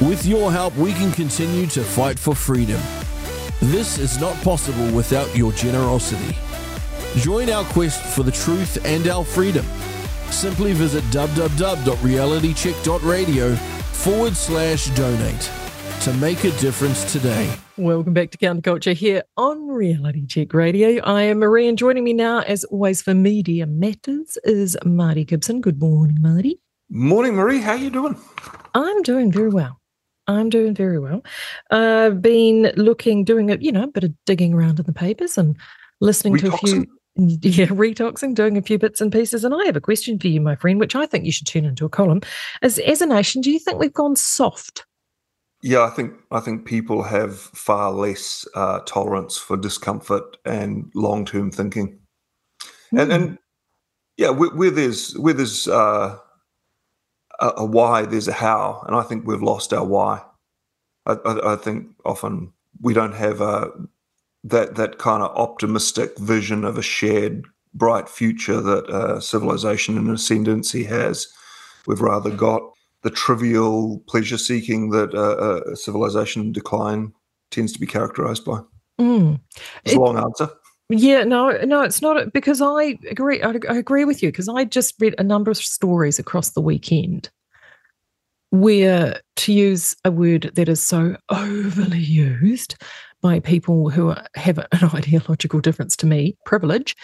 With 0.00 0.26
your 0.26 0.50
help, 0.50 0.74
we 0.76 0.92
can 0.92 1.12
continue 1.12 1.68
to 1.68 1.84
fight 1.84 2.18
for 2.18 2.34
freedom. 2.34 2.80
This 3.60 3.96
is 3.98 4.20
not 4.20 4.34
possible 4.42 4.90
without 4.90 5.36
your 5.36 5.52
generosity. 5.52 6.36
Join 7.20 7.48
our 7.48 7.62
quest 7.66 8.02
for 8.14 8.24
the 8.24 8.32
truth 8.32 8.84
and 8.84 9.06
our 9.06 9.24
freedom. 9.24 9.64
Simply 10.30 10.72
visit 10.72 11.04
www.realitycheck.radio 11.04 13.54
forward 13.54 14.36
slash 14.36 14.88
donate 14.90 15.50
to 16.00 16.12
make 16.14 16.42
a 16.42 16.50
difference 16.58 17.12
today. 17.12 17.54
Welcome 17.76 18.14
back 18.14 18.32
to 18.32 18.38
Counterculture 18.38 18.94
here 18.94 19.22
on 19.36 19.68
Reality 19.68 20.26
Check 20.26 20.52
Radio. 20.54 21.00
I 21.04 21.22
am 21.22 21.38
Maree, 21.38 21.68
and 21.68 21.78
joining 21.78 22.02
me 22.02 22.14
now, 22.14 22.40
as 22.40 22.64
always, 22.64 23.00
for 23.00 23.14
Media 23.14 23.64
Matters 23.66 24.38
is 24.42 24.76
Marty 24.84 25.24
Gibson. 25.24 25.60
Good 25.60 25.80
morning, 25.80 26.18
Marty. 26.20 26.60
Morning, 26.90 27.34
Maree. 27.34 27.60
How 27.60 27.72
are 27.72 27.78
you 27.78 27.90
doing? 27.90 28.16
I'm 28.74 29.02
doing 29.02 29.30
very 29.30 29.50
well. 29.50 29.78
I'm 30.26 30.48
doing 30.48 30.74
very 30.74 30.98
well. 30.98 31.22
I've 31.70 32.22
been 32.22 32.72
looking, 32.76 33.24
doing 33.24 33.50
a 33.50 33.56
you 33.56 33.72
know 33.72 33.84
a 33.84 33.88
bit 33.88 34.04
of 34.04 34.12
digging 34.26 34.54
around 34.54 34.78
in 34.78 34.86
the 34.86 34.92
papers 34.92 35.36
and 35.36 35.56
listening 36.00 36.38
to 36.38 36.52
a 36.52 36.56
few 36.58 36.86
yeah, 37.16 37.66
retoxing, 37.66 38.34
doing 38.34 38.56
a 38.56 38.62
few 38.62 38.78
bits 38.78 39.00
and 39.00 39.12
pieces. 39.12 39.44
And 39.44 39.54
I 39.54 39.64
have 39.66 39.76
a 39.76 39.80
question 39.80 40.18
for 40.18 40.28
you, 40.28 40.40
my 40.40 40.56
friend, 40.56 40.80
which 40.80 40.96
I 40.96 41.06
think 41.06 41.24
you 41.24 41.32
should 41.32 41.46
turn 41.46 41.64
into 41.64 41.84
a 41.84 41.90
column. 41.90 42.22
As 42.62 42.78
as 42.80 43.00
a 43.00 43.06
nation, 43.06 43.40
do 43.40 43.50
you 43.50 43.58
think 43.58 43.78
we've 43.78 43.92
gone 43.92 44.16
soft? 44.16 44.84
Yeah, 45.62 45.82
I 45.82 45.90
think 45.90 46.12
I 46.30 46.40
think 46.40 46.66
people 46.66 47.02
have 47.02 47.38
far 47.38 47.90
less 47.92 48.46
uh, 48.54 48.80
tolerance 48.80 49.38
for 49.38 49.56
discomfort 49.56 50.36
and 50.44 50.90
long 50.94 51.24
term 51.24 51.50
thinking, 51.50 51.98
mm. 52.92 53.00
and 53.00 53.12
and 53.12 53.38
yeah, 54.16 54.30
where, 54.30 54.50
where 54.50 54.70
there's 54.70 55.16
where 55.16 55.34
there's 55.34 55.68
uh, 55.68 56.18
a, 57.40 57.52
a, 57.58 57.64
why, 57.64 58.02
there's 58.02 58.28
a 58.28 58.32
how, 58.32 58.84
and 58.86 58.96
I 58.96 59.02
think 59.02 59.26
we've 59.26 59.42
lost 59.42 59.72
our 59.72 59.84
why. 59.84 60.22
I, 61.06 61.12
I, 61.24 61.52
I 61.52 61.56
think 61.56 61.88
often 62.04 62.52
we 62.80 62.94
don't 62.94 63.14
have 63.14 63.40
a 63.40 63.70
that 64.44 64.74
that 64.74 64.98
kind 64.98 65.22
of 65.22 65.34
optimistic 65.36 66.18
vision 66.18 66.64
of 66.64 66.76
a 66.76 66.82
shared 66.82 67.44
bright 67.72 68.08
future 68.08 68.60
that 68.60 68.88
uh, 68.88 69.20
civilization 69.20 69.96
and 69.98 70.10
ascendancy 70.10 70.84
has. 70.84 71.26
We've 71.86 72.00
rather 72.00 72.30
got 72.30 72.62
the 73.02 73.10
trivial 73.10 74.02
pleasure 74.06 74.38
seeking 74.38 74.90
that 74.90 75.14
uh, 75.14 75.18
uh, 75.18 75.74
civilization 75.74 76.52
decline 76.52 77.12
tends 77.50 77.72
to 77.72 77.80
be 77.80 77.86
characterized 77.86 78.44
by. 78.44 78.60
Mm. 78.98 79.40
It's 79.84 79.94
it, 79.94 79.98
a 79.98 80.00
long 80.00 80.18
answer. 80.18 80.50
Yeah, 80.90 81.24
no, 81.24 81.50
no, 81.64 81.82
it's 81.82 82.02
not 82.02 82.32
because 82.32 82.60
I 82.60 82.98
agree. 83.10 83.40
I, 83.42 83.52
agree 83.52 84.04
with 84.04 84.22
you 84.22 84.28
because 84.28 84.48
I 84.48 84.64
just 84.64 84.94
read 85.00 85.14
a 85.18 85.24
number 85.24 85.50
of 85.50 85.56
stories 85.56 86.18
across 86.18 86.50
the 86.50 86.60
weekend 86.60 87.30
where, 88.50 89.20
to 89.36 89.52
use 89.52 89.96
a 90.04 90.10
word 90.10 90.52
that 90.54 90.68
is 90.68 90.82
so 90.82 91.16
overly 91.30 91.98
used, 91.98 92.76
by 93.24 93.40
people 93.40 93.88
who 93.88 94.14
have 94.34 94.58
an 94.58 94.66
ideological 94.94 95.58
difference 95.58 95.96
to 95.96 96.04
me, 96.06 96.36
privilege. 96.44 96.94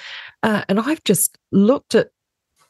Uh, 0.42 0.62
and 0.68 0.78
I've 0.78 1.02
just 1.04 1.38
looked 1.50 1.94
at 1.94 2.08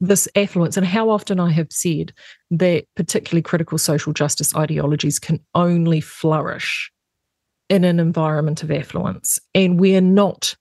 this 0.01 0.29
affluence 0.37 0.77
and 0.77 0.87
how 0.87 1.11
often 1.11 1.41
I 1.41 1.51
have 1.51 1.73
said 1.73 2.13
that 2.53 2.85
particularly 2.95 3.43
critical 3.43 3.77
social 3.77 4.13
justice 4.13 4.55
ideologies 4.55 5.19
can 5.19 5.41
only 5.57 6.01
flourish 6.01 6.93
in 7.69 7.83
an 7.83 7.99
environment 7.99 8.63
of 8.63 8.71
affluence. 8.71 9.41
And 9.53 9.81
we're 9.81 10.01
not 10.01 10.55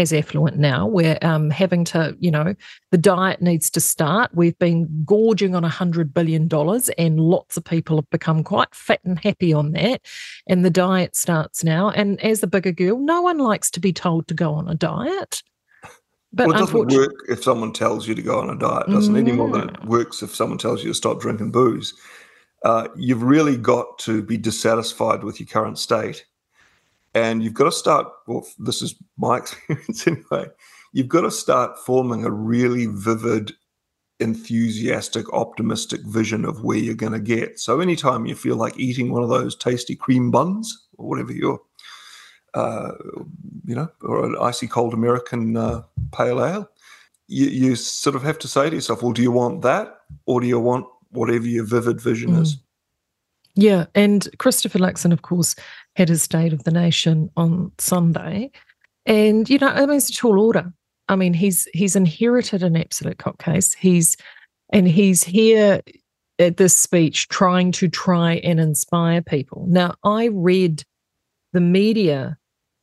as 0.00 0.12
affluent 0.12 0.56
now. 0.56 0.86
We're 0.86 1.18
um, 1.22 1.50
having 1.50 1.84
to, 1.86 2.16
you 2.18 2.30
know, 2.30 2.54
the 2.90 2.98
diet 2.98 3.40
needs 3.40 3.70
to 3.70 3.80
start. 3.80 4.30
We've 4.34 4.58
been 4.58 5.04
gorging 5.04 5.54
on 5.54 5.64
a 5.64 5.68
$100 5.68 6.12
billion, 6.12 6.48
and 6.98 7.20
lots 7.20 7.56
of 7.56 7.64
people 7.64 7.96
have 7.96 8.10
become 8.10 8.42
quite 8.42 8.74
fat 8.74 9.00
and 9.04 9.18
happy 9.18 9.52
on 9.52 9.72
that. 9.72 10.02
And 10.48 10.64
the 10.64 10.70
diet 10.70 11.14
starts 11.14 11.62
now. 11.62 11.90
And 11.90 12.20
as 12.22 12.42
a 12.42 12.46
bigger 12.46 12.72
girl, 12.72 12.98
no 12.98 13.20
one 13.20 13.38
likes 13.38 13.70
to 13.72 13.80
be 13.80 13.92
told 13.92 14.26
to 14.28 14.34
go 14.34 14.54
on 14.54 14.68
a 14.68 14.74
diet. 14.74 15.42
But 16.32 16.48
well, 16.48 16.56
it 16.56 16.60
doesn't 16.60 16.92
work 16.92 17.14
if 17.28 17.42
someone 17.42 17.72
tells 17.72 18.06
you 18.06 18.14
to 18.14 18.22
go 18.22 18.38
on 18.40 18.50
a 18.50 18.58
diet, 18.58 18.86
doesn't 18.88 19.14
mm. 19.14 19.18
any 19.18 19.32
more 19.32 19.50
than 19.50 19.70
it 19.70 19.84
works 19.84 20.22
if 20.22 20.34
someone 20.34 20.58
tells 20.58 20.82
you 20.82 20.90
to 20.90 20.94
stop 20.94 21.20
drinking 21.20 21.50
booze. 21.50 21.94
Uh, 22.64 22.88
you've 22.96 23.22
really 23.22 23.56
got 23.56 23.98
to 23.98 24.22
be 24.22 24.36
dissatisfied 24.36 25.24
with 25.24 25.40
your 25.40 25.46
current 25.48 25.78
state 25.78 26.24
and 27.14 27.42
you've 27.42 27.54
got 27.54 27.64
to 27.64 27.72
start, 27.72 28.06
well, 28.26 28.46
this 28.58 28.82
is 28.82 28.94
my 29.16 29.36
experience 29.38 30.06
anyway, 30.06 30.46
you've 30.92 31.08
got 31.08 31.22
to 31.22 31.30
start 31.30 31.78
forming 31.78 32.24
a 32.24 32.30
really 32.30 32.86
vivid, 32.86 33.52
enthusiastic, 34.18 35.32
optimistic 35.32 36.00
vision 36.04 36.44
of 36.44 36.62
where 36.62 36.78
you're 36.78 36.94
going 36.94 37.12
to 37.12 37.20
get. 37.20 37.58
So 37.58 37.80
anytime 37.80 38.26
you 38.26 38.34
feel 38.34 38.56
like 38.56 38.78
eating 38.78 39.10
one 39.10 39.22
of 39.22 39.28
those 39.28 39.56
tasty 39.56 39.96
cream 39.96 40.30
buns 40.30 40.88
or 40.98 41.08
whatever 41.08 41.32
you're, 41.32 41.60
uh, 42.54 42.92
you 43.64 43.74
know, 43.74 43.88
or 44.02 44.26
an 44.26 44.36
icy 44.40 44.66
cold 44.66 44.94
American 44.94 45.56
uh, 45.56 45.82
pale 46.12 46.44
ale, 46.44 46.68
you, 47.28 47.46
you 47.46 47.76
sort 47.76 48.16
of 48.16 48.22
have 48.22 48.38
to 48.40 48.48
say 48.48 48.68
to 48.68 48.74
yourself, 48.74 49.02
well, 49.02 49.12
do 49.12 49.22
you 49.22 49.30
want 49.30 49.62
that 49.62 50.00
or 50.26 50.40
do 50.40 50.46
you 50.46 50.58
want 50.58 50.86
whatever 51.10 51.46
your 51.46 51.64
vivid 51.64 52.00
vision 52.00 52.32
mm. 52.32 52.42
is? 52.42 52.56
Yeah, 53.60 53.84
and 53.94 54.26
Christopher 54.38 54.78
Luxon, 54.78 55.12
of 55.12 55.20
course, 55.20 55.54
had 55.94 56.08
his 56.08 56.22
State 56.22 56.54
of 56.54 56.64
the 56.64 56.70
Nation 56.70 57.28
on 57.36 57.70
Sunday, 57.76 58.50
and 59.04 59.50
you 59.50 59.58
know, 59.58 59.68
I 59.68 59.84
mean, 59.84 59.98
it's 59.98 60.08
a 60.08 60.14
tall 60.14 60.40
order. 60.40 60.72
I 61.10 61.16
mean, 61.16 61.34
he's 61.34 61.68
he's 61.74 61.94
inherited 61.94 62.62
an 62.62 62.74
absolute 62.74 63.18
cop 63.18 63.38
case. 63.38 63.74
He's 63.74 64.16
and 64.72 64.88
he's 64.88 65.22
here 65.22 65.82
at 66.38 66.56
this 66.56 66.74
speech 66.74 67.28
trying 67.28 67.70
to 67.72 67.88
try 67.88 68.36
and 68.36 68.58
inspire 68.58 69.20
people. 69.20 69.66
Now, 69.68 69.94
I 70.04 70.30
read 70.32 70.82
the 71.52 71.60
media 71.60 72.38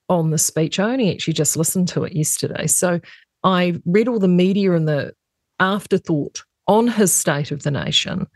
on 0.10 0.30
the 0.30 0.38
speech. 0.38 0.80
I 0.80 0.92
only 0.92 1.12
actually 1.12 1.34
just 1.34 1.58
listened 1.58 1.88
to 1.90 2.04
it 2.04 2.14
yesterday, 2.14 2.68
so 2.68 3.00
I 3.44 3.82
read 3.86 4.08
all 4.08 4.20
the 4.20 4.28
media 4.28 4.74
and 4.74 4.88
the 4.88 5.16
afterthought 5.60 6.44
on 6.68 6.88
his 6.88 7.12
State 7.12 7.50
of 7.50 7.64
the 7.64 7.72
Nation 7.72 8.28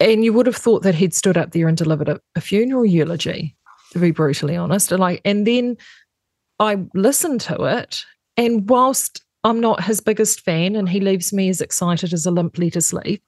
and 0.00 0.24
you 0.24 0.32
would 0.32 0.46
have 0.46 0.56
thought 0.56 0.82
that 0.82 0.94
he'd 0.94 1.14
stood 1.14 1.36
up 1.36 1.52
there 1.52 1.68
and 1.68 1.76
delivered 1.76 2.08
a, 2.08 2.20
a 2.34 2.40
funeral 2.40 2.84
eulogy, 2.84 3.56
to 3.92 3.98
be 3.98 4.10
brutally 4.10 4.56
honest. 4.56 4.92
And 4.92 5.00
like, 5.00 5.20
and 5.24 5.46
then 5.46 5.76
I 6.58 6.84
listened 6.94 7.40
to 7.42 7.64
it, 7.64 8.04
and 8.36 8.68
whilst 8.68 9.22
I'm 9.44 9.60
not 9.60 9.84
his 9.84 10.00
biggest 10.00 10.40
fan, 10.40 10.76
and 10.76 10.88
he 10.88 11.00
leaves 11.00 11.32
me 11.32 11.48
as 11.48 11.60
excited 11.60 12.12
as 12.12 12.26
a 12.26 12.30
limp 12.30 12.58
lettuce 12.58 12.92
leaf. 12.92 13.20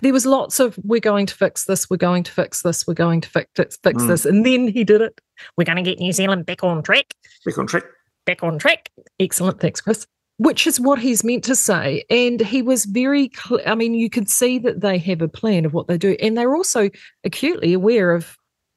There 0.00 0.12
was 0.12 0.26
lots 0.26 0.58
of 0.58 0.78
we're 0.82 1.00
going 1.00 1.26
to 1.26 1.34
fix 1.34 1.64
this, 1.64 1.88
we're 1.88 1.96
going 1.96 2.24
to 2.24 2.32
fix 2.32 2.62
this, 2.62 2.86
we're 2.86 2.94
going 2.94 3.20
to 3.20 3.28
fix 3.28 3.50
fix, 3.54 3.78
fix 3.82 4.02
mm. 4.02 4.08
this, 4.08 4.24
and 4.24 4.44
then 4.44 4.68
he 4.68 4.84
did 4.84 5.00
it. 5.00 5.20
We're 5.56 5.64
going 5.64 5.76
to 5.76 5.82
get 5.82 6.00
New 6.00 6.12
Zealand 6.12 6.46
back 6.46 6.64
on 6.64 6.82
track. 6.82 7.14
Back 7.44 7.58
on 7.58 7.66
track. 7.66 7.84
Back 8.26 8.42
on 8.42 8.58
track. 8.58 8.90
Excellent, 9.20 9.60
thanks, 9.60 9.80
Chris 9.80 10.06
which 10.38 10.66
is 10.66 10.80
what 10.80 10.98
he's 10.98 11.24
meant 11.24 11.44
to 11.44 11.56
say. 11.56 12.04
And 12.10 12.40
he 12.40 12.62
was 12.62 12.84
very. 12.84 13.30
I 13.66 13.74
mean, 13.74 13.94
you 13.94 14.10
could 14.10 14.28
see 14.28 14.58
that 14.60 14.80
they 14.80 14.98
have 14.98 15.22
a 15.22 15.28
plan 15.28 15.64
of 15.64 15.74
what 15.74 15.88
they 15.88 15.98
do. 15.98 16.16
And 16.20 16.36
they're 16.36 16.56
also 16.56 16.90
acutely 17.24 17.72
aware 17.72 18.12
of 18.12 18.36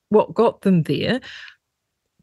what 0.09 0.33
got 0.33 0.61
them 0.61 0.83
there. 0.83 1.21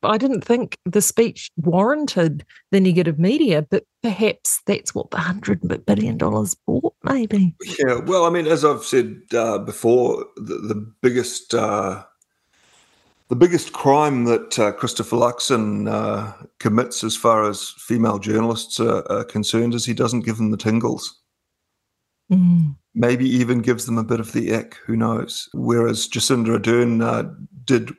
I 0.05 0.19
didn't 0.19 0.43
think 0.43 0.77
the 0.85 1.01
speech 1.01 1.49
warranted 1.57 2.45
the 2.73 2.81
negative 2.81 3.19
media, 3.19 3.63
but 3.63 3.85
perhaps 4.03 4.61
that's 4.67 4.95
what 4.95 5.11
the 5.11 5.19
hundred 5.19 5.61
billion 5.87 6.19
dollars 6.19 6.57
bought, 6.67 6.95
maybe. 7.05 7.55
Yeah, 7.79 8.01
well, 8.01 8.25
I 8.25 8.31
mean, 8.31 8.47
as 8.49 8.65
I've 8.65 8.85
said 8.85 9.21
uh, 9.33 9.59
before, 9.59 10.27
the, 10.37 10.57
the 10.57 10.93
biggest 11.03 11.55
uh, 11.55 12.03
the 13.33 13.37
biggest 13.37 13.73
crime 13.73 14.27
that 14.27 14.59
uh, 14.59 14.73
Christopher 14.73 15.17
Luxon 15.17 15.91
uh, 15.91 16.35
commits, 16.59 17.03
as 17.03 17.17
far 17.17 17.49
as 17.49 17.71
female 17.79 18.19
journalists 18.19 18.79
are, 18.79 19.11
are, 19.11 19.25
concerned, 19.25 19.73
is 19.73 19.87
he 19.87 19.95
doesn't 19.95 20.27
give 20.27 20.37
them 20.37 20.51
the 20.51 20.59
tingles. 20.59 21.19
Mm. 22.31 22.77
Maybe 22.95 23.27
even 23.27 23.63
gives 23.63 23.87
them 23.87 23.97
a 23.97 24.05
bit 24.05 24.21
of 24.21 24.33
the 24.33 24.55
ick. 24.55 24.77
Who 24.85 24.97
knows? 24.97 25.49
Whereas 25.55 26.07
Jacinda 26.07 26.59
Ardern 26.59 27.03
uh, 27.03 27.33
did 27.65 27.93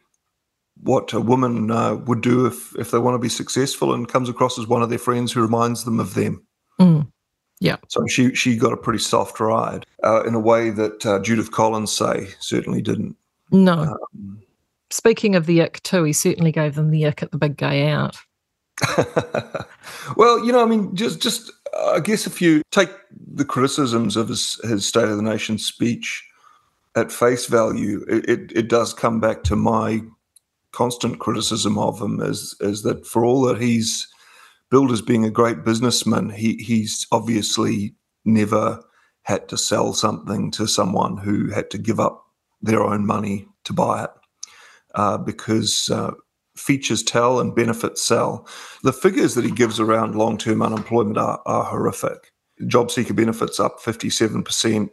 what 0.84 1.12
a 1.14 1.20
woman 1.20 1.72
uh, 1.72 1.96
would 1.96 2.22
do 2.22 2.46
if 2.46 2.76
if 2.78 2.92
they 2.92 3.00
want 3.00 3.16
to 3.16 3.20
be 3.20 3.28
successful, 3.28 3.92
and 3.92 4.08
comes 4.08 4.30
across 4.30 4.60
as 4.60 4.68
one 4.68 4.84
of 4.84 4.92
their 4.92 5.00
friends 5.00 5.32
who 5.32 5.42
reminds 5.42 5.84
them 5.84 6.00
of 6.00 6.14
them. 6.14 6.46
Mm. 6.80 7.12
Yeah. 7.60 7.78
So 7.88 8.06
she 8.06 8.36
she 8.36 8.56
got 8.56 8.72
a 8.72 8.78
pretty 8.78 9.00
soft 9.00 9.40
ride 9.40 9.88
uh, 10.04 10.22
in 10.26 10.36
a 10.36 10.40
way 10.40 10.70
that 10.70 11.04
uh, 11.08 11.18
Judith 11.24 11.50
Collins, 11.50 11.92
say, 11.92 12.28
certainly 12.40 12.84
didn't. 12.84 13.16
No. 13.50 13.98
Um, 14.14 14.44
Speaking 14.94 15.36
of 15.36 15.48
the 15.48 15.60
ick, 15.60 15.82
too, 15.82 16.04
he 16.04 16.14
certainly 16.14 16.52
gave 16.52 16.76
them 16.76 16.92
the 16.92 17.08
ick 17.08 17.24
at 17.24 17.32
the 17.32 17.38
big 17.40 17.58
gay 17.58 17.90
out. 17.90 18.16
well, 20.16 20.46
you 20.46 20.52
know, 20.52 20.62
I 20.62 20.68
mean, 20.68 20.96
just 20.96 21.20
just 21.20 21.52
I 21.76 22.00
guess 22.00 22.28
if 22.28 22.40
you 22.44 22.62
take 22.70 22.92
the 23.12 23.44
criticisms 23.44 24.16
of 24.16 24.28
his, 24.28 24.60
his 24.64 24.86
State 24.86 25.10
of 25.10 25.18
the 25.18 25.24
Nation 25.24 25.58
speech 25.58 26.24
at 26.96 27.12
face 27.12 27.48
value, 27.48 28.06
it, 28.08 28.30
it, 28.30 28.52
it 28.56 28.70
does 28.70 28.94
come 28.94 29.20
back 29.20 29.42
to 29.46 29.56
my 29.56 30.02
constant 30.74 31.18
criticism 31.18 31.80
of 31.80 32.00
him 32.00 32.22
is 32.22 32.56
is 32.60 32.84
that 32.84 33.04
for 33.04 33.26
all 33.26 33.42
that 33.42 33.60
he's 33.60 34.08
billed 34.70 34.92
as 34.92 35.02
being 35.02 35.26
a 35.26 35.32
great 35.32 35.64
businessman, 35.64 36.30
he 36.30 36.54
he's 36.58 37.08
obviously 37.12 37.96
never 38.26 38.80
had 39.24 39.50
to 39.50 39.58
sell 39.58 39.92
something 39.94 40.52
to 40.52 40.68
someone 40.68 41.18
who 41.18 41.50
had 41.50 41.72
to 41.72 41.80
give 41.80 42.00
up 42.00 42.28
their 42.62 42.84
own 42.84 43.08
money 43.08 43.48
to 43.64 43.74
buy 43.74 44.04
it 44.04 44.12
uh, 44.94 45.18
because 45.18 45.90
uh, 45.90 46.12
features 46.56 47.04
tell 47.04 47.40
and 47.40 47.56
benefits 47.56 48.02
sell. 48.02 48.48
The 48.84 48.94
figures 48.94 49.36
that 49.36 49.46
he 49.46 49.52
gives 49.52 49.80
around 49.80 50.16
long 50.16 50.38
term 50.38 50.62
unemployment 50.62 51.18
are, 51.18 51.42
are 51.46 51.64
horrific. 51.64 52.32
Job 52.68 52.92
seeker 52.92 53.14
benefits 53.14 53.60
up 53.60 53.80
57%, 53.80 54.90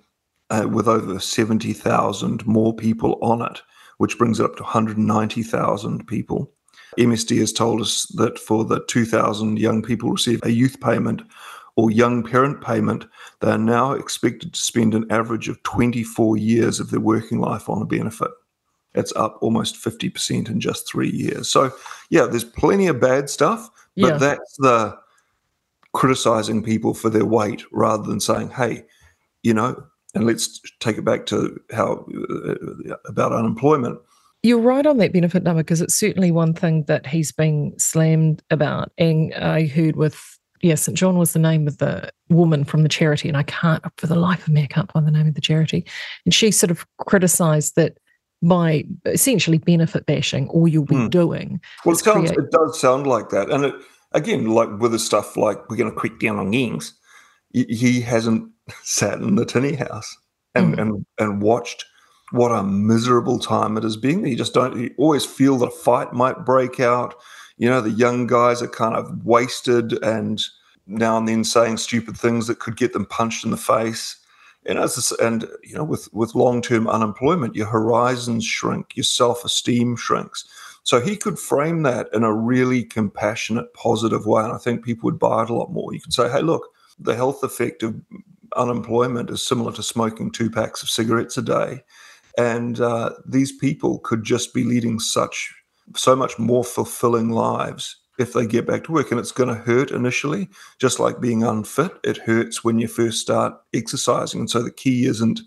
uh, 0.50 0.67
with 0.70 0.88
over 0.88 1.19
70,000 1.19 2.47
more 2.47 2.75
people 2.75 3.19
on 3.23 3.43
it, 3.43 3.62
which 3.99 4.19
brings 4.19 4.41
it 4.41 4.44
up 4.44 4.56
to 4.56 4.62
190,000 4.62 6.06
people. 6.06 6.52
MSD 6.99 7.38
has 7.38 7.52
told 7.52 7.81
us 7.81 8.06
that 8.17 8.38
for 8.38 8.64
the 8.64 8.85
2,000 8.88 9.58
young 9.58 9.82
people 9.82 10.11
receive 10.11 10.41
a 10.43 10.50
youth 10.50 10.81
payment 10.81 11.23
or 11.76 11.91
young 11.91 12.23
parent 12.25 12.61
payment, 12.62 13.06
they 13.41 13.50
are 13.50 13.58
now 13.58 13.93
expected 13.93 14.52
to 14.52 14.61
spend 14.61 14.94
an 14.94 15.06
average 15.11 15.49
of 15.49 15.62
24 15.62 16.37
years 16.37 16.81
of 16.81 16.91
their 16.91 17.00
working 17.00 17.38
life 17.38 17.69
on 17.69 17.81
a 17.81 17.87
benefit. 17.87 18.31
It's 18.95 19.13
up 19.15 19.39
almost 19.41 19.77
50% 19.77 20.49
in 20.49 20.61
just 20.61 20.89
three 20.89 21.11
years. 21.11 21.49
So, 21.49 21.73
yeah, 22.11 22.27
there's 22.27 22.45
plenty 22.45 22.89
of 22.89 23.01
bad 23.01 23.31
stuff, 23.31 23.71
but 23.97 24.13
yeah. 24.13 24.17
that's 24.17 24.57
the 24.59 24.99
criticizing 25.93 26.63
people 26.63 26.95
for 26.95 27.11
their 27.11 27.25
weight 27.25 27.65
rather 27.73 28.03
than 28.03 28.21
saying, 28.21 28.51
hey, 28.51 28.85
you 29.43 29.55
know, 29.55 29.83
and 30.15 30.27
let's 30.27 30.61
take 30.81 30.99
it 30.99 31.05
back 31.05 31.27
to 31.27 31.61
how 31.73 32.07
uh, 32.49 32.95
about 33.07 33.33
unemployment. 33.33 33.99
You're 34.43 34.61
right 34.61 34.87
on 34.87 34.97
that 34.99 35.13
benefit 35.13 35.43
number 35.43 35.63
because 35.63 35.81
it's 35.81 35.95
certainly 35.95 36.31
one 36.31 36.55
thing 36.55 36.85
that 36.85 37.07
he's 37.07 37.31
been 37.31 37.79
slammed 37.79 38.43
about. 38.51 38.91
And 38.97 39.35
I 39.35 39.67
heard 39.67 39.97
with, 39.97 40.39
yeah, 40.63 40.77
St. 40.77 40.97
John 40.97 41.19
was 41.19 41.33
the 41.33 41.39
name 41.39 41.69
of 41.69 41.79
the 41.79 42.11
woman 42.29 42.65
from 42.65 42.83
the 42.83 42.89
charity, 42.89 43.29
and 43.29 43.37
I 43.37 43.43
can't, 43.43 43.83
for 43.99 44.07
the 44.07 44.17
life 44.17 44.47
of 44.47 44.53
me, 44.53 44.63
I 44.63 44.67
can't 44.67 44.91
find 44.91 45.07
the 45.07 45.11
name 45.11 45.27
of 45.27 45.35
the 45.35 45.41
charity. 45.41 45.85
And 46.25 46.33
she 46.33 46.51
sort 46.51 46.71
of 46.71 46.87
criticized 46.99 47.77
that 47.77 47.99
by 48.43 48.85
essentially 49.05 49.59
benefit 49.59 50.07
bashing, 50.07 50.49
all 50.49 50.67
you'll 50.67 50.85
be 50.85 50.95
mm. 50.95 51.11
doing. 51.11 51.61
Well, 51.85 51.95
it, 51.95 51.99
sounds, 51.99 52.31
create- 52.31 52.45
it 52.45 52.51
does 52.51 52.81
sound 52.81 53.07
like 53.07 53.29
that. 53.31 53.51
And 53.51 53.67
it, 53.67 53.75
again, 54.13 54.47
like 54.47 54.71
with 54.79 54.93
the 54.93 54.99
stuff 54.99 55.37
like 55.37 55.69
we're 55.69 55.77
going 55.77 55.91
to 55.91 55.97
quick 55.97 56.19
down 56.19 56.39
on 56.39 56.51
gangs, 56.51 56.95
he 57.53 58.01
hasn't 58.01 58.51
sat 58.83 59.19
in 59.19 59.35
the 59.35 59.45
tinny 59.45 59.75
house 59.75 60.17
and, 60.55 60.75
mm. 60.75 60.81
and, 60.81 61.07
and 61.19 61.43
watched 61.43 61.85
what 62.33 62.53
a 62.53 62.63
miserable 62.63 63.39
time 63.39 63.77
it 63.77 63.83
has 63.83 63.97
been. 63.97 64.25
You 64.25 64.37
just 64.37 64.55
don't, 64.55 64.79
you 64.79 64.95
always 64.99 65.27
feel 65.27 65.59
that 65.59 65.67
a 65.67 65.71
fight 65.71 66.13
might 66.13 66.45
break 66.45 66.79
out. 66.79 67.15
You 67.59 67.69
know, 67.69 67.81
the 67.81 67.91
young 67.91 68.27
guys 68.27 68.63
are 68.63 68.69
kind 68.69 68.95
of 68.95 69.25
wasted 69.25 70.03
and 70.05 70.41
now 70.87 71.19
and 71.19 71.29
then 71.29 71.45
saying 71.45 71.77
stupid 71.77 72.17
things 72.17 72.47
that 72.47 72.59
could 72.59 72.77
get 72.77 72.93
them 72.93 73.05
punched 73.05 73.45
in 73.45 73.51
the 73.51 73.57
face 73.57 74.17
and 74.67 74.79
as 74.79 75.12
and 75.21 75.47
you 75.62 75.75
know 75.75 75.85
with 75.85 76.12
with 76.12 76.35
long 76.35 76.62
term 76.62 76.87
unemployment, 76.87 77.57
your 77.57 77.67
horizons 77.67 78.45
shrink, 78.45 78.97
your 78.97 79.05
self 79.05 79.45
esteem 79.45 79.97
shrinks. 79.97 80.45
So 80.83 81.01
he 81.01 81.17
could 81.17 81.39
frame 81.39 81.83
that 81.83 82.09
in 82.12 82.25
a 82.25 82.33
really 82.33 82.85
compassionate, 82.85 83.73
positive 83.75 84.27
way, 84.27 84.43
and 84.43 84.53
I 84.53 84.59
think 84.59 84.85
people 84.85 85.07
would 85.07 85.19
buy 85.19 85.43
it 85.43 85.51
a 85.51 85.55
lot 85.55 85.73
more. 85.73 85.93
You 85.93 86.01
could 86.01 86.12
say, 86.12 86.31
"Hey, 86.31 86.43
look, 86.43 86.69
the 86.99 87.17
health 87.17 87.43
effect 87.43 87.83
of 87.83 88.01
unemployment 88.57 89.31
is 89.31 89.47
similar 89.47 89.73
to 89.73 89.83
smoking 89.83 90.31
two 90.31 90.51
packs 90.51 90.83
of 90.83 90.91
cigarettes 90.91 91.39
a 91.39 91.43
day, 91.43 91.83
and 92.37 92.81
uh, 92.81 93.11
these 93.27 93.53
people 93.53 93.99
could 94.01 94.25
just 94.25 94.53
be 94.53 94.65
leading 94.65 94.99
such 94.99 95.55
so 95.97 96.15
much 96.15 96.39
more 96.39 96.65
fulfilling 96.65 97.31
lives 97.31 98.00
if 98.21 98.35
they 98.35 98.47
get 98.47 98.67
back 98.67 98.85
to 98.85 98.93
work. 98.93 99.11
And 99.11 99.19
it's 99.19 99.33
going 99.33 99.49
to 99.49 99.63
hurt 99.63 99.91
initially, 99.91 100.49
just 100.79 101.01
like 101.01 101.21
being 101.21 101.43
unfit. 101.43 101.93
It 102.05 102.19
hurts 102.19 102.63
when 102.63 102.79
you 102.79 102.87
first 102.87 103.21
start 103.21 103.55
exercising. 103.73 104.41
And 104.41 104.51
so 104.51 104.63
the 104.63 104.71
key 104.71 105.07
isn't 105.07 105.41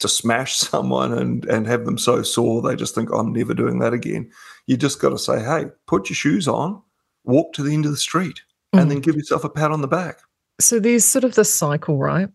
to 0.00 0.08
smash 0.08 0.56
someone 0.56 1.12
and, 1.12 1.44
and 1.46 1.66
have 1.66 1.84
them 1.84 1.96
so 1.96 2.22
sore 2.22 2.60
they 2.60 2.76
just 2.76 2.94
think, 2.94 3.10
I'm 3.12 3.32
never 3.32 3.54
doing 3.54 3.78
that 3.78 3.94
again. 3.94 4.30
You 4.66 4.76
just 4.76 5.00
got 5.00 5.10
to 5.10 5.18
say, 5.18 5.42
hey, 5.42 5.66
put 5.86 6.10
your 6.10 6.16
shoes 6.16 6.48
on, 6.48 6.82
walk 7.24 7.52
to 7.54 7.62
the 7.62 7.72
end 7.72 7.84
of 7.84 7.92
the 7.92 7.96
street, 7.96 8.42
mm. 8.74 8.80
and 8.80 8.90
then 8.90 9.00
give 9.00 9.14
yourself 9.14 9.44
a 9.44 9.48
pat 9.48 9.70
on 9.70 9.80
the 9.80 9.88
back. 9.88 10.18
So 10.60 10.80
there's 10.80 11.04
sort 11.04 11.24
of 11.24 11.36
the 11.36 11.44
cycle, 11.44 11.98
right? 11.98 12.28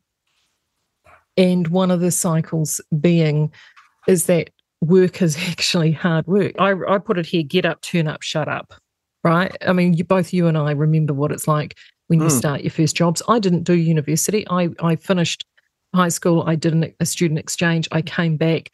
And 1.36 1.68
one 1.68 1.92
of 1.92 2.00
the 2.00 2.12
cycles 2.12 2.80
being 3.02 3.52
is 4.08 4.28
that 4.28 4.50
work 4.82 5.22
is 5.22 5.38
actually 5.50 5.92
hard 5.92 6.26
work. 6.26 6.54
I, 6.58 6.74
I 6.88 7.00
put 7.00 7.20
it 7.20 7.26
here 7.26 7.44
get 7.44 7.66
up, 7.66 7.82
turn 7.82 8.08
up, 8.08 8.22
shut 8.22 8.48
up 8.48 8.74
right? 9.24 9.56
I 9.66 9.74
mean, 9.74 9.94
you, 9.94 10.04
both 10.04 10.34
you 10.34 10.48
and 10.48 10.58
I 10.58 10.72
remember 10.72 11.14
what 11.14 11.31
it's 11.31 11.48
like 11.48 11.78
when 12.08 12.20
you 12.20 12.28
mm. 12.28 12.38
start 12.38 12.62
your 12.62 12.72
first 12.72 12.96
jobs. 12.96 13.22
I 13.28 13.40
didn't 13.40 13.64
do 13.64 13.74
university. 13.74 14.46
I, 14.50 14.70
I 14.80 14.96
finished 14.96 15.46
high 15.94 16.10
school. 16.10 16.44
I 16.46 16.56
did 16.56 16.74
an, 16.74 16.94
a 17.00 17.06
student 17.06 17.40
exchange. 17.40 17.88
I 17.92 18.02
came 18.02 18.38
back. 18.38 18.70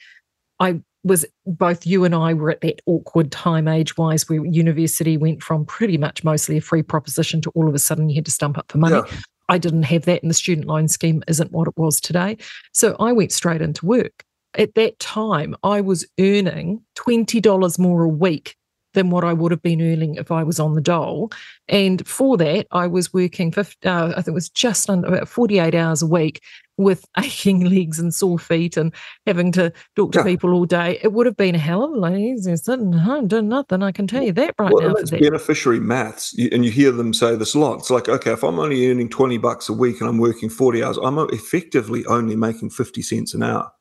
I 0.59 0.81
was 1.03 1.25
both 1.45 1.85
you 1.85 2.03
and 2.03 2.13
I 2.13 2.33
were 2.33 2.51
at 2.51 2.61
that 2.61 2.81
awkward 2.85 3.31
time 3.31 3.67
age 3.67 3.97
wise 3.97 4.27
where 4.27 4.43
university 4.45 5.17
went 5.17 5.41
from 5.41 5.65
pretty 5.65 5.97
much 5.97 6.23
mostly 6.23 6.57
a 6.57 6.61
free 6.61 6.83
proposition 6.83 7.41
to 7.41 7.49
all 7.51 7.69
of 7.69 7.75
a 7.75 7.79
sudden 7.79 8.09
you 8.09 8.15
had 8.15 8.25
to 8.25 8.31
stump 8.31 8.57
up 8.57 8.71
for 8.71 8.77
money. 8.77 8.95
Yeah. 8.95 9.17
I 9.47 9.57
didn't 9.57 9.83
have 9.83 10.05
that, 10.05 10.21
and 10.21 10.29
the 10.29 10.35
student 10.35 10.67
loan 10.67 10.87
scheme 10.87 11.23
isn't 11.27 11.51
what 11.51 11.67
it 11.67 11.75
was 11.75 11.99
today. 11.99 12.37
So 12.71 12.95
I 12.99 13.11
went 13.13 13.31
straight 13.31 13.61
into 13.61 13.85
work. 13.85 14.23
At 14.55 14.75
that 14.75 14.99
time, 14.99 15.55
I 15.63 15.81
was 15.81 16.05
earning 16.19 16.83
$20 16.95 17.79
more 17.79 18.03
a 18.03 18.09
week 18.09 18.55
than 18.93 19.09
what 19.09 19.23
I 19.23 19.33
would 19.33 19.51
have 19.51 19.61
been 19.61 19.81
earning 19.81 20.15
if 20.15 20.31
I 20.31 20.43
was 20.43 20.59
on 20.59 20.73
the 20.73 20.81
dole. 20.81 21.31
And 21.67 22.05
for 22.07 22.37
that, 22.37 22.67
I 22.71 22.87
was 22.87 23.13
working, 23.13 23.51
50, 23.51 23.87
uh, 23.87 24.09
I 24.09 24.15
think 24.15 24.29
it 24.29 24.33
was 24.33 24.49
just 24.49 24.89
under 24.89 25.07
about 25.07 25.27
48 25.27 25.75
hours 25.75 26.01
a 26.01 26.07
week 26.07 26.41
with 26.77 27.05
aching 27.19 27.65
legs 27.65 27.99
and 27.99 28.13
sore 28.13 28.39
feet 28.39 28.77
and 28.77 28.93
having 29.27 29.51
to 29.51 29.71
talk 29.95 30.11
to 30.13 30.19
yeah. 30.19 30.23
people 30.23 30.53
all 30.53 30.65
day. 30.65 30.99
It 31.03 31.13
would 31.13 31.25
have 31.25 31.37
been 31.37 31.55
a 31.55 31.59
hell 31.59 31.83
of 31.83 31.91
a 31.91 31.95
lot 31.95 32.17
easier 32.17 32.57
sitting 32.57 32.93
home 32.93 33.27
doing 33.27 33.49
nothing. 33.49 33.83
I 33.83 33.91
can 33.91 34.07
tell 34.07 34.23
you 34.23 34.33
that 34.33 34.55
right 34.57 34.73
well, 34.73 34.87
now. 34.87 34.93
That's 34.95 35.11
beneficiary 35.11 35.79
maths. 35.79 36.35
And 36.51 36.65
you 36.65 36.71
hear 36.71 36.91
them 36.91 37.13
say 37.13 37.35
this 37.35 37.53
a 37.53 37.59
lot. 37.59 37.79
It's 37.79 37.89
like, 37.89 38.09
okay, 38.09 38.31
if 38.31 38.43
I'm 38.43 38.59
only 38.59 38.89
earning 38.89 39.09
20 39.09 39.37
bucks 39.37 39.69
a 39.69 39.73
week 39.73 39.99
and 39.99 40.09
I'm 40.09 40.17
working 40.17 40.49
40 40.49 40.83
hours, 40.83 40.97
I'm 40.97 41.19
effectively 41.29 42.05
only 42.07 42.35
making 42.35 42.71
50 42.71 43.01
cents 43.01 43.33
an 43.33 43.43
hour 43.43 43.71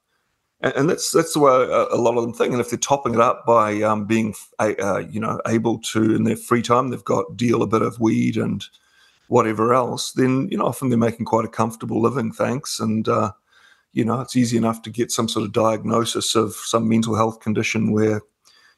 and, 0.60 0.72
and 0.74 0.90
that's 0.90 1.10
that's 1.12 1.34
the 1.34 1.40
way 1.40 1.52
a, 1.52 1.94
a, 1.94 2.00
lot 2.00 2.16
of 2.16 2.22
them 2.22 2.32
think. 2.32 2.52
And 2.52 2.60
if 2.60 2.70
they're 2.70 2.78
topping 2.78 3.14
it 3.14 3.20
up 3.20 3.46
by 3.46 3.80
um, 3.82 4.06
being, 4.06 4.34
uh, 4.58 5.02
you 5.10 5.20
know, 5.20 5.40
able 5.46 5.78
to 5.92 6.14
in 6.14 6.24
their 6.24 6.36
free 6.36 6.62
time, 6.62 6.88
they've 6.88 7.04
got 7.04 7.36
deal 7.36 7.62
a 7.62 7.66
bit 7.66 7.82
of 7.82 8.00
weed 8.00 8.36
and 8.36 8.64
whatever 9.28 9.74
else, 9.74 10.12
then 10.12 10.48
you 10.50 10.58
know 10.58 10.66
often 10.66 10.88
they're 10.88 10.98
making 10.98 11.26
quite 11.26 11.44
a 11.44 11.48
comfortable 11.48 12.00
living. 12.00 12.32
Thanks, 12.32 12.80
and 12.80 13.08
uh, 13.08 13.32
you 13.92 14.04
know 14.04 14.20
it's 14.20 14.36
easy 14.36 14.56
enough 14.56 14.82
to 14.82 14.90
get 14.90 15.12
some 15.12 15.28
sort 15.28 15.44
of 15.44 15.52
diagnosis 15.52 16.34
of 16.34 16.54
some 16.54 16.88
mental 16.88 17.14
health 17.14 17.40
condition 17.40 17.92
where 17.92 18.22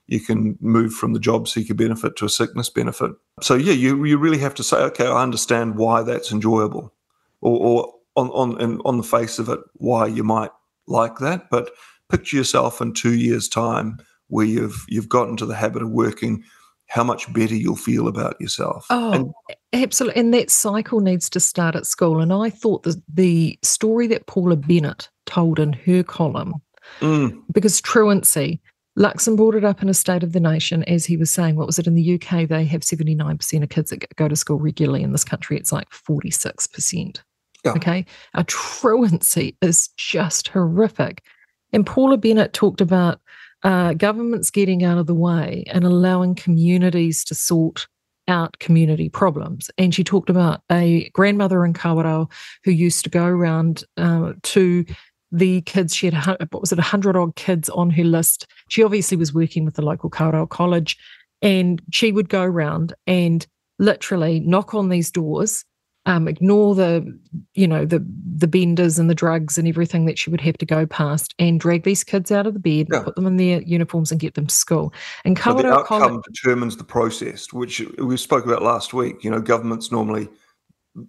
you 0.06 0.20
can 0.20 0.58
move 0.60 0.92
from 0.92 1.12
the 1.12 1.20
job 1.20 1.46
seeker 1.46 1.72
benefit 1.72 2.16
to 2.16 2.24
a 2.24 2.28
sickness 2.28 2.68
benefit. 2.68 3.12
So 3.40 3.54
yeah, 3.54 3.72
you 3.72 4.04
you 4.04 4.18
really 4.18 4.38
have 4.38 4.54
to 4.56 4.64
say, 4.64 4.76
okay, 4.78 5.06
I 5.06 5.22
understand 5.22 5.76
why 5.76 6.02
that's 6.02 6.32
enjoyable, 6.32 6.92
or, 7.40 7.58
or 7.58 7.94
on 8.16 8.28
on 8.30 8.80
on 8.84 8.96
the 8.98 9.02
face 9.02 9.38
of 9.38 9.48
it, 9.48 9.60
why 9.74 10.06
you 10.06 10.24
might 10.24 10.50
like 10.86 11.18
that. 11.18 11.50
But 11.50 11.70
picture 12.08 12.36
yourself 12.36 12.80
in 12.80 12.92
two 12.92 13.14
years' 13.14 13.48
time 13.48 13.98
where 14.28 14.46
you've 14.46 14.84
you've 14.88 15.08
gotten 15.08 15.36
to 15.38 15.46
the 15.46 15.54
habit 15.54 15.82
of 15.82 15.90
working 15.90 16.44
how 16.90 17.04
much 17.04 17.32
better 17.32 17.54
you'll 17.54 17.76
feel 17.76 18.08
about 18.08 18.40
yourself. 18.40 18.84
Oh, 18.90 19.12
and, 19.12 19.32
absolutely. 19.72 20.20
And 20.20 20.34
that 20.34 20.50
cycle 20.50 20.98
needs 20.98 21.30
to 21.30 21.38
start 21.38 21.76
at 21.76 21.86
school. 21.86 22.20
And 22.20 22.32
I 22.32 22.50
thought 22.50 22.82
the, 22.82 23.00
the 23.08 23.56
story 23.62 24.08
that 24.08 24.26
Paula 24.26 24.56
Bennett 24.56 25.08
told 25.24 25.60
in 25.60 25.72
her 25.72 26.02
column, 26.02 26.54
mm. 26.98 27.40
because 27.52 27.80
truancy, 27.80 28.60
Luxon 28.98 29.36
brought 29.36 29.54
it 29.54 29.64
up 29.64 29.82
in 29.82 29.88
a 29.88 29.94
State 29.94 30.24
of 30.24 30.32
the 30.32 30.40
Nation, 30.40 30.82
as 30.84 31.06
he 31.06 31.16
was 31.16 31.30
saying, 31.30 31.54
what 31.54 31.68
was 31.68 31.78
it 31.78 31.86
in 31.86 31.94
the 31.94 32.14
UK? 32.14 32.48
They 32.48 32.64
have 32.64 32.80
79% 32.80 33.62
of 33.62 33.68
kids 33.68 33.90
that 33.90 34.16
go 34.16 34.26
to 34.26 34.34
school 34.34 34.58
regularly. 34.58 35.04
In 35.04 35.12
this 35.12 35.24
country, 35.24 35.56
it's 35.56 35.70
like 35.70 35.90
46%. 35.90 37.20
Yeah. 37.64 37.72
Okay. 37.72 38.06
Our 38.34 38.44
truancy 38.44 39.56
is 39.60 39.88
just 39.96 40.48
horrific. 40.48 41.24
And 41.72 41.86
Paula 41.86 42.16
Bennett 42.16 42.52
talked 42.52 42.80
about 42.80 43.20
uh, 43.62 43.94
governments 43.94 44.50
getting 44.50 44.84
out 44.84 44.98
of 44.98 45.06
the 45.06 45.14
way 45.14 45.64
and 45.68 45.84
allowing 45.84 46.34
communities 46.34 47.24
to 47.24 47.34
sort 47.34 47.86
out 48.28 48.58
community 48.58 49.08
problems. 49.08 49.70
And 49.76 49.94
she 49.94 50.04
talked 50.04 50.30
about 50.30 50.62
a 50.70 51.10
grandmother 51.10 51.64
in 51.64 51.72
Kawerau 51.72 52.30
who 52.64 52.70
used 52.70 53.04
to 53.04 53.10
go 53.10 53.26
around 53.26 53.84
uh, 53.96 54.32
to 54.42 54.84
the 55.32 55.60
kids. 55.62 55.94
She 55.94 56.10
had, 56.10 56.36
what 56.50 56.60
was 56.60 56.72
it, 56.72 56.78
100 56.78 57.16
odd 57.16 57.36
kids 57.36 57.68
on 57.68 57.90
her 57.90 58.04
list. 58.04 58.46
She 58.68 58.82
obviously 58.82 59.16
was 59.16 59.34
working 59.34 59.64
with 59.64 59.74
the 59.74 59.84
local 59.84 60.10
Kawerau 60.10 60.48
College. 60.48 60.96
And 61.42 61.82
she 61.90 62.12
would 62.12 62.28
go 62.28 62.42
around 62.42 62.94
and 63.06 63.46
literally 63.78 64.40
knock 64.40 64.74
on 64.74 64.90
these 64.90 65.10
doors 65.10 65.64
um, 66.06 66.28
ignore 66.28 66.74
the 66.74 67.18
you 67.54 67.68
know 67.68 67.84
the 67.84 68.04
the 68.36 68.48
benders 68.48 68.98
and 68.98 69.10
the 69.10 69.14
drugs 69.14 69.58
and 69.58 69.68
everything 69.68 70.06
that 70.06 70.18
she 70.18 70.30
would 70.30 70.40
have 70.40 70.56
to 70.58 70.66
go 70.66 70.86
past 70.86 71.34
and 71.38 71.60
drag 71.60 71.84
these 71.84 72.02
kids 72.02 72.32
out 72.32 72.46
of 72.46 72.54
the 72.54 72.60
bed 72.60 72.88
yeah. 72.90 73.02
put 73.02 73.14
them 73.14 73.26
in 73.26 73.36
their 73.36 73.60
uniforms 73.62 74.10
and 74.10 74.20
get 74.20 74.34
them 74.34 74.46
to 74.46 74.54
school 74.54 74.92
and 75.24 75.38
so 75.38 75.54
the 75.54 75.66
outcome 75.66 76.00
College, 76.00 76.24
determines 76.32 76.76
the 76.76 76.84
process 76.84 77.52
which 77.52 77.80
we 77.98 78.16
spoke 78.16 78.44
about 78.44 78.62
last 78.62 78.94
week 78.94 79.22
you 79.22 79.30
know 79.30 79.40
governments 79.40 79.92
normally 79.92 80.28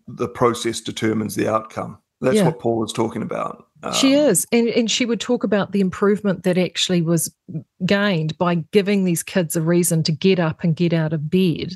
the 0.07 0.27
process 0.27 0.81
determines 0.81 1.35
the 1.35 1.47
outcome 1.47 1.97
That's 2.21 2.35
yeah. 2.35 2.45
what 2.45 2.59
Paul 2.59 2.77
was 2.77 2.93
talking 2.93 3.23
about. 3.23 3.65
Um, 3.83 3.93
she 3.93 4.13
is. 4.13 4.45
And, 4.51 4.67
and 4.69 4.91
she 4.91 5.05
would 5.05 5.19
talk 5.19 5.43
about 5.43 5.71
the 5.71 5.81
improvement 5.81 6.43
that 6.43 6.57
actually 6.57 7.01
was 7.01 7.33
gained 7.83 8.37
by 8.37 8.55
giving 8.71 9.05
these 9.05 9.23
kids 9.23 9.55
a 9.55 9.61
reason 9.61 10.03
to 10.03 10.11
get 10.11 10.39
up 10.39 10.63
and 10.63 10.75
get 10.75 10.93
out 10.93 11.13
of 11.13 11.31
bed 11.31 11.73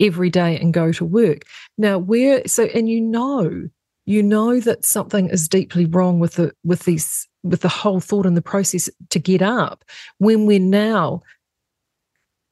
every 0.00 0.30
day 0.30 0.58
and 0.58 0.74
go 0.74 0.92
to 0.92 1.04
work. 1.04 1.42
Now, 1.78 1.98
where, 1.98 2.46
so, 2.46 2.64
and 2.64 2.88
you 2.88 3.00
know, 3.00 3.68
you 4.04 4.22
know 4.22 4.60
that 4.60 4.84
something 4.84 5.28
is 5.30 5.48
deeply 5.48 5.84
wrong 5.84 6.18
with 6.18 6.34
the, 6.34 6.52
with 6.64 6.84
these, 6.84 7.28
with 7.42 7.60
the 7.60 7.68
whole 7.68 8.00
thought 8.00 8.26
and 8.26 8.36
the 8.36 8.42
process 8.42 8.90
to 9.10 9.18
get 9.18 9.42
up 9.42 9.84
when 10.18 10.46
we're 10.46 10.58
now 10.58 11.22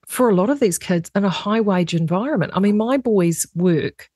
for 0.07 0.29
a 0.29 0.35
lot 0.35 0.51
of 0.51 0.61
these 0.61 0.79
kids 0.79 1.11
in 1.15 1.25
a 1.25 1.31
high 1.31 1.61
wage 1.61 1.95
environment. 1.95 2.53
I 2.55 2.61
mean, 2.61 2.77
my 2.77 2.97
boys 2.97 3.47
work 3.55 4.11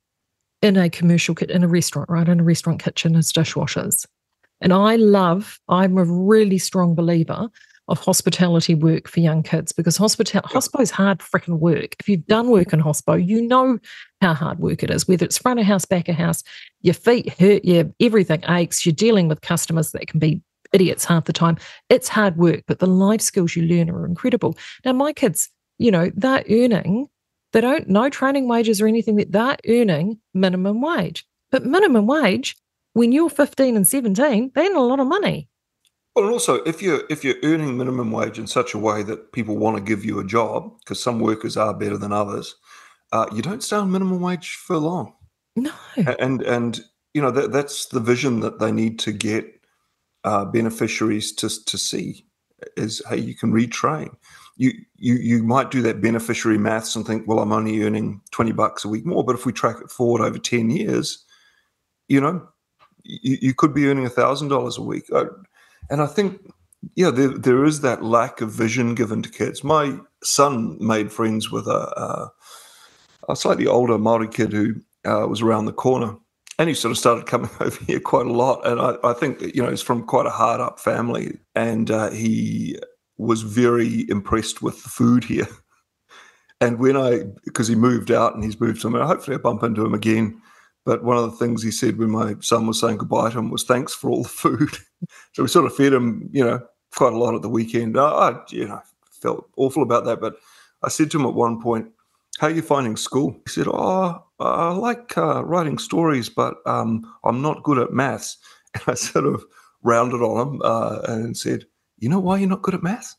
in 0.60 0.76
a 0.76 0.90
commercial 0.90 1.34
kit 1.34 1.50
in 1.50 1.62
a 1.62 1.68
restaurant, 1.68 2.08
right? 2.08 2.28
In 2.28 2.40
a 2.40 2.44
restaurant 2.44 2.82
kitchen 2.82 3.14
as 3.16 3.32
dishwashers. 3.32 4.06
And 4.60 4.72
I 4.72 4.96
love, 4.96 5.60
I'm 5.68 5.98
a 5.98 6.04
really 6.04 6.58
strong 6.58 6.94
believer 6.94 7.48
of 7.88 7.98
hospitality 7.98 8.74
work 8.74 9.08
for 9.08 9.20
young 9.20 9.42
kids 9.42 9.72
because 9.72 9.96
hospital 9.96 10.40
hospo 10.42 10.80
is 10.80 10.90
hard 10.90 11.18
freaking 11.18 11.58
work. 11.58 11.96
If 12.00 12.08
you've 12.08 12.26
done 12.26 12.48
work 12.48 12.72
in 12.72 12.80
hospo, 12.80 13.24
you 13.24 13.42
know 13.42 13.78
how 14.20 14.34
hard 14.34 14.58
work 14.58 14.82
it 14.82 14.90
is, 14.90 15.06
whether 15.06 15.24
it's 15.24 15.38
front 15.38 15.60
of 15.60 15.66
house, 15.66 15.84
back 15.84 16.08
of 16.08 16.16
house, 16.16 16.42
your 16.80 16.94
feet 16.94 17.38
hurt 17.38 17.64
you, 17.64 17.94
everything 18.00 18.42
aches, 18.48 18.86
you're 18.86 18.94
dealing 18.94 19.28
with 19.28 19.42
customers 19.42 19.92
that 19.92 20.06
can 20.06 20.18
be 20.18 20.40
idiots 20.72 21.04
half 21.04 21.24
the 21.24 21.32
time. 21.32 21.58
It's 21.88 22.08
hard 22.08 22.36
work, 22.36 22.62
but 22.66 22.78
the 22.78 22.86
life 22.86 23.20
skills 23.20 23.54
you 23.54 23.64
learn 23.64 23.90
are 23.90 24.06
incredible. 24.06 24.56
Now, 24.84 24.92
my 24.92 25.12
kids, 25.12 25.50
you 25.78 25.90
know, 25.90 26.10
they're 26.14 26.44
earning 26.48 27.08
they 27.54 27.60
don't, 27.60 27.88
no 27.88 28.10
training 28.10 28.48
wages 28.48 28.82
or 28.82 28.88
anything 28.88 29.14
that 29.16 29.30
they're 29.30 29.56
earning 29.68 30.18
minimum 30.34 30.82
wage. 30.82 31.24
But 31.52 31.64
minimum 31.64 32.08
wage, 32.08 32.56
when 32.94 33.12
you're 33.12 33.30
15 33.30 33.76
and 33.76 33.86
17, 33.86 34.50
they 34.54 34.66
earn 34.66 34.74
a 34.74 34.80
lot 34.80 34.98
of 34.98 35.06
money. 35.06 35.48
Well, 36.14 36.26
and 36.26 36.32
also 36.32 36.62
if 36.64 36.80
you're 36.80 37.02
if 37.10 37.24
you're 37.24 37.36
earning 37.42 37.76
minimum 37.76 38.12
wage 38.12 38.38
in 38.38 38.46
such 38.46 38.74
a 38.74 38.78
way 38.78 39.02
that 39.02 39.32
people 39.32 39.56
want 39.56 39.76
to 39.76 39.82
give 39.82 40.04
you 40.04 40.20
a 40.20 40.24
job, 40.24 40.78
because 40.80 41.02
some 41.02 41.20
workers 41.20 41.56
are 41.56 41.74
better 41.74 41.96
than 41.96 42.12
others, 42.12 42.54
uh, 43.12 43.26
you 43.34 43.42
don't 43.42 43.62
stay 43.62 43.76
on 43.76 43.90
minimum 43.90 44.20
wage 44.20 44.54
for 44.56 44.76
long. 44.76 45.14
No. 45.56 45.72
And 45.96 46.42
and 46.42 46.80
you 47.14 47.22
know 47.22 47.30
that 47.30 47.52
that's 47.52 47.86
the 47.86 48.00
vision 48.00 48.40
that 48.40 48.58
they 48.58 48.72
need 48.72 48.98
to 49.00 49.12
get 49.12 49.46
uh, 50.24 50.44
beneficiaries 50.44 51.32
to 51.32 51.48
to 51.64 51.78
see 51.78 52.26
is 52.76 53.02
hey 53.08 53.18
you 53.18 53.34
can 53.34 53.52
retrain 53.52 54.14
you 54.56 54.72
you 54.96 55.14
you 55.14 55.42
might 55.42 55.70
do 55.70 55.82
that 55.82 56.00
beneficiary 56.00 56.58
maths 56.58 56.94
and 56.94 57.06
think, 57.06 57.26
well, 57.26 57.40
I'm 57.40 57.52
only 57.52 57.82
earning 57.82 58.20
20 58.30 58.52
bucks 58.52 58.84
a 58.84 58.88
week 58.88 59.04
more. 59.04 59.24
But 59.24 59.34
if 59.34 59.46
we 59.46 59.52
track 59.52 59.76
it 59.82 59.90
forward 59.90 60.22
over 60.22 60.38
10 60.38 60.70
years, 60.70 61.24
you 62.08 62.20
know, 62.20 62.46
you, 63.02 63.38
you 63.40 63.54
could 63.54 63.74
be 63.74 63.86
earning 63.86 64.06
a 64.06 64.10
thousand 64.10 64.48
dollars 64.48 64.78
a 64.78 64.82
week. 64.82 65.04
And 65.90 66.00
I 66.02 66.06
think, 66.06 66.40
yeah, 66.96 67.10
there, 67.10 67.28
there 67.28 67.64
is 67.64 67.80
that 67.80 68.02
lack 68.02 68.40
of 68.40 68.50
vision 68.50 68.94
given 68.94 69.22
to 69.22 69.30
kids. 69.30 69.64
My 69.64 69.98
son 70.22 70.76
made 70.80 71.12
friends 71.12 71.50
with 71.50 71.66
a, 71.66 71.70
a, 71.70 73.32
a 73.32 73.36
slightly 73.36 73.66
older 73.66 73.98
Maori 73.98 74.28
kid 74.28 74.52
who 74.52 74.74
uh, 75.04 75.26
was 75.28 75.42
around 75.42 75.66
the 75.66 75.72
corner. 75.72 76.16
And 76.58 76.68
he 76.68 76.74
sort 76.74 76.92
of 76.92 76.98
started 76.98 77.26
coming 77.26 77.50
over 77.60 77.84
here 77.84 78.00
quite 78.00 78.26
a 78.26 78.32
lot. 78.32 78.66
And 78.66 78.80
I, 78.80 78.96
I 79.02 79.12
think, 79.12 79.40
you 79.54 79.62
know, 79.62 79.70
he's 79.70 79.82
from 79.82 80.04
quite 80.06 80.26
a 80.26 80.30
hard 80.30 80.60
up 80.60 80.78
family. 80.80 81.38
And 81.54 81.90
uh, 81.90 82.10
he 82.10 82.78
was 83.16 83.42
very 83.42 84.08
impressed 84.08 84.62
with 84.62 84.82
the 84.82 84.88
food 84.88 85.24
here. 85.24 85.48
And 86.60 86.78
when 86.78 86.96
I, 86.96 87.24
because 87.44 87.68
he 87.68 87.74
moved 87.74 88.10
out 88.10 88.34
and 88.34 88.42
he's 88.42 88.58
moved 88.58 88.80
somewhere, 88.80 89.04
hopefully 89.04 89.36
I 89.36 89.40
bump 89.40 89.62
into 89.64 89.84
him 89.84 89.92
again. 89.92 90.40
But 90.84 91.02
one 91.02 91.16
of 91.16 91.24
the 91.24 91.36
things 91.36 91.62
he 91.62 91.70
said 91.70 91.98
when 91.98 92.10
my 92.10 92.34
son 92.40 92.66
was 92.66 92.78
saying 92.78 92.98
goodbye 92.98 93.30
to 93.30 93.38
him 93.38 93.50
was 93.50 93.64
thanks 93.64 93.94
for 93.94 94.10
all 94.10 94.22
the 94.22 94.28
food. 94.28 94.76
so 95.32 95.42
we 95.42 95.48
sort 95.48 95.66
of 95.66 95.74
fed 95.74 95.92
him, 95.92 96.28
you 96.32 96.44
know, 96.44 96.60
quite 96.94 97.12
a 97.12 97.18
lot 97.18 97.34
at 97.34 97.42
the 97.42 97.48
weekend. 97.48 97.98
I, 97.98 98.02
I, 98.02 98.40
you 98.50 98.68
know, 98.68 98.82
felt 99.10 99.48
awful 99.56 99.82
about 99.82 100.04
that. 100.04 100.20
But 100.20 100.36
I 100.82 100.88
said 100.88 101.10
to 101.10 101.18
him 101.18 101.26
at 101.26 101.34
one 101.34 101.60
point, 101.60 101.90
how 102.38 102.48
are 102.48 102.50
you 102.50 102.62
finding 102.62 102.96
school? 102.96 103.32
He 103.46 103.50
said, 103.50 103.66
oh, 103.68 104.22
I 104.40 104.72
like 104.72 105.16
uh, 105.16 105.44
writing 105.44 105.78
stories, 105.78 106.28
but 106.28 106.56
um, 106.66 107.10
I'm 107.24 107.40
not 107.40 107.62
good 107.62 107.78
at 107.78 107.92
maths. 107.92 108.38
And 108.74 108.82
I 108.88 108.94
sort 108.94 109.26
of 109.26 109.44
rounded 109.84 110.20
on 110.20 110.48
him 110.48 110.60
uh, 110.64 110.98
and 111.06 111.36
said, 111.36 111.64
you 111.98 112.08
know 112.08 112.18
why 112.18 112.38
you're 112.38 112.48
not 112.48 112.62
good 112.62 112.74
at 112.74 112.82
maths? 112.82 113.14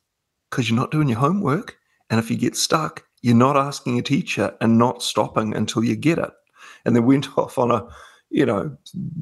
Because 0.51 0.69
you're 0.69 0.77
not 0.77 0.91
doing 0.91 1.07
your 1.07 1.17
homework. 1.17 1.77
And 2.10 2.19
if 2.19 2.29
you 2.29 2.36
get 2.36 2.57
stuck, 2.57 3.05
you're 3.22 3.36
not 3.36 3.55
asking 3.55 3.98
a 3.98 4.01
teacher 4.01 4.53
and 4.60 4.77
not 4.77 5.01
stopping 5.01 5.55
until 5.55 5.81
you 5.81 5.95
get 5.95 6.17
it. 6.17 6.31
And 6.86 6.96
then 6.96 7.06
went 7.06 7.27
off 7.38 7.58
on 7.58 7.72
a, 7.72 7.86
you 8.30 8.46
know, 8.46 8.75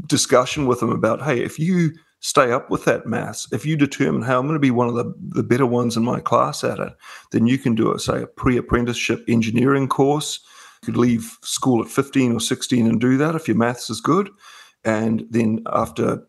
discussion 0.07 0.65
with 0.65 0.79
them 0.79 0.89
about, 0.89 1.21
hey, 1.21 1.43
if 1.43 1.59
you 1.59 1.91
stay 2.23 2.51
up 2.51 2.69
with 2.69 2.85
that 2.85 3.05
maths, 3.05 3.47
if 3.51 3.65
you 3.65 3.75
determine 3.75 4.21
how 4.21 4.39
I'm 4.39 4.45
going 4.45 4.55
to 4.55 4.59
be 4.59 4.71
one 4.71 4.87
of 4.87 4.95
the, 4.95 5.13
the 5.17 5.43
better 5.43 5.65
ones 5.65 5.97
in 5.97 6.05
my 6.05 6.21
class 6.21 6.63
at 6.63 6.79
it, 6.79 6.93
then 7.31 7.47
you 7.47 7.57
can 7.57 7.75
do 7.75 7.93
a 7.93 7.99
say 7.99 8.21
a 8.21 8.27
pre-apprenticeship 8.27 9.23
engineering 9.27 9.89
course. 9.89 10.39
You 10.81 10.85
could 10.87 10.97
leave 10.97 11.37
school 11.41 11.83
at 11.83 11.91
15 11.91 12.33
or 12.33 12.39
16 12.39 12.87
and 12.87 12.99
do 12.99 13.17
that 13.17 13.35
if 13.35 13.47
your 13.47 13.57
maths 13.57 13.89
is 13.89 13.99
good. 13.99 14.29
And 14.85 15.25
then 15.29 15.63
after 15.67 16.25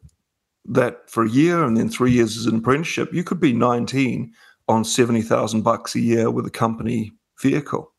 that 0.66 1.08
for 1.08 1.24
a 1.24 1.30
year 1.30 1.62
and 1.62 1.76
then 1.76 1.88
three 1.88 2.10
years 2.10 2.36
as 2.36 2.46
an 2.46 2.56
apprenticeship, 2.56 3.12
you 3.12 3.22
could 3.22 3.40
be 3.40 3.52
19 3.52 4.32
on 4.66 4.84
70,000 4.84 5.62
bucks 5.62 5.94
a 5.94 6.00
year 6.00 6.30
with 6.30 6.46
a 6.46 6.50
company 6.50 7.12
vehicle. 7.40 7.93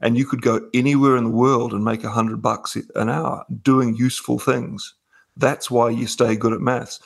And 0.00 0.16
you 0.16 0.24
could 0.24 0.42
go 0.42 0.68
anywhere 0.72 1.16
in 1.16 1.24
the 1.24 1.30
world 1.30 1.72
and 1.72 1.84
make 1.84 2.04
a 2.04 2.08
100 2.08 2.40
bucks 2.40 2.76
an 2.94 3.08
hour 3.08 3.44
doing 3.62 3.96
useful 3.96 4.38
things. 4.38 4.94
That's 5.36 5.70
why 5.70 5.90
you 5.90 6.06
stay 6.06 6.36
good 6.36 6.52
at 6.52 6.60
maths. 6.60 7.00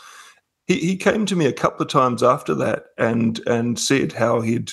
He, 0.66 0.78
he 0.78 0.96
came 0.96 1.26
to 1.26 1.37
me 1.37 1.46
a 1.46 1.52
couple 1.52 1.82
of 1.82 1.90
times 1.90 2.22
after 2.22 2.54
that 2.56 2.87
and 2.99 3.40
and 3.46 3.78
said 3.78 4.12
how 4.12 4.40
he'd, 4.40 4.70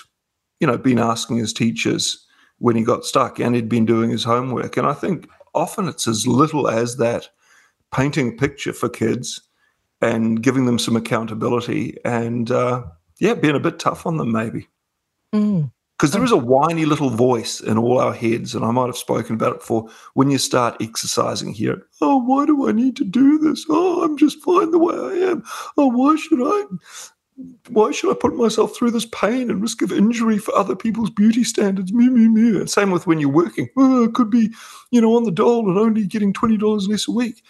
you 0.59 0.67
know, 0.67 0.77
been 0.77 0.99
asking 0.99 1.37
his 1.37 1.53
teachers 1.53 2.25
when 2.59 2.75
he 2.75 2.83
got 2.83 3.05
stuck 3.05 3.39
and 3.39 3.55
he'd 3.55 3.69
been 3.69 3.85
doing 3.85 4.09
his 4.09 4.23
homework. 4.23 4.77
And 4.77 4.85
I 4.85 4.93
think 4.93 5.27
often 5.53 5.87
it's 5.87 6.07
as 6.07 6.27
little 6.27 6.67
as 6.67 6.97
that 6.97 7.29
painting 7.93 8.29
a 8.29 8.31
picture 8.33 8.73
for 8.73 8.89
kids 8.89 9.41
and 10.01 10.41
giving 10.41 10.65
them 10.65 10.79
some 10.79 10.95
accountability 10.95 11.97
and 12.05 12.51
uh, 12.51 12.83
yeah, 13.19 13.33
being 13.33 13.55
a 13.55 13.59
bit 13.59 13.79
tough 13.79 14.05
on 14.05 14.17
them 14.17 14.31
maybe. 14.31 14.67
Mm. 15.33 15.71
Because 15.99 16.13
there 16.13 16.23
is 16.23 16.31
a 16.31 16.37
whiny 16.37 16.85
little 16.85 17.09
voice 17.09 17.59
in 17.59 17.77
all 17.77 17.99
our 17.99 18.13
heads, 18.13 18.55
and 18.55 18.63
I 18.63 18.71
might 18.71 18.85
have 18.85 18.95
spoken 18.95 19.35
about 19.35 19.55
it 19.55 19.59
before. 19.59 19.89
When 20.13 20.31
you 20.31 20.37
start 20.37 20.77
exercising 20.79 21.53
here, 21.53 21.85
oh, 21.99 22.15
why 22.15 22.45
do 22.45 22.69
I 22.69 22.71
need 22.71 22.95
to 22.97 23.03
do 23.03 23.37
this? 23.37 23.65
Oh, 23.69 24.01
I'm 24.01 24.15
just 24.15 24.39
fine 24.41 24.71
the 24.71 24.79
way 24.79 24.95
I 24.95 25.29
am. 25.29 25.43
Oh, 25.77 25.87
why 25.87 26.15
should 26.15 26.39
I? 26.41 26.63
Why 27.67 27.91
should 27.91 28.11
I 28.11 28.17
put 28.17 28.35
myself 28.35 28.73
through 28.73 28.91
this 28.91 29.07
pain 29.07 29.49
and 29.49 29.61
risk 29.61 29.81
of 29.81 29.91
injury 29.91 30.37
for 30.37 30.55
other 30.55 30.75
people's 30.75 31.09
beauty 31.09 31.43
standards? 31.43 31.91
Me, 31.91 32.07
me, 32.07 32.29
me. 32.29 32.57
And 32.57 32.69
same 32.69 32.91
with 32.91 33.05
when 33.05 33.19
you're 33.19 33.29
working. 33.29 33.69
Oh, 33.75 34.05
I 34.05 34.07
could 34.11 34.29
be, 34.29 34.53
you 34.91 35.01
know, 35.01 35.17
on 35.17 35.25
the 35.25 35.31
dole 35.31 35.69
and 35.69 35.77
only 35.77 36.07
getting 36.07 36.31
twenty 36.31 36.55
dollars 36.55 36.87
less 36.87 37.09
a 37.09 37.11
week, 37.11 37.43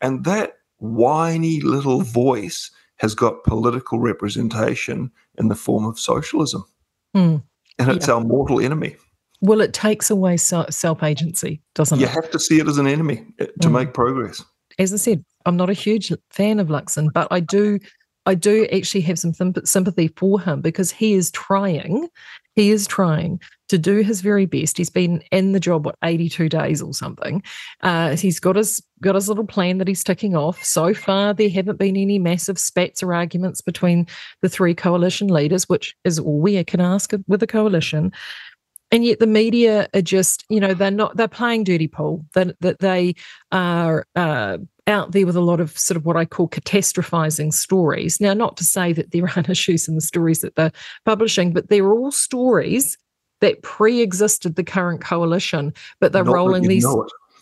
and 0.00 0.24
that 0.24 0.58
whiny 0.76 1.60
little 1.60 2.02
voice 2.02 2.70
has 2.98 3.16
got 3.16 3.42
political 3.42 3.98
representation 3.98 5.10
in 5.38 5.48
the 5.48 5.56
form 5.56 5.84
of 5.84 5.98
socialism. 5.98 6.64
Mm. 7.12 7.42
And 7.78 7.90
it's 7.90 8.08
yeah. 8.08 8.14
our 8.14 8.20
mortal 8.20 8.60
enemy. 8.60 8.96
Well, 9.40 9.60
it 9.60 9.74
takes 9.74 10.10
away 10.10 10.36
self 10.38 11.02
agency, 11.02 11.60
doesn't 11.74 11.98
you 11.98 12.06
it? 12.06 12.08
You 12.08 12.14
have 12.14 12.30
to 12.30 12.38
see 12.38 12.58
it 12.58 12.68
as 12.68 12.78
an 12.78 12.86
enemy 12.86 13.26
eh, 13.38 13.46
to 13.60 13.68
mm. 13.68 13.72
make 13.72 13.94
progress. 13.94 14.42
As 14.78 14.92
I 14.92 14.96
said, 14.96 15.24
I'm 15.44 15.56
not 15.56 15.70
a 15.70 15.74
huge 15.74 16.12
fan 16.30 16.58
of 16.58 16.68
Luxon, 16.68 17.12
but 17.12 17.28
I 17.30 17.40
do 17.40 17.78
I 18.26 18.34
do 18.34 18.66
actually 18.72 19.02
have 19.02 19.18
some 19.18 19.32
sympathy 19.64 20.08
for 20.16 20.40
him 20.40 20.60
because 20.60 20.90
he 20.90 21.14
is 21.14 21.30
trying, 21.30 22.08
he 22.54 22.70
is 22.70 22.86
trying 22.86 23.40
to 23.68 23.78
do 23.78 23.98
his 23.98 24.20
very 24.20 24.46
best. 24.46 24.78
He's 24.78 24.90
been 24.90 25.22
in 25.32 25.52
the 25.52 25.60
job 25.60 25.86
what 25.86 25.96
82 26.04 26.48
days 26.48 26.82
or 26.82 26.94
something. 26.94 27.42
Uh, 27.82 28.16
he's 28.16 28.40
got 28.40 28.56
his 28.56 28.82
got 29.00 29.14
his 29.14 29.28
little 29.28 29.46
plan 29.46 29.78
that 29.78 29.88
he's 29.88 30.04
ticking 30.04 30.36
off. 30.36 30.62
So 30.64 30.94
far, 30.94 31.34
there 31.34 31.50
haven't 31.50 31.78
been 31.78 31.96
any 31.96 32.18
massive 32.18 32.58
spats 32.58 33.02
or 33.02 33.12
arguments 33.14 33.60
between 33.60 34.06
the 34.42 34.48
three 34.48 34.74
coalition 34.74 35.28
leaders, 35.28 35.68
which 35.68 35.94
is 36.04 36.18
all 36.18 36.40
we 36.40 36.62
can 36.64 36.80
ask 36.80 37.12
with 37.26 37.42
a 37.42 37.46
coalition 37.46 38.12
and 38.92 39.04
yet 39.04 39.18
the 39.18 39.26
media 39.26 39.88
are 39.94 40.02
just 40.02 40.44
you 40.48 40.60
know 40.60 40.72
they're 40.72 40.90
not 40.90 41.16
they're 41.16 41.28
playing 41.28 41.64
dirty 41.64 41.88
pool 41.88 42.24
that 42.34 42.58
that 42.60 42.78
they 42.78 43.14
are 43.52 44.06
uh, 44.14 44.58
out 44.86 45.12
there 45.12 45.26
with 45.26 45.36
a 45.36 45.40
lot 45.40 45.60
of 45.60 45.76
sort 45.76 45.96
of 45.96 46.04
what 46.04 46.16
I 46.16 46.24
call 46.24 46.48
catastrophizing 46.48 47.52
stories. 47.52 48.20
Now, 48.20 48.34
not 48.34 48.56
to 48.58 48.64
say 48.64 48.92
that 48.92 49.10
there 49.10 49.28
aren't 49.36 49.48
issues 49.48 49.88
in 49.88 49.96
the 49.96 50.00
stories 50.00 50.40
that 50.40 50.54
they're 50.54 50.72
publishing, 51.04 51.52
but 51.52 51.68
they're 51.68 51.92
all 51.92 52.12
stories 52.12 52.96
that 53.46 53.62
pre-existed 53.62 54.56
the 54.56 54.64
current 54.64 55.00
coalition, 55.00 55.72
but 56.00 56.12
they're 56.12 56.24
not 56.24 56.34
rolling 56.34 56.68
these. 56.68 56.86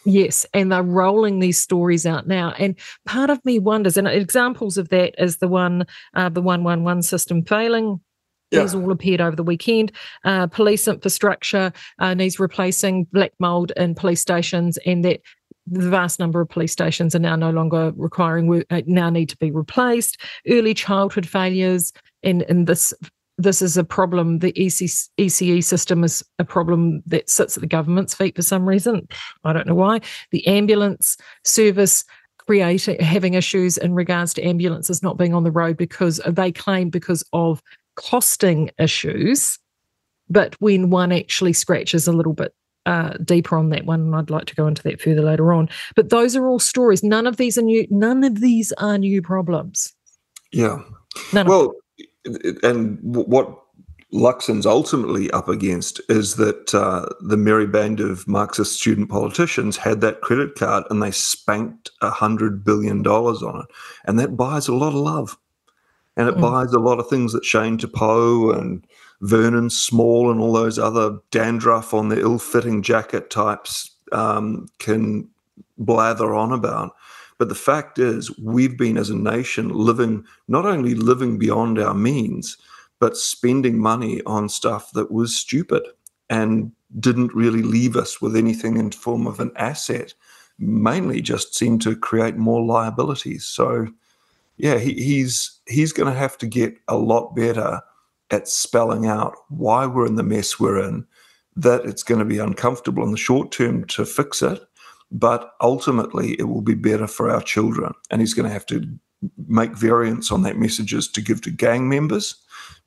Yes, 0.06 0.44
and 0.52 0.70
they're 0.70 0.82
rolling 0.82 1.38
these 1.38 1.58
stories 1.58 2.04
out 2.04 2.26
now. 2.26 2.52
And 2.58 2.76
part 3.06 3.30
of 3.30 3.42
me 3.44 3.58
wonders, 3.58 3.96
and 3.96 4.06
examples 4.06 4.76
of 4.76 4.90
that 4.90 5.14
is 5.16 5.38
the 5.38 5.48
one, 5.48 5.86
uh, 6.12 6.28
the 6.28 6.42
one 6.42 6.62
one 6.62 6.84
one 6.84 7.00
system 7.00 7.42
failing 7.42 8.00
yeah. 8.50 8.60
These 8.60 8.74
all 8.74 8.92
appeared 8.92 9.20
over 9.20 9.34
the 9.34 9.42
weekend. 9.42 9.90
Uh, 10.24 10.46
police 10.46 10.86
infrastructure 10.86 11.72
uh, 11.98 12.14
needs 12.14 12.38
replacing 12.38 13.04
black 13.04 13.32
mold 13.40 13.72
in 13.76 13.94
police 13.94 14.20
stations, 14.20 14.78
and 14.86 15.04
that 15.04 15.20
the 15.66 15.88
vast 15.88 16.20
number 16.20 16.40
of 16.40 16.48
police 16.48 16.72
stations 16.72 17.14
are 17.14 17.20
now 17.20 17.36
no 17.36 17.50
longer 17.50 17.92
requiring 17.96 18.46
work, 18.46 18.66
uh, 18.70 18.82
now 18.86 19.10
need 19.10 19.30
to 19.30 19.36
be 19.38 19.50
replaced. 19.50 20.18
Early 20.48 20.74
childhood 20.74 21.26
failures, 21.26 21.92
and, 22.22 22.42
and 22.42 22.66
this 22.66 22.92
this 23.38 23.62
is 23.62 23.76
a 23.76 23.84
problem. 23.84 24.38
The 24.38 24.50
EC, 24.50 24.90
ECE 25.18 25.64
system 25.64 26.04
is 26.04 26.24
a 26.38 26.44
problem 26.44 27.02
that 27.06 27.28
sits 27.28 27.56
at 27.56 27.60
the 27.60 27.66
government's 27.66 28.14
feet 28.14 28.36
for 28.36 28.42
some 28.42 28.68
reason. 28.68 29.08
I 29.44 29.52
don't 29.52 29.66
know 29.66 29.74
why. 29.74 30.00
The 30.30 30.46
ambulance 30.46 31.16
service 31.42 32.04
creating 32.46 33.00
having 33.00 33.34
issues 33.34 33.78
in 33.78 33.94
regards 33.94 34.34
to 34.34 34.42
ambulances 34.42 35.02
not 35.02 35.16
being 35.16 35.34
on 35.34 35.44
the 35.44 35.50
road 35.50 35.76
because 35.76 36.20
they 36.26 36.52
claim 36.52 36.90
because 36.90 37.24
of 37.32 37.62
costing 37.96 38.70
issues. 38.78 39.58
But 40.28 40.54
when 40.60 40.90
one 40.90 41.12
actually 41.12 41.52
scratches 41.52 42.06
a 42.06 42.12
little 42.12 42.32
bit 42.32 42.54
uh, 42.86 43.14
deeper 43.24 43.56
on 43.56 43.70
that 43.70 43.86
one, 43.86 44.00
and 44.00 44.16
I'd 44.16 44.30
like 44.30 44.46
to 44.46 44.54
go 44.54 44.66
into 44.66 44.82
that 44.82 45.00
further 45.00 45.22
later 45.22 45.52
on. 45.52 45.68
But 45.96 46.10
those 46.10 46.36
are 46.36 46.46
all 46.46 46.58
stories. 46.58 47.02
None 47.02 47.26
of 47.26 47.36
these 47.36 47.56
are 47.56 47.62
new. 47.62 47.86
None 47.90 48.24
of 48.24 48.40
these 48.40 48.72
are 48.72 48.98
new 48.98 49.22
problems. 49.22 49.92
Yeah. 50.52 50.78
None 51.32 51.46
well, 51.46 51.74
and 52.62 52.98
what 53.02 53.64
Luxon's 54.12 54.64
ultimately 54.64 55.30
up 55.32 55.48
against 55.48 56.00
is 56.08 56.36
that 56.36 56.72
uh, 56.72 57.06
the 57.20 57.36
merry 57.36 57.66
band 57.66 57.98
of 57.98 58.28
Marxist 58.28 58.78
student 58.78 59.10
politicians 59.10 59.76
had 59.76 60.00
that 60.02 60.20
credit 60.20 60.54
card 60.54 60.84
and 60.88 61.02
they 61.02 61.10
spanked 61.10 61.90
a 62.00 62.10
hundred 62.10 62.64
billion 62.64 63.02
dollars 63.02 63.42
on 63.42 63.60
it, 63.60 63.66
and 64.04 64.18
that 64.18 64.36
buys 64.36 64.68
a 64.68 64.74
lot 64.74 64.88
of 64.88 64.94
love, 64.94 65.36
and 66.16 66.28
it 66.28 66.36
mm. 66.36 66.40
buys 66.40 66.72
a 66.72 66.78
lot 66.78 67.00
of 67.00 67.08
things 67.08 67.32
that 67.32 67.44
Shane 67.44 67.76
Te 67.76 67.88
Pou 67.88 68.52
and 68.52 68.86
Vernon 69.20 69.68
Small 69.70 70.30
and 70.30 70.40
all 70.40 70.52
those 70.52 70.78
other 70.78 71.18
dandruff 71.30 71.92
on 71.92 72.08
the 72.08 72.20
ill-fitting 72.20 72.82
jacket 72.82 73.30
types 73.30 73.90
um, 74.12 74.68
can 74.78 75.28
blather 75.78 76.34
on 76.34 76.52
about. 76.52 76.92
But 77.38 77.48
the 77.48 77.54
fact 77.54 77.98
is, 77.98 78.36
we've 78.38 78.76
been 78.76 78.96
as 78.96 79.10
a 79.10 79.16
nation 79.16 79.70
living 79.70 80.24
not 80.48 80.66
only 80.66 80.94
living 80.94 81.38
beyond 81.38 81.78
our 81.78 81.94
means, 81.94 82.56
but 83.00 83.16
spending 83.16 83.78
money 83.78 84.22
on 84.24 84.48
stuff 84.48 84.92
that 84.92 85.10
was 85.10 85.36
stupid 85.36 85.82
and 86.30 86.72
didn't 87.00 87.34
really 87.34 87.62
leave 87.62 87.96
us 87.96 88.20
with 88.20 88.36
anything 88.36 88.76
in 88.76 88.90
form 88.90 89.26
of 89.26 89.40
an 89.40 89.50
asset. 89.56 90.14
Mainly, 90.58 91.20
just 91.20 91.56
seemed 91.56 91.82
to 91.82 91.96
create 91.96 92.36
more 92.36 92.64
liabilities. 92.64 93.44
So, 93.44 93.88
yeah, 94.56 94.78
he, 94.78 94.92
he's 94.94 95.58
he's 95.66 95.92
going 95.92 96.12
to 96.12 96.18
have 96.18 96.38
to 96.38 96.46
get 96.46 96.76
a 96.86 96.96
lot 96.96 97.34
better 97.34 97.80
at 98.30 98.48
spelling 98.48 99.06
out 99.06 99.34
why 99.48 99.86
we're 99.86 100.06
in 100.06 100.14
the 100.14 100.22
mess 100.22 100.60
we're 100.60 100.80
in, 100.80 101.04
that 101.56 101.84
it's 101.84 102.04
going 102.04 102.20
to 102.20 102.24
be 102.24 102.38
uncomfortable 102.38 103.02
in 103.02 103.10
the 103.10 103.16
short 103.16 103.50
term 103.50 103.84
to 103.86 104.04
fix 104.04 104.42
it, 104.42 104.62
but 105.14 105.52
ultimately 105.60 106.32
it 106.40 106.44
will 106.44 106.60
be 106.60 106.74
better 106.74 107.06
for 107.06 107.30
our 107.30 107.40
children. 107.40 107.94
And 108.10 108.20
he's 108.20 108.34
going 108.34 108.48
to 108.48 108.52
have 108.52 108.66
to 108.66 108.84
make 109.46 109.76
variants 109.76 110.32
on 110.32 110.42
that 110.42 110.58
messages 110.58 111.08
to 111.08 111.22
give 111.22 111.40
to 111.42 111.50
gang 111.50 111.88
members, 111.88 112.34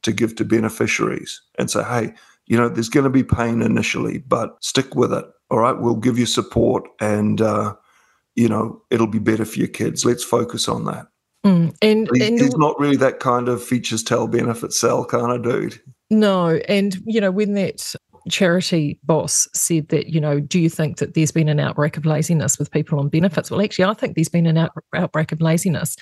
to 0.04 0.12
give 0.12 0.36
to 0.36 0.46
beneficiaries, 0.46 1.42
and 1.58 1.72
say, 1.72 1.84
hey, 1.84 2.14
you 2.46 2.58
know, 2.58 2.68
there's 2.68 2.90
going 2.90 3.06
to 3.06 3.10
be 3.10 3.24
pain 3.24 3.62
initially, 3.62 4.20
but 4.20 4.58
stick 4.62 4.94
with 4.94 5.14
it. 5.14 5.26
All 5.50 5.60
right, 5.60 5.80
we'll 5.80 5.96
give 5.96 6.20
you 6.20 6.26
support 6.26 6.84
and, 7.00 7.42
uh, 7.42 7.74
you 8.36 8.50
know, 8.50 8.84
it'll 8.92 9.08
be 9.08 9.20
better 9.20 9.46
for 9.46 9.60
your 9.60 9.70
kids. 9.70 10.06
Let's 10.06 10.24
focus 10.24 10.68
on 10.68 10.84
that. 10.86 11.08
Mm, 11.46 11.76
and, 11.82 12.10
he's, 12.14 12.28
and 12.28 12.40
he's 12.40 12.58
not 12.58 12.78
really 12.78 12.98
that 12.98 13.20
kind 13.20 13.48
of 13.48 13.64
features 13.64 14.04
tell 14.04 14.28
benefit 14.28 14.74
sell 14.74 15.06
kind 15.06 15.32
of 15.32 15.44
dude. 15.44 15.80
No, 16.10 16.60
and 16.68 16.98
you 17.06 17.22
know 17.22 17.32
when 17.32 17.54
that 17.54 17.94
charity 18.30 19.00
boss 19.04 19.48
said 19.54 19.90
that 19.90 20.08
you 20.08 20.20
know, 20.20 20.40
do 20.40 20.60
you 20.60 20.70
think 20.70 20.98
that 20.98 21.14
there's 21.14 21.32
been 21.32 21.50
an 21.50 21.60
outbreak 21.60 21.98
of 21.98 22.06
laziness 22.06 22.58
with 22.60 22.72
people 22.72 23.00
on 23.00 23.10
benefits? 23.10 23.50
Well, 23.50 23.62
actually, 23.62 23.86
I 23.86 23.94
think 23.94 24.16
there's 24.16 24.30
been 24.30 24.46
an 24.46 24.58
out, 24.58 24.72
outbreak 24.96 25.32
of 25.32 25.42
laziness 25.42 25.96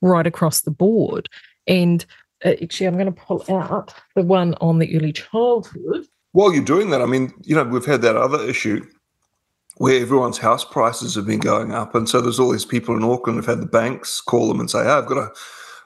right 0.00 0.26
across 0.26 0.62
the 0.62 0.70
board. 0.70 1.28
And 1.66 2.04
uh, 2.44 2.54
actually, 2.62 2.86
I'm 2.86 2.94
going 2.94 3.06
to 3.06 3.12
pull 3.12 3.44
out 3.48 3.94
the 4.14 4.22
one 4.22 4.54
on 4.60 4.78
the 4.78 4.96
early 4.96 5.12
childhood. 5.12 6.06
While 6.32 6.52
you're 6.52 6.64
doing 6.64 6.90
that, 6.90 7.02
I 7.02 7.06
mean, 7.06 7.32
you 7.42 7.54
know, 7.54 7.64
we've 7.64 7.84
had 7.84 8.02
that 8.02 8.16
other 8.16 8.42
issue 8.42 8.84
where 9.76 10.00
everyone's 10.00 10.38
house 10.38 10.64
prices 10.64 11.14
have 11.14 11.26
been 11.26 11.40
going 11.40 11.72
up. 11.72 11.94
And 11.94 12.08
so 12.08 12.20
there's 12.20 12.38
all 12.40 12.50
these 12.50 12.64
people 12.64 12.96
in 12.96 13.04
Auckland 13.04 13.36
who've 13.36 13.46
had 13.46 13.60
the 13.60 13.66
banks 13.66 14.20
call 14.20 14.48
them 14.48 14.60
and 14.60 14.70
say, 14.70 14.82
hey, 14.82 14.90
I've 14.90 15.06
got 15.06 15.18
a 15.18 15.32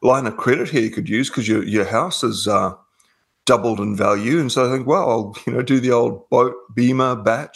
line 0.02 0.26
of 0.26 0.36
credit 0.36 0.68
here 0.68 0.82
you 0.82 0.90
could 0.90 1.08
use 1.08 1.28
because 1.30 1.48
your, 1.48 1.62
your 1.64 1.84
house 1.84 2.22
is. 2.22 2.48
uh, 2.48 2.74
doubled 3.46 3.80
in 3.80 3.96
value. 3.96 4.38
And 4.38 4.52
so 4.52 4.68
I 4.68 4.76
think, 4.76 4.86
well, 4.86 5.08
I'll, 5.08 5.36
you 5.46 5.54
know, 5.54 5.62
do 5.62 5.80
the 5.80 5.92
old 5.92 6.28
boat 6.28 6.54
beamer 6.74 7.16
bach. 7.16 7.54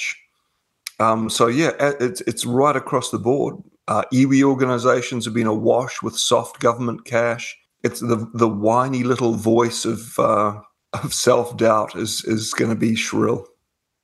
Um, 0.98 1.28
so 1.28 1.46
yeah, 1.46 1.72
it's, 1.78 2.22
it's 2.22 2.46
right 2.46 2.76
across 2.76 3.10
the 3.10 3.18
board. 3.18 3.56
Uh, 3.88 4.04
iwi 4.12 4.42
organizations 4.42 5.24
have 5.24 5.34
been 5.34 5.46
awash 5.46 6.02
with 6.02 6.16
soft 6.16 6.60
government 6.60 7.04
cash. 7.04 7.56
It's 7.82 8.00
the, 8.00 8.30
the 8.34 8.48
whiny 8.48 9.02
little 9.02 9.34
voice 9.34 9.84
of, 9.84 10.18
uh, 10.18 10.60
of 10.92 11.12
self-doubt 11.12 11.96
is, 11.96 12.24
is 12.24 12.54
going 12.54 12.70
to 12.70 12.76
be 12.76 12.94
shrill. 12.94 13.46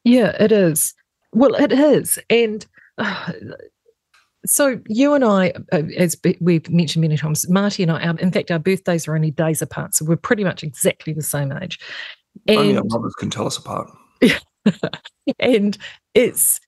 Yeah, 0.05 0.37
it 0.43 0.53
is. 0.53 0.95
Well, 1.33 1.55
it 1.55 1.73
is. 1.73 2.19
And 2.31 2.67
uh, 2.99 3.33
so 4.47 4.81
you 4.87 5.15
and 5.15 5.25
I, 5.25 5.53
uh, 5.73 5.83
as 5.97 6.17
we've 6.41 6.69
mentioned 6.71 7.03
many 7.03 7.17
times, 7.17 7.49
Marty 7.51 7.83
and 7.83 7.93
I, 7.93 8.07
our, 8.07 8.17
in 8.19 8.31
fact, 8.31 8.51
our 8.51 8.59
birthdays 8.59 9.09
are 9.09 9.15
only 9.15 9.31
days 9.31 9.63
apart. 9.63 9.95
So 9.95 10.05
we're 10.05 10.17
pretty 10.17 10.45
much 10.45 10.63
exactly 10.63 11.13
the 11.13 11.23
same 11.23 11.53
age. 11.53 11.79
And, 12.47 12.59
only 12.59 12.77
our 12.77 12.85
mothers 12.85 13.15
can 13.15 13.31
tell 13.31 13.47
us 13.47 13.57
apart. 13.57 13.91
and 15.39 15.77
it's, 16.15 16.61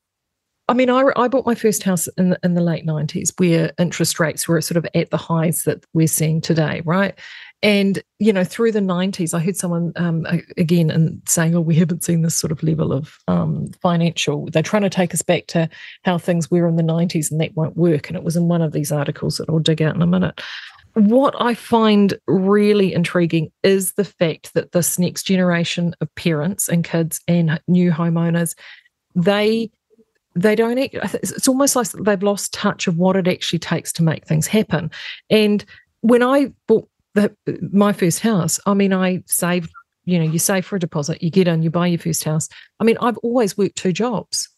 I 0.68 0.74
mean, 0.74 0.90
I, 0.90 1.04
I 1.16 1.28
bought 1.28 1.46
my 1.46 1.54
first 1.54 1.82
house 1.82 2.08
in 2.18 2.30
the, 2.30 2.38
in 2.42 2.54
the 2.54 2.62
late 2.62 2.86
90s 2.86 3.30
where 3.38 3.72
interest 3.78 4.20
rates 4.20 4.46
were 4.46 4.60
sort 4.60 4.76
of 4.76 4.86
at 4.94 5.10
the 5.10 5.16
highs 5.16 5.62
that 5.62 5.84
we're 5.94 6.06
seeing 6.06 6.40
today, 6.40 6.82
right? 6.84 7.18
And, 7.62 8.00
you 8.20 8.32
know, 8.32 8.44
through 8.44 8.70
the 8.70 8.80
90s, 8.80 9.34
I 9.34 9.40
heard 9.40 9.56
someone 9.56 9.92
um, 9.96 10.24
again 10.56 10.90
and 10.90 11.20
saying, 11.26 11.56
oh, 11.56 11.60
we 11.60 11.74
haven't 11.74 12.04
seen 12.04 12.22
this 12.22 12.36
sort 12.36 12.52
of 12.52 12.62
level 12.62 12.92
of 12.92 13.18
um, 13.26 13.66
financial. 13.82 14.46
They're 14.46 14.62
trying 14.62 14.82
to 14.82 14.90
take 14.90 15.12
us 15.12 15.22
back 15.22 15.48
to 15.48 15.68
how 16.04 16.18
things 16.18 16.50
were 16.50 16.68
in 16.68 16.76
the 16.76 16.84
90s 16.84 17.30
and 17.30 17.40
that 17.40 17.56
won't 17.56 17.76
work. 17.76 18.08
And 18.08 18.16
it 18.16 18.22
was 18.22 18.36
in 18.36 18.46
one 18.46 18.62
of 18.62 18.72
these 18.72 18.92
articles 18.92 19.38
that 19.38 19.48
I'll 19.48 19.58
dig 19.58 19.82
out 19.82 19.96
in 19.96 20.02
a 20.02 20.06
minute. 20.06 20.40
What 20.94 21.34
I 21.40 21.54
find 21.54 22.16
really 22.28 22.92
intriguing 22.94 23.50
is 23.64 23.92
the 23.94 24.04
fact 24.04 24.54
that 24.54 24.70
this 24.70 24.98
next 24.98 25.24
generation 25.24 25.96
of 26.00 26.14
parents 26.14 26.68
and 26.68 26.84
kids 26.84 27.20
and 27.26 27.60
new 27.66 27.90
homeowners, 27.90 28.56
they 29.16 29.70
they 30.34 30.54
don't 30.54 30.78
it's 30.78 31.48
almost 31.48 31.74
like 31.74 31.88
they've 31.90 32.22
lost 32.22 32.52
touch 32.52 32.86
of 32.86 32.96
what 32.96 33.16
it 33.16 33.26
actually 33.26 33.58
takes 33.58 33.92
to 33.92 34.04
make 34.04 34.24
things 34.24 34.46
happen 34.46 34.88
and 35.30 35.64
when 36.02 36.22
i 36.22 36.52
bought 36.68 36.88
the, 37.14 37.34
my 37.72 37.92
first 37.92 38.20
house, 38.20 38.60
I 38.66 38.74
mean, 38.74 38.92
I 38.92 39.22
saved, 39.26 39.70
you 40.04 40.18
know, 40.18 40.24
you 40.24 40.38
save 40.38 40.66
for 40.66 40.76
a 40.76 40.80
deposit, 40.80 41.22
you 41.22 41.30
get 41.30 41.48
in, 41.48 41.62
you 41.62 41.70
buy 41.70 41.86
your 41.86 41.98
first 41.98 42.24
house. 42.24 42.48
I 42.80 42.84
mean, 42.84 42.96
I've 43.00 43.18
always 43.18 43.56
worked 43.56 43.76
two 43.76 43.92
jobs 43.92 44.48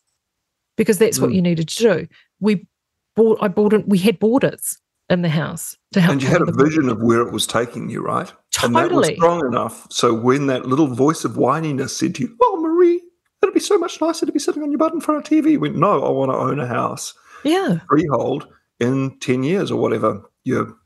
because 0.76 0.98
that's 0.98 1.18
mm. 1.18 1.22
what 1.22 1.32
you 1.32 1.42
needed 1.42 1.68
to 1.68 1.82
do. 1.82 2.08
We 2.40 2.66
bought, 3.16 3.38
I 3.40 3.48
bought 3.48 3.72
it, 3.72 3.88
we 3.88 3.98
had 3.98 4.18
borders 4.18 4.78
in 5.10 5.22
the 5.22 5.28
house 5.28 5.76
to 5.92 6.00
help. 6.00 6.12
And 6.12 6.22
you 6.22 6.28
had 6.28 6.40
a 6.40 6.52
vision 6.52 6.88
of 6.88 7.02
where 7.02 7.20
it 7.20 7.32
was 7.32 7.46
taking 7.46 7.90
you, 7.90 8.00
right? 8.00 8.32
Totally. 8.52 8.82
And 8.82 8.90
that 8.90 8.96
was 8.96 9.08
strong 9.08 9.46
enough. 9.46 9.86
So 9.90 10.14
when 10.14 10.46
that 10.46 10.66
little 10.66 10.86
voice 10.86 11.24
of 11.24 11.32
whininess 11.32 11.90
said 11.90 12.14
to 12.14 12.22
you, 12.22 12.36
Oh, 12.40 12.62
Maree, 12.62 13.00
it'd 13.42 13.52
be 13.52 13.60
so 13.60 13.76
much 13.76 14.00
nicer 14.00 14.24
to 14.24 14.32
be 14.32 14.38
sitting 14.38 14.62
on 14.62 14.70
your 14.70 14.78
butt 14.78 14.94
in 14.94 15.00
front 15.00 15.18
of 15.26 15.30
TV. 15.30 15.52
You 15.52 15.60
went, 15.60 15.76
No, 15.76 16.04
I 16.04 16.10
want 16.10 16.30
to 16.30 16.36
own 16.36 16.60
a 16.60 16.66
house. 16.66 17.12
Yeah. 17.44 17.80
Freehold 17.88 18.46
in 18.78 19.18
10 19.18 19.42
years 19.42 19.70
or 19.70 19.80
whatever 19.80 20.22
your 20.44 20.76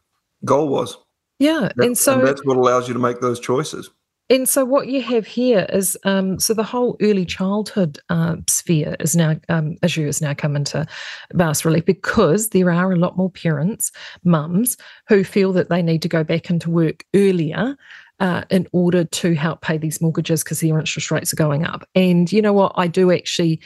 goal 0.45 0.69
was. 0.69 0.97
Yeah. 1.39 1.71
and 1.79 1.99
so 1.99 2.19
and 2.19 2.27
that's 2.27 2.45
what 2.45 2.57
allows 2.57 2.89
you 2.89 2.95
to 2.95 3.01
make 3.01 3.21
those 3.21 3.41
choices. 3.41 3.91
And 4.31 4.49
so 4.49 4.65
what 4.65 4.89
you 4.89 5.03
have 5.03 5.27
here 5.27 5.67
is 5.69 5.99
um, 6.05 6.39
so 6.41 6.55
the 6.55 6.63
whole 6.63 6.97
early 7.03 7.27
childhood 7.27 7.99
uh, 8.09 8.37
sphere 8.49 8.97
is 8.99 9.15
now 9.15 9.37
um, 9.51 9.77
issue 9.83 10.07
has 10.07 10.23
now 10.23 10.33
come 10.33 10.57
into 10.57 10.87
vast 11.35 11.67
relief 11.67 11.85
because 11.85 12.49
there 12.49 12.71
are 12.71 12.91
a 12.91 12.97
lot 12.97 13.19
more 13.19 13.31
parents, 13.31 13.93
mums, 14.25 14.79
who 15.09 15.25
feel 15.25 15.53
that 15.53 15.69
they 15.69 15.83
need 15.83 16.01
to 16.03 16.09
go 16.09 16.25
back 16.25 16.49
into 16.49 16.71
work 16.71 17.05
earlier 17.15 17.77
uh, 18.21 18.45
in 18.49 18.67
order 18.73 19.05
to 19.05 19.35
help 19.35 19.61
pay 19.61 19.77
these 19.77 20.01
mortgages 20.01 20.43
because 20.43 20.61
their 20.61 20.79
interest 20.79 21.11
rates 21.11 21.33
are 21.35 21.37
going 21.37 21.67
up. 21.67 21.87
And 21.95 22.33
you 22.33 22.41
know 22.41 22.55
what? 22.55 22.73
I 22.77 22.87
do 22.87 23.13
actually 23.13 23.61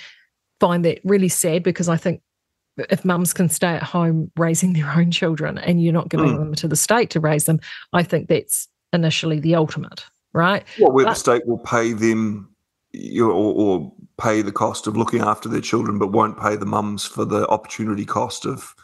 find 0.59 0.85
that 0.85 1.01
really 1.05 1.29
sad 1.29 1.63
because 1.63 1.89
I 1.89 1.97
think 1.97 2.21
if 2.91 3.05
mums 3.05 3.33
can 3.33 3.49
stay 3.49 3.75
at 3.75 3.83
home 3.83 4.31
raising 4.37 4.73
their 4.73 4.91
own 4.91 5.11
children 5.11 5.59
and 5.59 5.83
you're 5.83 5.93
not 5.93 6.09
giving 6.09 6.35
mm. 6.35 6.39
them 6.39 6.55
to 6.57 6.69
the 6.69 6.77
state 6.77 7.11
to 7.11 7.21
raise 7.21 7.45
them, 7.45 7.61
I 7.93 8.03
think 8.03 8.29
that's 8.29 8.69
initially 8.93 9.41
the 9.41 9.55
ultimate, 9.55 10.05
right? 10.33 10.65
Well, 10.79 10.93
where 10.93 11.05
but, 11.05 11.13
the 11.13 11.17
state 11.17 11.47
will 11.47 11.59
pay 11.59 11.93
them 11.93 12.49
or, 13.21 13.31
or, 13.31 13.93
pay 14.19 14.43
the 14.43 14.51
cost 14.51 14.89
of 14.89 14.97
looking 14.97 15.21
after 15.21 15.49
their 15.49 15.61
children, 15.61 15.97
but 15.97 16.09
won't 16.09 16.41
pay 16.41 16.57
the 16.57 16.67
mums 16.67 17.05
for 17.05 17.25
the 17.25 17.47
opportunity 17.49 18.05
cost 18.05 18.45
of 18.45 18.75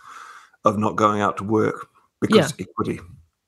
of 0.64 0.78
not 0.78 0.96
going 0.96 1.20
out 1.20 1.36
to 1.36 1.44
work 1.44 1.88
because 2.20 2.54
yeah. 2.56 2.66
equity. 2.66 3.00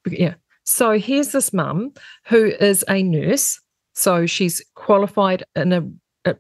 Yeah. 0.07 0.35
So 0.65 0.99
here's 0.99 1.31
this 1.31 1.53
mum 1.53 1.93
who 2.25 2.47
is 2.47 2.85
a 2.89 3.03
nurse. 3.03 3.61
So 3.95 4.27
she's 4.27 4.65
qualified 4.75 5.45
in 5.55 5.73
a 5.73 5.89
a, 6.27 6.37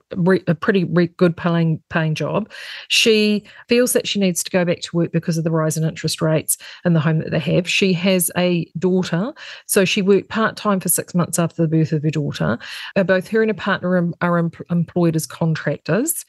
a 0.46 0.54
pretty 0.54 0.84
good 1.16 1.36
paying 1.36 1.82
paying 1.90 2.14
job. 2.14 2.50
She 2.88 3.44
feels 3.68 3.92
that 3.92 4.06
she 4.06 4.18
needs 4.18 4.42
to 4.44 4.50
go 4.50 4.64
back 4.64 4.80
to 4.82 4.96
work 4.96 5.12
because 5.12 5.38
of 5.38 5.44
the 5.44 5.50
rise 5.50 5.76
in 5.76 5.84
interest 5.84 6.20
rates 6.20 6.58
in 6.84 6.92
the 6.92 7.00
home 7.00 7.18
that 7.18 7.30
they 7.30 7.38
have. 7.38 7.68
She 7.68 7.92
has 7.94 8.30
a 8.36 8.70
daughter, 8.78 9.32
so 9.66 9.84
she 9.84 10.02
worked 10.02 10.28
part 10.28 10.56
time 10.56 10.80
for 10.80 10.88
six 10.88 11.14
months 11.14 11.38
after 11.38 11.62
the 11.62 11.68
birth 11.68 11.92
of 11.92 12.02
her 12.02 12.10
daughter. 12.10 12.58
Uh, 12.94 13.04
both 13.04 13.28
her 13.28 13.42
and 13.42 13.50
her 13.50 13.54
partner 13.54 14.12
are 14.20 14.50
employed 14.70 15.16
as 15.16 15.26
contractors, 15.26 16.24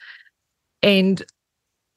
and 0.82 1.24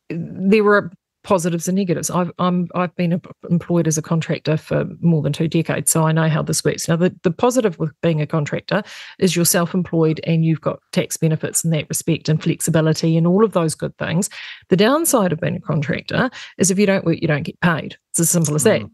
there 0.09 0.65
were 0.65 0.91
positives 1.23 1.69
and 1.69 1.77
negatives. 1.77 2.11
I've 2.11 2.33
I'm 2.39 2.69
I've 2.75 2.95
been 2.97 3.21
employed 3.51 3.87
as 3.87 3.99
a 3.99 4.03
contractor 4.03 4.57
for 4.57 4.87
more 5.01 5.23
than 5.23 5.33
two 5.33 5.49
decades, 5.49 5.91
so 5.91 6.05
I 6.05 6.13
know 6.13 6.29
how 6.29 6.43
this 6.43 6.65
works. 6.65 6.89
Now, 6.89 6.97
the, 6.97 7.15
the 7.23 7.31
positive 7.31 7.79
with 7.79 7.93
being 8.01 8.21
a 8.21 8.27
contractor 8.27 8.83
is 9.19 9.37
you're 9.37 9.45
self-employed 9.45 10.21
and 10.25 10.45
you've 10.45 10.61
got 10.61 10.81
tax 10.93 11.17
benefits 11.17 11.65
in 11.65 11.71
that 11.71 11.89
respect 11.89 12.29
and 12.29 12.43
flexibility 12.43 13.17
and 13.17 13.27
all 13.27 13.45
of 13.45 13.53
those 13.53 13.75
good 13.75 13.97
things. 13.99 14.31
The 14.69 14.77
downside 14.77 15.33
of 15.33 15.41
being 15.41 15.57
a 15.57 15.61
contractor 15.61 16.31
is 16.59 16.71
if 16.71 16.79
you 16.79 16.87
don't 16.87 17.05
work, 17.05 17.21
you 17.21 17.29
don't 17.29 17.43
get 17.43 17.61
paid. 17.61 17.97
It's 18.11 18.21
as 18.21 18.31
simple 18.31 18.55
as 18.55 18.65
that. 18.65 18.83
Mm 18.83 18.91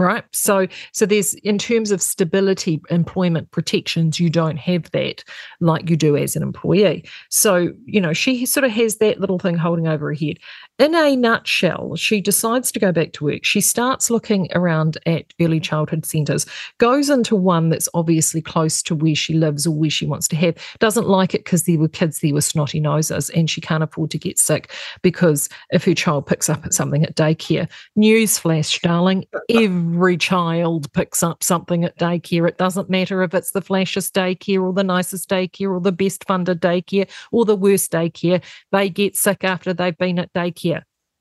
right 0.00 0.24
so 0.32 0.66
so 0.92 1.06
there's 1.06 1.34
in 1.34 1.58
terms 1.58 1.90
of 1.90 2.00
stability 2.00 2.80
employment 2.90 3.50
protections 3.50 4.18
you 4.18 4.30
don't 4.30 4.56
have 4.56 4.90
that 4.92 5.22
like 5.60 5.88
you 5.90 5.96
do 5.96 6.16
as 6.16 6.34
an 6.34 6.42
employee 6.42 7.04
so 7.28 7.68
you 7.84 8.00
know 8.00 8.12
she 8.12 8.46
sort 8.46 8.64
of 8.64 8.70
has 8.70 8.96
that 8.96 9.20
little 9.20 9.38
thing 9.38 9.56
holding 9.56 9.86
over 9.86 10.06
her 10.06 10.14
head 10.14 10.38
in 10.80 10.94
a 10.94 11.14
nutshell 11.14 11.94
she 11.94 12.20
decides 12.20 12.72
to 12.72 12.80
go 12.80 12.90
back 12.90 13.12
to 13.12 13.24
work 13.24 13.44
she 13.44 13.60
starts 13.60 14.10
looking 14.10 14.48
around 14.54 14.98
at 15.06 15.32
early 15.40 15.60
childhood 15.60 16.04
centres 16.04 16.46
goes 16.78 17.08
into 17.08 17.36
one 17.36 17.68
that's 17.68 17.88
obviously 17.94 18.42
close 18.42 18.82
to 18.82 18.94
where 18.94 19.14
she 19.14 19.34
lives 19.34 19.66
or 19.66 19.74
where 19.74 19.90
she 19.90 20.06
wants 20.06 20.26
to 20.26 20.36
have 20.36 20.56
doesn't 20.78 21.08
like 21.08 21.34
it 21.34 21.44
because 21.44 21.64
there 21.64 21.78
were 21.78 21.88
kids 21.88 22.20
there 22.20 22.34
with 22.34 22.44
snotty 22.44 22.80
noses 22.80 23.30
and 23.30 23.48
she 23.48 23.60
can't 23.60 23.82
afford 23.82 24.10
to 24.10 24.18
get 24.18 24.38
sick 24.38 24.72
because 25.02 25.48
if 25.70 25.84
her 25.84 25.94
child 25.94 26.26
picks 26.26 26.48
up 26.48 26.72
something 26.72 27.04
at 27.04 27.14
daycare 27.14 27.68
newsflash 27.96 28.80
darling 28.80 29.24
every 29.48 30.16
child 30.16 30.92
picks 30.92 31.22
up 31.22 31.42
something 31.42 31.84
at 31.84 31.98
daycare. 31.98 32.48
It 32.48 32.58
doesn't 32.58 32.90
matter 32.90 33.22
if 33.22 33.34
it's 33.34 33.52
the 33.52 33.62
flashiest 33.62 34.12
daycare 34.12 34.62
or 34.62 34.72
the 34.72 34.84
nicest 34.84 35.28
daycare 35.28 35.70
or 35.70 35.80
the 35.80 35.92
best 35.92 36.24
funded 36.26 36.60
daycare 36.60 37.08
or 37.32 37.44
the 37.44 37.56
worst 37.56 37.92
daycare. 37.92 38.42
They 38.72 38.88
get 38.88 39.16
sick 39.16 39.44
after 39.44 39.74
they've 39.74 39.96
been 39.96 40.18
at 40.18 40.32
daycare. 40.32 40.69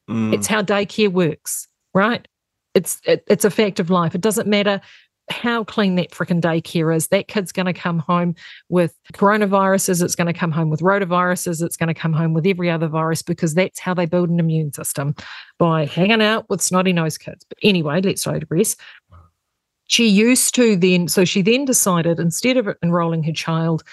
Mm. 0.09 0.33
It's 0.33 0.47
how 0.47 0.61
daycare 0.61 1.11
works, 1.11 1.67
right? 1.93 2.27
It's 2.73 2.99
it, 3.05 3.23
it's 3.27 3.45
a 3.45 3.51
fact 3.51 3.79
of 3.79 3.89
life. 3.89 4.15
It 4.15 4.21
doesn't 4.21 4.47
matter 4.47 4.81
how 5.29 5.63
clean 5.63 5.95
that 5.95 6.11
freaking 6.11 6.41
daycare 6.41 6.95
is. 6.95 7.07
That 7.07 7.27
kid's 7.27 7.51
going 7.51 7.67
to 7.67 7.73
come 7.73 7.99
home 7.99 8.35
with 8.67 8.95
coronaviruses. 9.13 10.03
It's 10.03 10.15
going 10.15 10.27
to 10.27 10.33
come 10.33 10.51
home 10.51 10.69
with 10.69 10.81
rotaviruses. 10.81 11.61
It's 11.61 11.77
going 11.77 11.87
to 11.87 11.93
come 11.93 12.13
home 12.13 12.33
with 12.33 12.45
every 12.45 12.69
other 12.69 12.87
virus 12.87 13.21
because 13.21 13.53
that's 13.53 13.79
how 13.79 13.93
they 13.93 14.05
build 14.05 14.29
an 14.29 14.39
immune 14.39 14.73
system 14.73 15.15
by 15.57 15.85
hanging 15.85 16.21
out 16.21 16.49
with 16.49 16.61
snotty 16.61 16.93
nosed 16.93 17.19
kids. 17.19 17.45
But 17.47 17.59
anyway, 17.61 18.01
let's 18.01 18.23
digress. 18.23 18.75
She 19.85 20.07
used 20.07 20.53
to 20.55 20.75
then, 20.75 21.07
so 21.07 21.25
she 21.25 21.41
then 21.41 21.65
decided 21.65 22.19
instead 22.19 22.57
of 22.57 22.69
enrolling 22.83 23.23
her 23.23 23.33
child 23.33 23.83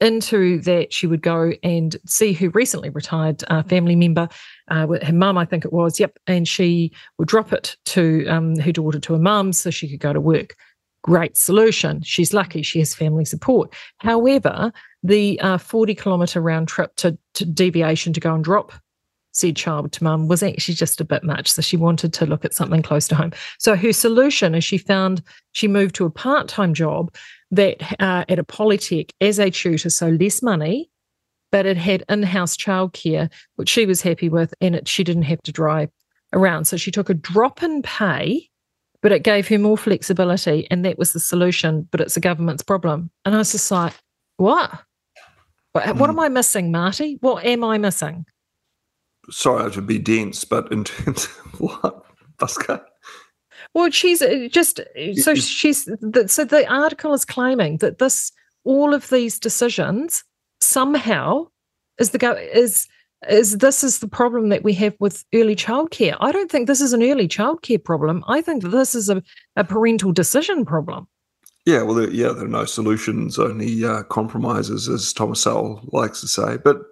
into 0.00 0.60
that, 0.62 0.92
she 0.92 1.06
would 1.06 1.22
go 1.22 1.52
and 1.62 1.96
see 2.06 2.32
her 2.34 2.48
recently 2.50 2.90
retired 2.90 3.44
uh, 3.48 3.62
family 3.62 3.96
member, 3.96 4.28
uh, 4.68 4.86
her 5.02 5.12
mum, 5.12 5.38
I 5.38 5.44
think 5.44 5.64
it 5.64 5.72
was, 5.72 6.00
yep, 6.00 6.18
and 6.26 6.46
she 6.46 6.92
would 7.18 7.28
drop 7.28 7.52
it 7.52 7.76
to 7.86 8.26
um, 8.26 8.58
her 8.58 8.72
daughter 8.72 8.98
to 8.98 9.12
her 9.14 9.18
mum 9.18 9.52
so 9.52 9.70
she 9.70 9.88
could 9.88 10.00
go 10.00 10.12
to 10.12 10.20
work 10.20 10.56
great 11.04 11.36
solution. 11.36 12.00
She's 12.02 12.32
lucky 12.32 12.62
she 12.62 12.78
has 12.78 12.94
family 12.94 13.26
support. 13.26 13.74
However, 13.98 14.72
the 15.02 15.38
uh, 15.40 15.58
40 15.58 15.94
kilometre 15.94 16.40
round 16.40 16.66
trip 16.66 16.96
to, 16.96 17.16
to, 17.34 17.44
deviation 17.44 18.14
to 18.14 18.20
go 18.20 18.34
and 18.34 18.42
drop 18.42 18.72
said 19.32 19.56
child 19.56 19.92
to 19.92 20.02
mum 20.02 20.28
was 20.28 20.42
actually 20.42 20.74
just 20.74 21.00
a 21.00 21.04
bit 21.04 21.22
much. 21.22 21.50
So 21.50 21.60
she 21.60 21.76
wanted 21.76 22.12
to 22.14 22.26
look 22.26 22.44
at 22.44 22.54
something 22.54 22.82
close 22.82 23.06
to 23.08 23.14
home. 23.16 23.32
So 23.58 23.76
her 23.76 23.92
solution 23.92 24.54
is 24.54 24.64
she 24.64 24.78
found 24.78 25.22
she 25.52 25.68
moved 25.68 25.94
to 25.96 26.06
a 26.06 26.10
part 26.10 26.48
time 26.48 26.72
job 26.72 27.14
that 27.54 27.82
uh, 28.00 28.24
at 28.28 28.38
a 28.38 28.44
polytech 28.44 29.10
as 29.20 29.38
a 29.38 29.50
tutor, 29.50 29.90
so 29.90 30.08
less 30.08 30.42
money. 30.42 30.90
But 31.52 31.66
it 31.66 31.76
had 31.76 32.02
in 32.08 32.24
house 32.24 32.56
childcare, 32.56 33.30
which 33.56 33.68
she 33.68 33.86
was 33.86 34.02
happy 34.02 34.28
with, 34.28 34.52
and 34.60 34.74
it, 34.74 34.88
she 34.88 35.04
didn't 35.04 35.22
have 35.22 35.40
to 35.42 35.52
drive 35.52 35.88
around. 36.32 36.64
So 36.64 36.76
she 36.76 36.90
took 36.90 37.08
a 37.08 37.14
drop 37.14 37.62
in 37.62 37.82
pay 37.82 38.48
but 39.04 39.12
it 39.12 39.22
gave 39.22 39.46
her 39.48 39.58
more 39.58 39.76
flexibility 39.76 40.66
and 40.70 40.82
that 40.82 40.98
was 40.98 41.12
the 41.12 41.20
solution 41.20 41.86
but 41.90 42.00
it's 42.00 42.14
the 42.14 42.20
government's 42.20 42.62
problem 42.62 43.10
and 43.26 43.34
i 43.34 43.38
was 43.38 43.52
just 43.52 43.70
like 43.70 43.92
what 44.38 44.82
what, 45.72 45.96
what 45.96 46.08
am 46.08 46.18
i 46.18 46.28
missing 46.28 46.72
marty 46.72 47.18
what 47.20 47.44
am 47.44 47.62
i 47.62 47.76
missing 47.76 48.24
sorry 49.30 49.70
to 49.70 49.82
be 49.82 49.98
dense 49.98 50.42
but 50.44 50.72
in 50.72 50.84
terms 50.84 51.26
of 51.26 51.60
what 51.60 52.04
Pascal? 52.38 52.84
Well 53.74 53.90
she's 53.90 54.22
uh, 54.22 54.48
just 54.50 54.80
so 55.16 55.34
she's 55.34 55.84
so 56.26 56.44
the 56.44 56.66
article 56.68 57.12
is 57.12 57.24
claiming 57.24 57.78
that 57.78 57.98
this 57.98 58.32
all 58.64 58.94
of 58.94 59.10
these 59.10 59.38
decisions 59.38 60.24
somehow 60.60 61.46
is 61.98 62.10
the 62.10 62.18
go 62.18 62.32
is 62.32 62.88
is 63.28 63.58
this 63.58 63.84
is 63.84 64.00
the 64.00 64.08
problem 64.08 64.48
that 64.50 64.62
we 64.62 64.74
have 64.74 64.94
with 64.98 65.24
early 65.34 65.56
childcare. 65.56 66.16
I 66.20 66.32
don't 66.32 66.50
think 66.50 66.66
this 66.66 66.80
is 66.80 66.92
an 66.92 67.02
early 67.02 67.28
childcare 67.28 67.82
problem. 67.82 68.24
I 68.28 68.40
think 68.40 68.62
that 68.62 68.68
this 68.68 68.94
is 68.94 69.08
a, 69.08 69.22
a 69.56 69.64
parental 69.64 70.12
decision 70.12 70.64
problem. 70.64 71.08
Yeah, 71.64 71.82
well, 71.82 71.94
there, 71.94 72.10
yeah, 72.10 72.28
there 72.28 72.44
are 72.44 72.48
no 72.48 72.66
solutions, 72.66 73.38
only 73.38 73.84
uh, 73.84 74.02
compromises, 74.04 74.88
as 74.88 75.12
Thomas 75.14 75.40
Sowell 75.40 75.80
likes 75.92 76.20
to 76.20 76.28
say. 76.28 76.58
But 76.62 76.82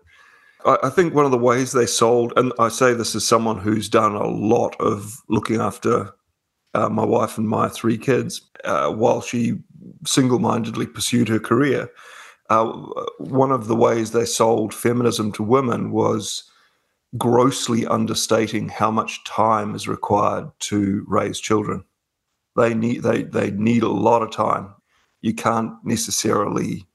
I, 0.64 0.78
I, 0.84 0.88
think 0.88 1.12
one 1.12 1.26
of 1.26 1.30
the 1.30 1.38
ways 1.38 1.72
they 1.72 1.84
sold, 1.84 2.32
and 2.36 2.52
I 2.58 2.68
say 2.68 2.94
this 2.94 3.14
as 3.14 3.26
someone 3.26 3.58
who's 3.58 3.90
done 3.90 4.14
a 4.14 4.26
lot 4.26 4.74
of 4.80 5.20
looking 5.28 5.60
after 5.60 6.14
uh, 6.74 6.88
my 6.88 7.04
wife 7.04 7.38
and 7.38 7.48
my 7.48 7.68
three 7.68 7.98
kids 7.98 8.42
uh, 8.64 8.90
while 8.90 9.20
she 9.20 9.58
single 10.06 10.38
mindedly 10.38 10.87
pursued 10.87 11.28
her 11.28 11.38
career 11.40 11.90
uh, 12.50 12.82
one 13.18 13.50
of 13.50 13.66
the 13.66 13.76
ways 13.76 14.11
they 14.11 14.26
sold 14.26 14.74
feminism 14.74 15.32
to 15.32 15.42
women 15.42 15.90
was 15.90 16.44
grossly 17.16 17.87
understating 17.87 18.68
how 18.68 18.90
much 18.90 19.24
time 19.24 19.74
is 19.74 19.88
required 19.88 20.50
to 20.61 21.04
raise 21.08 21.40
children. 21.40 21.85
They 22.56 22.74
need 22.74 23.02
they 23.02 23.22
they 23.22 23.50
need 23.52 23.82
a 23.82 23.88
lot 23.88 24.22
of 24.22 24.30
time. 24.30 24.74
You 25.22 25.35
can't 25.35 25.72
necessarily 25.85 26.87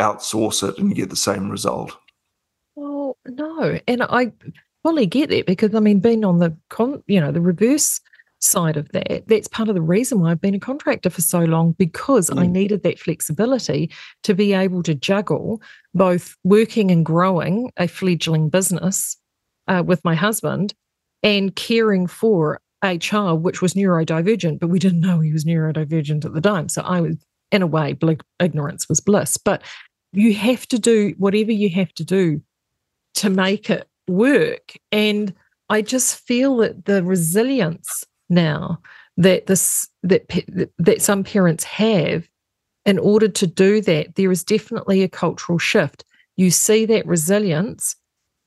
outsource 0.00 0.68
it 0.68 0.78
and 0.78 0.94
get 0.94 1.08
the 1.08 1.16
same 1.16 1.50
result. 1.50 1.96
Well, 2.74 3.16
no, 3.26 3.78
and 3.88 4.02
I 4.02 4.32
fully 4.82 5.06
get 5.06 5.32
it 5.32 5.46
because 5.46 5.74
I 5.74 5.80
mean, 5.80 6.00
being 6.00 6.24
on 6.24 6.38
the 6.38 6.54
con, 6.68 7.02
you 7.06 7.20
know, 7.20 7.32
the 7.32 7.40
reverse 7.40 8.00
side 8.46 8.76
of 8.76 8.90
that, 8.92 9.24
that's 9.26 9.48
part 9.48 9.68
of 9.68 9.74
the 9.74 9.82
reason 9.82 10.20
why 10.20 10.30
I've 10.30 10.40
been 10.40 10.54
a 10.54 10.60
contractor 10.60 11.10
for 11.10 11.22
so 11.22 11.40
long 11.40 11.72
because 11.72 12.30
mm. 12.30 12.40
I 12.40 12.46
needed 12.46 12.82
that 12.82 12.98
flexibility 12.98 13.90
to 14.22 14.34
be 14.34 14.52
able 14.52 14.82
to 14.84 14.94
juggle 14.94 15.60
both 15.94 16.36
working 16.44 16.90
and 16.90 17.04
growing 17.04 17.70
a 17.76 17.88
fledgling 17.88 18.48
business 18.48 19.16
uh, 19.68 19.82
with 19.84 20.04
my 20.04 20.14
husband 20.14 20.74
and 21.22 21.54
caring 21.56 22.06
for 22.06 22.60
a 22.82 22.98
child 22.98 23.42
which 23.42 23.62
was 23.62 23.74
neurodivergent, 23.74 24.60
but 24.60 24.68
we 24.68 24.78
didn't 24.78 25.00
know 25.00 25.20
he 25.20 25.32
was 25.32 25.44
neurodivergent 25.44 26.24
at 26.24 26.34
the 26.34 26.40
time. 26.40 26.68
So 26.68 26.82
I 26.82 27.00
was, 27.00 27.16
in 27.50 27.62
a 27.62 27.66
way, 27.66 27.96
ignorance 28.38 28.88
was 28.88 29.00
bliss. 29.00 29.36
But 29.36 29.62
you 30.12 30.34
have 30.34 30.66
to 30.68 30.78
do 30.78 31.14
whatever 31.18 31.52
you 31.52 31.70
have 31.70 31.92
to 31.94 32.04
do 32.04 32.42
to 33.16 33.30
make 33.30 33.70
it 33.70 33.88
work. 34.08 34.76
And 34.92 35.34
I 35.68 35.82
just 35.82 36.16
feel 36.26 36.58
that 36.58 36.84
the 36.84 37.02
resilience 37.02 38.04
now 38.28 38.80
that 39.16 39.46
this 39.46 39.88
that 40.02 40.28
that 40.78 41.02
some 41.02 41.24
parents 41.24 41.64
have 41.64 42.28
in 42.84 42.98
order 42.98 43.28
to 43.28 43.46
do 43.46 43.80
that 43.80 44.14
there 44.14 44.30
is 44.30 44.44
definitely 44.44 45.02
a 45.02 45.08
cultural 45.08 45.58
shift. 45.58 46.04
You 46.36 46.50
see 46.50 46.84
that 46.86 47.06
resilience 47.06 47.96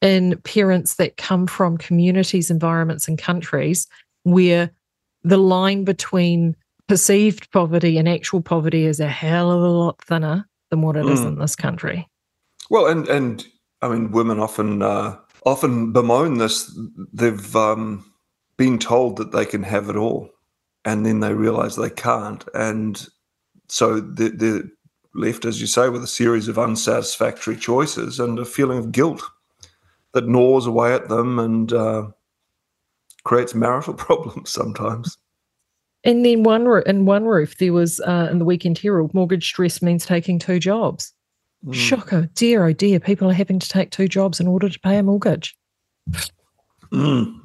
in 0.01 0.37
parents 0.43 0.95
that 0.95 1.17
come 1.17 1.47
from 1.47 1.77
communities 1.77 2.49
environments 2.49 3.07
and 3.07 3.17
countries 3.17 3.87
where 4.23 4.69
the 5.23 5.37
line 5.37 5.83
between 5.83 6.55
perceived 6.87 7.51
poverty 7.51 7.97
and 7.97 8.07
actual 8.07 8.41
poverty 8.41 8.85
is 8.85 8.99
a 8.99 9.07
hell 9.07 9.51
of 9.51 9.61
a 9.61 9.67
lot 9.67 10.01
thinner 10.01 10.47
than 10.69 10.81
what 10.81 10.95
it 10.95 11.05
mm. 11.05 11.11
is 11.11 11.21
in 11.21 11.37
this 11.39 11.55
country. 11.55 12.07
Well 12.69 12.85
and 12.85 13.07
and 13.07 13.45
i 13.81 13.89
mean 13.89 14.11
women 14.11 14.39
often 14.39 14.81
uh, 14.81 15.17
often 15.45 15.91
bemoan 15.91 16.37
this. 16.37 16.77
They've 17.13 17.55
um 17.55 18.08
being 18.59 18.77
told 18.77 19.15
that 19.15 19.31
they 19.31 19.45
can 19.45 19.63
have 19.63 19.89
it 19.89 19.95
all, 19.95 20.29
and 20.83 21.05
then 21.05 21.21
they 21.21 21.33
realize 21.33 21.77
they 21.77 21.89
can't, 21.89 22.43
and 22.53 23.07
so 23.69 24.01
they're, 24.01 24.29
they're 24.29 24.63
left, 25.15 25.45
as 25.45 25.61
you 25.61 25.65
say, 25.65 25.87
with 25.87 26.03
a 26.03 26.07
series 26.07 26.49
of 26.49 26.59
unsatisfactory 26.59 27.55
choices 27.55 28.19
and 28.19 28.37
a 28.37 28.43
feeling 28.43 28.77
of 28.77 28.91
guilt 28.91 29.23
that 30.11 30.27
gnaws 30.27 30.67
away 30.67 30.93
at 30.93 31.07
them 31.07 31.39
and 31.39 31.71
uh, 31.71 32.07
creates 33.23 33.55
marital 33.55 33.93
problems 34.07 34.49
sometimes. 34.49 35.17
And 36.03 36.25
then 36.25 36.43
one 36.43 36.67
in 36.85 37.05
one 37.05 37.25
roof, 37.25 37.57
there 37.59 37.71
was 37.71 38.01
uh, 38.01 38.27
in 38.29 38.39
the 38.39 38.45
Weekend 38.45 38.77
Herald, 38.77 39.13
mortgage 39.13 39.45
stress 39.45 39.81
means 39.81 40.05
taking 40.05 40.37
two 40.37 40.59
jobs. 40.59 41.13
Mm. 41.65 41.73
Shocker. 41.73 42.29
Dear, 42.35 42.65
oh 42.65 42.73
dear. 42.73 42.99
People 42.99 43.29
are 43.29 43.33
having 43.33 43.59
to 43.59 43.69
take 43.69 43.91
two 43.91 44.09
jobs 44.09 44.41
in 44.41 44.47
order 44.47 44.67
to 44.67 44.79
pay 44.81 44.97
a 44.97 45.03
mortgage. 45.03 45.57
Mm. 46.91 47.38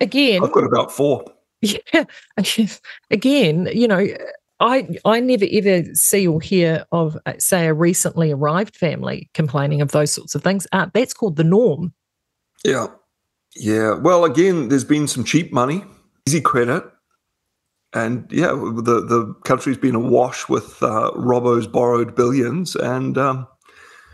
Again, 0.00 0.42
I've 0.42 0.52
got 0.52 0.64
about 0.64 0.92
four. 0.92 1.24
Yeah. 1.62 2.04
Again, 3.10 3.68
you 3.72 3.88
know, 3.88 4.06
I 4.60 4.88
I 5.04 5.20
never 5.20 5.46
ever 5.50 5.84
see 5.94 6.26
or 6.26 6.40
hear 6.40 6.84
of, 6.92 7.16
uh, 7.26 7.32
say, 7.38 7.66
a 7.66 7.74
recently 7.74 8.30
arrived 8.30 8.76
family 8.76 9.30
complaining 9.34 9.80
of 9.80 9.90
those 9.90 10.12
sorts 10.12 10.34
of 10.34 10.42
things. 10.42 10.66
Uh, 10.72 10.86
that's 10.92 11.14
called 11.14 11.36
the 11.36 11.44
norm. 11.44 11.92
Yeah. 12.64 12.88
Yeah. 13.56 13.94
Well, 13.94 14.24
again, 14.24 14.68
there's 14.68 14.84
been 14.84 15.08
some 15.08 15.24
cheap 15.24 15.52
money, 15.52 15.84
easy 16.26 16.40
credit. 16.40 16.84
And 17.92 18.30
yeah, 18.30 18.48
the, 18.48 19.04
the 19.06 19.34
country's 19.44 19.78
been 19.78 19.94
awash 19.94 20.48
with 20.48 20.82
uh, 20.82 21.10
Robbo's 21.14 21.66
borrowed 21.66 22.14
billions. 22.14 22.76
And 22.76 23.16
um, 23.16 23.46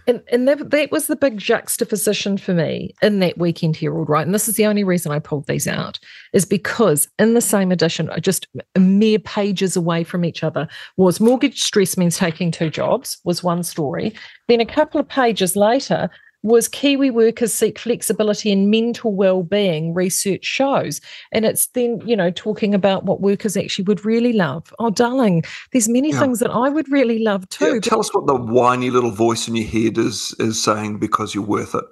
and 0.06 0.22
and 0.30 0.48
that, 0.48 0.70
that 0.70 0.90
was 0.90 1.06
the 1.06 1.16
big 1.16 1.38
juxtaposition 1.38 2.38
for 2.38 2.54
me 2.54 2.94
in 3.02 3.18
that 3.20 3.38
Weekend 3.38 3.76
Herald, 3.76 4.08
right? 4.08 4.24
And 4.24 4.34
this 4.34 4.48
is 4.48 4.56
the 4.56 4.66
only 4.66 4.84
reason 4.84 5.12
I 5.12 5.18
pulled 5.18 5.46
these 5.46 5.68
out, 5.68 5.98
is 6.32 6.44
because 6.44 7.08
in 7.18 7.34
the 7.34 7.40
same 7.40 7.72
edition, 7.72 8.10
uh, 8.10 8.18
just 8.18 8.46
mere 8.78 9.18
pages 9.18 9.76
away 9.76 10.04
from 10.04 10.24
each 10.24 10.42
other, 10.42 10.68
was 10.96 11.20
mortgage 11.20 11.62
stress 11.62 11.96
means 11.96 12.16
taking 12.16 12.50
two 12.50 12.70
jobs, 12.70 13.18
was 13.24 13.42
one 13.42 13.62
story. 13.62 14.14
Then 14.48 14.60
a 14.60 14.66
couple 14.66 15.00
of 15.00 15.08
pages 15.08 15.56
later, 15.56 16.10
was 16.42 16.68
Kiwi 16.68 17.10
workers 17.10 17.52
seek 17.52 17.78
flexibility 17.78 18.50
and 18.50 18.70
mental 18.70 19.14
well-being, 19.14 19.94
research 19.94 20.44
shows. 20.44 21.00
And 21.30 21.44
it's 21.44 21.66
then, 21.68 22.00
you 22.04 22.16
know, 22.16 22.30
talking 22.30 22.74
about 22.74 23.04
what 23.04 23.20
workers 23.20 23.56
actually 23.56 23.84
would 23.84 24.04
really 24.04 24.32
love. 24.32 24.72
Oh, 24.78 24.90
darling, 24.90 25.44
there's 25.72 25.88
many 25.88 26.10
yeah. 26.10 26.20
things 26.20 26.40
that 26.40 26.50
I 26.50 26.68
would 26.68 26.90
really 26.90 27.20
love 27.20 27.48
too. 27.48 27.74
Yeah, 27.74 27.80
tell 27.80 28.00
us 28.00 28.12
what 28.14 28.26
the 28.26 28.34
whiny 28.34 28.90
little 28.90 29.12
voice 29.12 29.46
in 29.46 29.54
your 29.56 29.68
head 29.68 29.98
is 29.98 30.34
is 30.38 30.62
saying 30.62 30.98
because 30.98 31.34
you're 31.34 31.44
worth 31.44 31.74
it. 31.74 31.84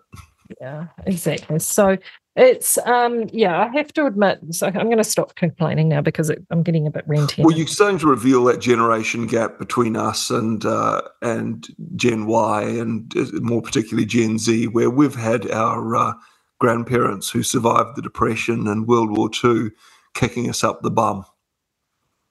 Yeah, 0.60 0.86
exactly. 1.06 1.60
So 1.60 1.96
it's 2.40 2.78
um 2.78 3.28
yeah, 3.32 3.60
I 3.60 3.68
have 3.76 3.92
to 3.92 4.06
admit. 4.06 4.40
So 4.50 4.66
I'm 4.68 4.86
going 4.86 4.96
to 4.96 5.04
stop 5.04 5.34
complaining 5.34 5.90
now 5.90 6.00
because 6.00 6.30
it, 6.30 6.42
I'm 6.50 6.62
getting 6.62 6.86
a 6.86 6.90
bit 6.90 7.06
ranty. 7.06 7.44
Well, 7.44 7.56
you're 7.56 7.66
starting 7.66 7.98
to 7.98 8.06
reveal 8.06 8.44
that 8.44 8.60
generation 8.60 9.26
gap 9.26 9.58
between 9.58 9.94
us 9.94 10.30
and 10.30 10.64
uh, 10.64 11.02
and 11.20 11.68
Gen 11.96 12.26
Y 12.26 12.62
and 12.62 13.14
uh, 13.14 13.26
more 13.40 13.60
particularly 13.60 14.06
Gen 14.06 14.38
Z, 14.38 14.68
where 14.68 14.88
we've 14.88 15.14
had 15.14 15.50
our 15.50 15.94
uh, 15.94 16.14
grandparents 16.58 17.28
who 17.28 17.42
survived 17.42 17.96
the 17.96 18.02
Depression 18.02 18.66
and 18.66 18.88
World 18.88 19.16
War 19.16 19.28
II 19.44 19.70
kicking 20.14 20.48
us 20.48 20.64
up 20.64 20.80
the 20.80 20.90
bum. 20.90 21.26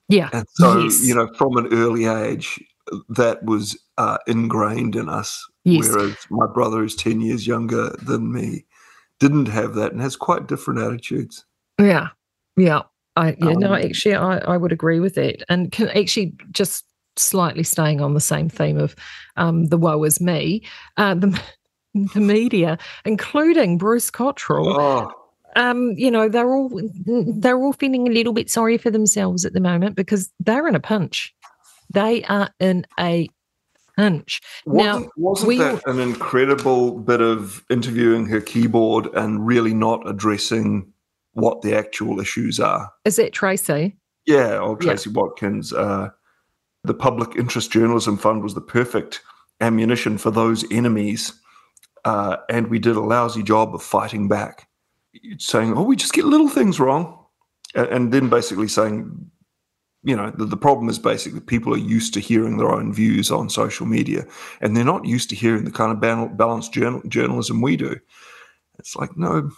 Yeah, 0.08 0.28
and 0.32 0.44
so 0.54 0.80
yes. 0.80 1.06
you 1.06 1.14
know, 1.14 1.32
from 1.38 1.56
an 1.56 1.68
early 1.72 2.06
age, 2.06 2.58
that 3.10 3.44
was 3.44 3.78
uh, 3.96 4.18
ingrained 4.26 4.96
in 4.96 5.08
us. 5.08 5.48
Yes. 5.62 5.88
Whereas 5.88 6.16
my 6.30 6.48
brother 6.52 6.82
is 6.82 6.96
ten 6.96 7.20
years 7.20 7.46
younger 7.46 7.90
than 8.02 8.32
me 8.32 8.64
didn't 9.20 9.46
have 9.46 9.74
that 9.74 9.92
and 9.92 10.00
has 10.00 10.16
quite 10.16 10.48
different 10.48 10.80
attitudes. 10.80 11.44
Yeah. 11.78 12.08
Yeah. 12.56 12.82
I 13.16 13.36
yeah, 13.38 13.48
um, 13.48 13.58
no, 13.58 13.74
actually 13.74 14.14
I, 14.14 14.38
I 14.38 14.56
would 14.56 14.72
agree 14.72 14.98
with 14.98 15.14
that. 15.14 15.44
And 15.48 15.70
can 15.70 15.88
actually 15.90 16.34
just 16.50 16.84
slightly 17.16 17.62
staying 17.62 18.00
on 18.00 18.14
the 18.14 18.20
same 18.20 18.48
theme 18.48 18.78
of 18.78 18.96
um, 19.36 19.66
the 19.66 19.76
woe 19.76 20.02
is 20.04 20.20
me, 20.20 20.62
uh, 20.96 21.14
the 21.14 21.40
the 22.14 22.20
media, 22.20 22.78
including 23.04 23.78
Bruce 23.78 24.10
Cotterill. 24.10 24.76
Oh. 24.78 25.12
Um, 25.56 25.94
you 25.96 26.10
know, 26.10 26.28
they're 26.28 26.52
all 26.52 26.70
they're 27.04 27.58
all 27.58 27.72
feeling 27.72 28.06
a 28.06 28.12
little 28.12 28.32
bit 28.32 28.48
sorry 28.48 28.78
for 28.78 28.90
themselves 28.90 29.44
at 29.44 29.52
the 29.52 29.60
moment 29.60 29.96
because 29.96 30.32
they're 30.38 30.68
in 30.68 30.76
a 30.76 30.80
pinch. 30.80 31.34
They 31.92 32.22
are 32.24 32.50
in 32.60 32.86
a 33.00 33.28
pinch. 34.00 34.40
Wasn't, 34.66 35.04
now, 35.04 35.10
wasn't 35.16 35.48
we, 35.48 35.58
that 35.58 35.86
an 35.86 36.00
incredible 36.00 36.98
bit 36.98 37.20
of 37.20 37.64
interviewing 37.70 38.26
her 38.26 38.40
keyboard 38.40 39.06
and 39.14 39.46
really 39.46 39.74
not 39.74 40.08
addressing 40.08 40.92
what 41.32 41.62
the 41.62 41.76
actual 41.76 42.20
issues 42.20 42.58
are? 42.58 42.90
Is 43.04 43.16
that 43.16 43.32
Tracy? 43.32 43.96
Yeah, 44.26 44.58
or 44.58 44.76
Tracy 44.76 45.10
yeah. 45.10 45.20
Watkins. 45.20 45.72
Uh, 45.72 46.10
the 46.84 46.94
Public 46.94 47.36
Interest 47.36 47.70
Journalism 47.70 48.16
Fund 48.16 48.42
was 48.42 48.54
the 48.54 48.60
perfect 48.60 49.20
ammunition 49.60 50.18
for 50.18 50.30
those 50.30 50.64
enemies. 50.72 51.32
Uh, 52.04 52.36
and 52.48 52.68
we 52.68 52.78
did 52.78 52.96
a 52.96 53.00
lousy 53.00 53.42
job 53.42 53.74
of 53.74 53.82
fighting 53.82 54.26
back, 54.28 54.68
saying, 55.38 55.76
oh, 55.76 55.82
we 55.82 55.96
just 55.96 56.14
get 56.14 56.24
little 56.24 56.48
things 56.48 56.80
wrong. 56.80 57.16
And 57.74 58.10
then 58.10 58.28
basically 58.30 58.68
saying, 58.68 59.30
you 60.02 60.16
know 60.16 60.30
the, 60.30 60.44
the 60.44 60.56
problem 60.56 60.88
is 60.88 60.98
basically 60.98 61.40
people 61.40 61.74
are 61.74 61.78
used 61.78 62.14
to 62.14 62.20
hearing 62.20 62.56
their 62.56 62.70
own 62.70 62.92
views 62.92 63.30
on 63.30 63.50
social 63.50 63.86
media 63.86 64.24
and 64.60 64.76
they're 64.76 64.84
not 64.84 65.04
used 65.04 65.28
to 65.30 65.36
hearing 65.36 65.64
the 65.64 65.70
kind 65.70 65.92
of 65.92 66.36
balanced 66.36 66.72
journal, 66.72 67.02
journalism 67.08 67.60
we 67.60 67.76
do 67.76 67.98
it's 68.78 68.96
like 68.96 69.16
no 69.16 69.50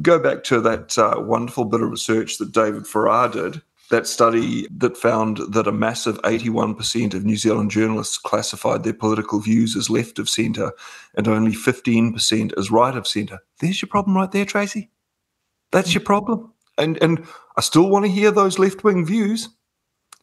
go 0.00 0.18
back 0.18 0.44
to 0.44 0.60
that 0.60 0.96
uh, 0.98 1.14
wonderful 1.18 1.64
bit 1.64 1.80
of 1.80 1.90
research 1.90 2.38
that 2.38 2.52
david 2.52 2.86
farrar 2.86 3.28
did 3.28 3.62
that 3.90 4.06
study 4.06 4.66
that 4.70 4.96
found 4.96 5.38
that 5.52 5.66
a 5.66 5.72
massive 5.72 6.20
81% 6.22 7.12
of 7.12 7.26
New 7.26 7.36
Zealand 7.36 7.70
journalists 7.70 8.16
classified 8.16 8.84
their 8.84 8.94
political 8.94 9.38
views 9.38 9.76
as 9.76 9.90
left 9.90 10.18
of 10.18 10.30
centre 10.30 10.72
and 11.14 11.28
only 11.28 11.52
15% 11.52 12.58
as 12.58 12.70
right 12.70 12.96
of 12.96 13.06
centre. 13.06 13.40
There's 13.60 13.82
your 13.82 13.90
problem 13.90 14.16
right 14.16 14.32
there, 14.32 14.46
Tracy. 14.46 14.90
That's 15.72 15.92
your 15.92 16.02
problem. 16.02 16.54
And 16.78 16.96
and 17.02 17.26
I 17.58 17.60
still 17.60 17.90
want 17.90 18.06
to 18.06 18.10
hear 18.10 18.30
those 18.30 18.58
left 18.58 18.82
wing 18.82 19.04
views 19.04 19.50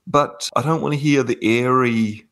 but 0.07 0.49
I 0.55 0.61
don't 0.61 0.81
want 0.81 0.93
to 0.93 0.99
hear 0.99 1.23
the 1.23 1.37
airy 1.41 2.25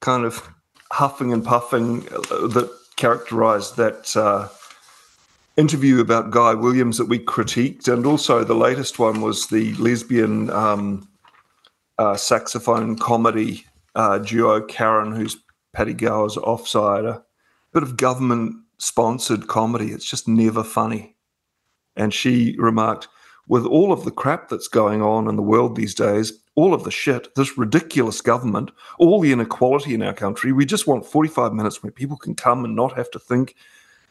kind 0.00 0.24
of 0.24 0.48
huffing 0.90 1.32
and 1.32 1.44
puffing 1.44 2.06
uh, 2.12 2.46
that 2.48 2.70
characterized 2.96 3.76
that 3.76 4.16
uh, 4.16 4.48
interview 5.56 6.00
about 6.00 6.30
Guy 6.30 6.54
Williams 6.54 6.98
that 6.98 7.06
we 7.08 7.18
critiqued. 7.18 7.88
And 7.88 8.06
also, 8.06 8.44
the 8.44 8.54
latest 8.54 8.98
one 8.98 9.20
was 9.20 9.46
the 9.48 9.74
lesbian 9.74 10.50
um, 10.50 11.08
uh, 11.98 12.16
saxophone 12.16 12.96
comedy 12.96 13.64
uh, 13.94 14.18
duo 14.18 14.60
Karen, 14.60 15.12
who's 15.12 15.36
Paddy 15.72 15.94
Gower's 15.94 16.36
offside. 16.36 17.04
A 17.04 17.22
bit 17.72 17.82
of 17.82 17.96
government 17.96 18.56
sponsored 18.78 19.48
comedy. 19.48 19.92
It's 19.92 20.08
just 20.08 20.28
never 20.28 20.62
funny. 20.62 21.16
And 21.96 22.12
she 22.12 22.54
remarked, 22.58 23.08
with 23.48 23.64
all 23.64 23.92
of 23.92 24.04
the 24.04 24.10
crap 24.10 24.48
that's 24.48 24.68
going 24.68 25.02
on 25.02 25.28
in 25.28 25.36
the 25.36 25.42
world 25.42 25.76
these 25.76 25.94
days, 25.94 26.32
all 26.56 26.74
of 26.74 26.84
the 26.84 26.90
shit, 26.90 27.34
this 27.36 27.56
ridiculous 27.56 28.20
government, 28.20 28.70
all 28.98 29.20
the 29.20 29.30
inequality 29.30 29.94
in 29.94 30.02
our 30.02 30.14
country, 30.14 30.52
we 30.52 30.64
just 30.64 30.86
want 30.86 31.06
45 31.06 31.52
minutes 31.52 31.82
where 31.82 31.92
people 31.92 32.16
can 32.16 32.34
come 32.34 32.64
and 32.64 32.74
not 32.74 32.96
have 32.96 33.10
to 33.12 33.18
think 33.18 33.54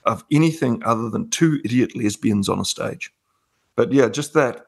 of 0.05 0.23
anything 0.31 0.81
other 0.85 1.09
than 1.09 1.29
two 1.29 1.59
idiot 1.65 1.95
lesbians 1.95 2.47
on 2.47 2.59
a 2.59 2.65
stage. 2.65 3.11
But 3.75 3.91
yeah, 3.91 4.07
just 4.07 4.33
that, 4.35 4.67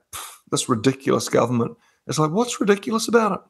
this 0.52 0.68
ridiculous 0.68 1.30
government. 1.30 1.78
It's 2.08 2.18
like, 2.18 2.32
what's 2.32 2.60
ridiculous 2.60 3.08
about 3.08 3.44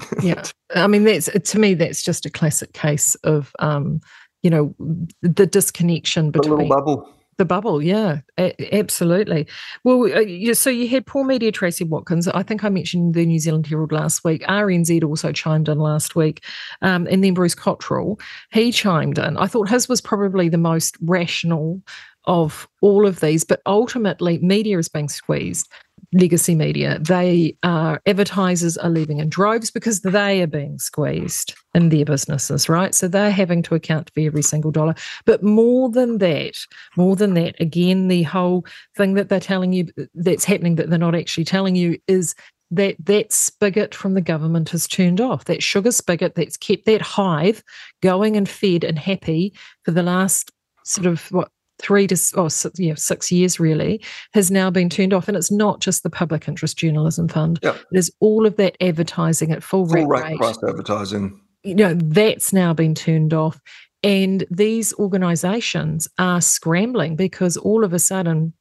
it? 0.00 0.24
yeah. 0.24 0.42
I 0.74 0.88
mean, 0.88 1.04
that's 1.04 1.30
to 1.30 1.58
me, 1.58 1.74
that's 1.74 2.02
just 2.02 2.26
a 2.26 2.30
classic 2.30 2.72
case 2.72 3.14
of, 3.16 3.54
um, 3.60 4.00
you 4.42 4.50
know, 4.50 4.74
the 5.22 5.46
disconnection 5.46 6.32
between. 6.32 6.50
The 6.50 6.56
little 6.64 6.76
bubble 6.76 7.14
the 7.36 7.44
bubble, 7.44 7.82
yeah, 7.82 8.20
a- 8.38 8.76
absolutely. 8.76 9.46
Well, 9.82 10.04
uh, 10.04 10.54
so 10.54 10.70
you 10.70 10.88
had 10.88 11.06
poor 11.06 11.24
media 11.24 11.52
Tracy 11.52 11.84
Watkins. 11.84 12.28
I 12.28 12.42
think 12.42 12.64
I 12.64 12.68
mentioned 12.68 13.14
the 13.14 13.26
New 13.26 13.38
Zealand 13.38 13.66
Herald 13.66 13.92
last 13.92 14.24
week. 14.24 14.42
RNZ 14.42 15.04
also 15.04 15.32
chimed 15.32 15.68
in 15.68 15.78
last 15.78 16.16
week, 16.16 16.44
um, 16.82 17.06
and 17.10 17.22
then 17.22 17.34
Bruce 17.34 17.54
Cotterill 17.54 18.20
he 18.52 18.72
chimed 18.72 19.18
in. 19.18 19.36
I 19.36 19.46
thought 19.46 19.68
his 19.68 19.88
was 19.88 20.00
probably 20.00 20.48
the 20.48 20.58
most 20.58 20.96
rational 21.00 21.82
of 22.26 22.66
all 22.80 23.06
of 23.06 23.20
these, 23.20 23.44
but 23.44 23.60
ultimately, 23.66 24.38
media 24.38 24.78
is 24.78 24.88
being 24.88 25.08
squeezed 25.08 25.68
legacy 26.14 26.54
media. 26.54 26.98
They 27.00 27.56
are 27.62 28.00
advertisers 28.06 28.78
are 28.78 28.88
leaving 28.88 29.18
in 29.18 29.28
droves 29.28 29.70
because 29.70 30.00
they 30.00 30.40
are 30.40 30.46
being 30.46 30.78
squeezed 30.78 31.54
in 31.74 31.88
their 31.88 32.04
businesses, 32.04 32.68
right? 32.68 32.94
So 32.94 33.08
they're 33.08 33.30
having 33.30 33.62
to 33.64 33.74
account 33.74 34.10
for 34.14 34.20
every 34.20 34.42
single 34.42 34.70
dollar. 34.70 34.94
But 35.26 35.42
more 35.42 35.90
than 35.90 36.18
that, 36.18 36.64
more 36.96 37.16
than 37.16 37.34
that, 37.34 37.60
again, 37.60 38.08
the 38.08 38.22
whole 38.22 38.64
thing 38.96 39.14
that 39.14 39.28
they're 39.28 39.40
telling 39.40 39.72
you 39.72 39.88
that's 40.14 40.44
happening 40.44 40.76
that 40.76 40.88
they're 40.88 40.98
not 40.98 41.16
actually 41.16 41.44
telling 41.44 41.74
you 41.74 41.98
is 42.06 42.34
that 42.70 42.96
that 43.04 43.32
spigot 43.32 43.94
from 43.94 44.14
the 44.14 44.20
government 44.20 44.70
has 44.70 44.86
turned 44.86 45.20
off. 45.20 45.44
That 45.44 45.62
sugar 45.62 45.92
spigot 45.92 46.34
that's 46.34 46.56
kept 46.56 46.86
that 46.86 47.02
hive 47.02 47.62
going 48.02 48.36
and 48.36 48.48
fed 48.48 48.84
and 48.84 48.98
happy 48.98 49.52
for 49.84 49.90
the 49.90 50.02
last 50.02 50.50
sort 50.84 51.06
of 51.06 51.30
what 51.32 51.50
three 51.78 52.06
to 52.06 52.16
oh, 52.36 52.48
six, 52.48 52.78
yeah, 52.78 52.94
six 52.96 53.30
years 53.32 53.58
really 53.60 54.02
has 54.32 54.50
now 54.50 54.70
been 54.70 54.88
turned 54.88 55.12
off. 55.12 55.28
And 55.28 55.36
it's 55.36 55.50
not 55.50 55.80
just 55.80 56.02
the 56.02 56.10
Public 56.10 56.48
Interest 56.48 56.76
Journalism 56.76 57.28
Fund. 57.28 57.58
It 57.62 57.76
is 57.92 58.12
all 58.20 58.46
of 58.46 58.56
that 58.56 58.76
advertising 58.80 59.52
at 59.52 59.62
full, 59.62 59.86
full 59.86 60.06
rate, 60.06 60.30
rate 60.30 60.38
price 60.38 60.58
advertising. 60.66 61.40
You 61.62 61.74
know, 61.74 61.94
that's 61.94 62.52
now 62.52 62.74
been 62.74 62.94
turned 62.94 63.32
off. 63.32 63.60
And 64.02 64.44
these 64.50 64.92
organizations 64.94 66.08
are 66.18 66.40
scrambling 66.40 67.16
because 67.16 67.56
all 67.56 67.84
of 67.84 67.92
a 67.92 67.98
sudden 67.98 68.52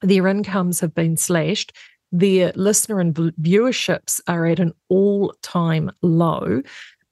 their 0.00 0.26
incomes 0.26 0.80
have 0.80 0.94
been 0.94 1.16
slashed. 1.16 1.72
Their 2.10 2.52
listener 2.56 3.00
and 3.00 3.14
viewerships 3.14 4.20
are 4.26 4.44
at 4.46 4.58
an 4.58 4.72
all 4.88 5.34
time 5.42 5.90
low 6.02 6.62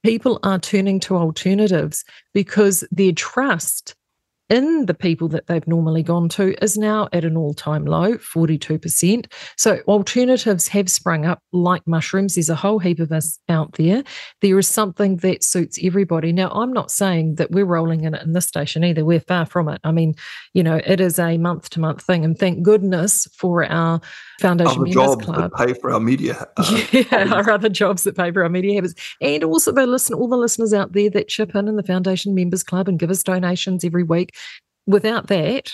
people 0.02 0.38
are 0.42 0.58
turning 0.58 1.00
to 1.00 1.16
alternatives 1.16 2.04
because 2.32 2.84
their 2.90 3.12
trust 3.12 3.94
in 4.50 4.86
the 4.86 4.94
people 4.94 5.28
that 5.28 5.46
they've 5.46 5.66
normally 5.66 6.02
gone 6.02 6.28
to 6.30 6.54
is 6.62 6.76
now 6.76 7.08
at 7.12 7.24
an 7.24 7.36
all 7.36 7.54
time 7.54 7.84
low, 7.84 8.14
42%. 8.18 9.32
So 9.56 9.78
alternatives 9.86 10.68
have 10.68 10.90
sprung 10.90 11.24
up 11.24 11.40
like 11.52 11.86
mushrooms. 11.86 12.34
There's 12.34 12.50
a 12.50 12.56
whole 12.56 12.80
heap 12.80 12.98
of 12.98 13.12
us 13.12 13.38
out 13.48 13.74
there. 13.74 14.02
There 14.42 14.58
is 14.58 14.66
something 14.68 15.16
that 15.18 15.44
suits 15.44 15.78
everybody. 15.82 16.32
Now, 16.32 16.50
I'm 16.50 16.72
not 16.72 16.90
saying 16.90 17.36
that 17.36 17.52
we're 17.52 17.64
rolling 17.64 18.02
in 18.04 18.14
it 18.14 18.22
in 18.22 18.32
this 18.32 18.46
station 18.46 18.82
either. 18.82 19.04
We're 19.04 19.20
far 19.20 19.46
from 19.46 19.68
it. 19.68 19.80
I 19.84 19.92
mean, 19.92 20.14
you 20.52 20.64
know, 20.64 20.80
it 20.84 21.00
is 21.00 21.18
a 21.18 21.38
month 21.38 21.70
to 21.70 21.80
month 21.80 22.02
thing. 22.02 22.24
And 22.24 22.36
thank 22.36 22.62
goodness 22.62 23.28
for 23.36 23.64
our 23.64 24.00
Foundation 24.40 24.72
other 24.72 24.80
Members 24.80 24.94
jobs 24.94 25.24
Club. 25.24 25.36
That 25.36 25.54
pay 25.54 25.74
for 25.74 25.92
our 25.92 26.00
media. 26.00 26.48
Uh, 26.56 26.82
yeah, 26.92 27.32
our 27.32 27.50
other 27.50 27.68
jobs 27.68 28.04
that 28.04 28.16
pay 28.16 28.32
for 28.32 28.42
our 28.42 28.48
media 28.48 28.74
habits. 28.74 28.94
And 29.20 29.44
also 29.44 29.72
the 29.72 29.86
listen, 29.86 30.14
all 30.14 30.28
the 30.28 30.36
listeners 30.36 30.74
out 30.74 30.92
there 30.92 31.10
that 31.10 31.28
chip 31.28 31.54
in 31.54 31.68
in 31.68 31.76
the 31.76 31.82
Foundation 31.82 32.34
Members 32.34 32.62
Club 32.62 32.88
and 32.88 32.98
give 32.98 33.10
us 33.10 33.22
donations 33.22 33.84
every 33.84 34.02
week 34.02 34.34
without 34.86 35.28
that, 35.28 35.72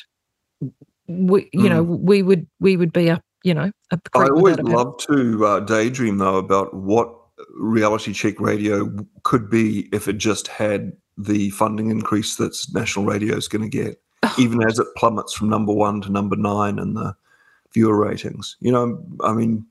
we, 1.08 1.48
you 1.52 1.60
mm. 1.60 1.68
know, 1.70 1.82
we 1.82 2.22
would 2.22 2.46
we 2.60 2.76
would 2.76 2.92
be 2.92 3.10
up, 3.10 3.22
you 3.42 3.54
know, 3.54 3.70
up 3.90 4.08
I 4.14 4.24
always 4.28 4.58
love 4.58 4.98
to 5.08 5.46
uh, 5.46 5.60
daydream 5.60 6.18
though 6.18 6.36
about 6.36 6.74
what 6.74 7.12
reality 7.54 8.12
check 8.12 8.40
radio 8.40 8.90
could 9.22 9.50
be 9.50 9.88
if 9.92 10.08
it 10.08 10.18
just 10.18 10.48
had 10.48 10.92
the 11.16 11.50
funding 11.50 11.90
increase 11.90 12.36
that 12.36 12.56
national 12.74 13.04
radio 13.04 13.36
is 13.36 13.48
going 13.48 13.62
to 13.62 13.68
get, 13.68 14.00
oh. 14.22 14.34
even 14.38 14.62
as 14.62 14.78
it 14.78 14.86
plummets 14.96 15.32
from 15.32 15.48
number 15.48 15.72
one 15.72 16.00
to 16.02 16.10
number 16.10 16.36
nine 16.36 16.78
in 16.78 16.94
the 16.94 17.14
viewer 17.76 17.96
ratings. 17.96 18.56
You 18.60 18.72
know, 18.72 18.98
I 19.22 19.34
mean, 19.34 19.66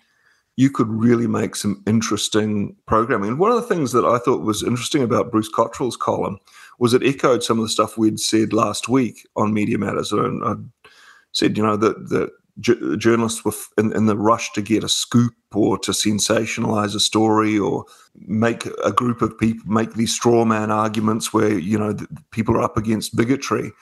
you 0.57 0.69
could 0.69 0.87
really 0.87 1.27
make 1.27 1.55
some 1.55 1.83
interesting 1.87 2.75
programming. 2.85 3.29
And 3.31 3.39
one 3.39 3.51
of 3.51 3.57
the 3.57 3.75
things 3.75 3.91
that 3.93 4.05
I 4.05 4.19
thought 4.19 4.43
was 4.43 4.63
interesting 4.63 5.01
about 5.01 5.31
Bruce 5.31 5.49
Cotterill's 5.51 5.97
column 5.97 6.37
was 6.77 6.93
it 6.93 7.03
echoed 7.03 7.43
some 7.43 7.57
of 7.57 7.65
the 7.65 7.69
stuff 7.69 7.97
we'd 7.97 8.19
said 8.19 8.53
last 8.53 8.87
week 8.87 9.27
on 9.35 9.55
Media 9.55 9.79
Matters. 9.79 10.11
And 10.11 10.43
I 10.45 10.53
said, 11.31 11.57
you 11.57 11.63
know, 11.63 11.75
that 11.77 12.09
the 12.09 12.29
journalists 12.59 13.43
were 13.43 13.53
in, 13.77 13.91
in, 13.95 14.05
the 14.05 14.15
rush 14.15 14.53
to 14.53 14.61
get 14.61 14.83
a 14.83 14.89
scoop 14.89 15.33
or 15.53 15.77
to 15.79 15.91
sensationalize 15.91 16.95
a 16.95 16.99
story 16.99 17.57
or 17.57 17.83
make 18.15 18.65
a 18.85 18.93
group 18.93 19.21
of 19.21 19.37
people 19.37 19.69
make 19.69 19.95
these 19.95 20.13
straw 20.13 20.45
man 20.45 20.71
arguments 20.71 21.33
where 21.33 21.59
you 21.59 21.77
know 21.77 21.93
people 22.31 22.55
are 22.55 22.61
up 22.61 22.77
against 22.77 23.17
bigotry 23.17 23.73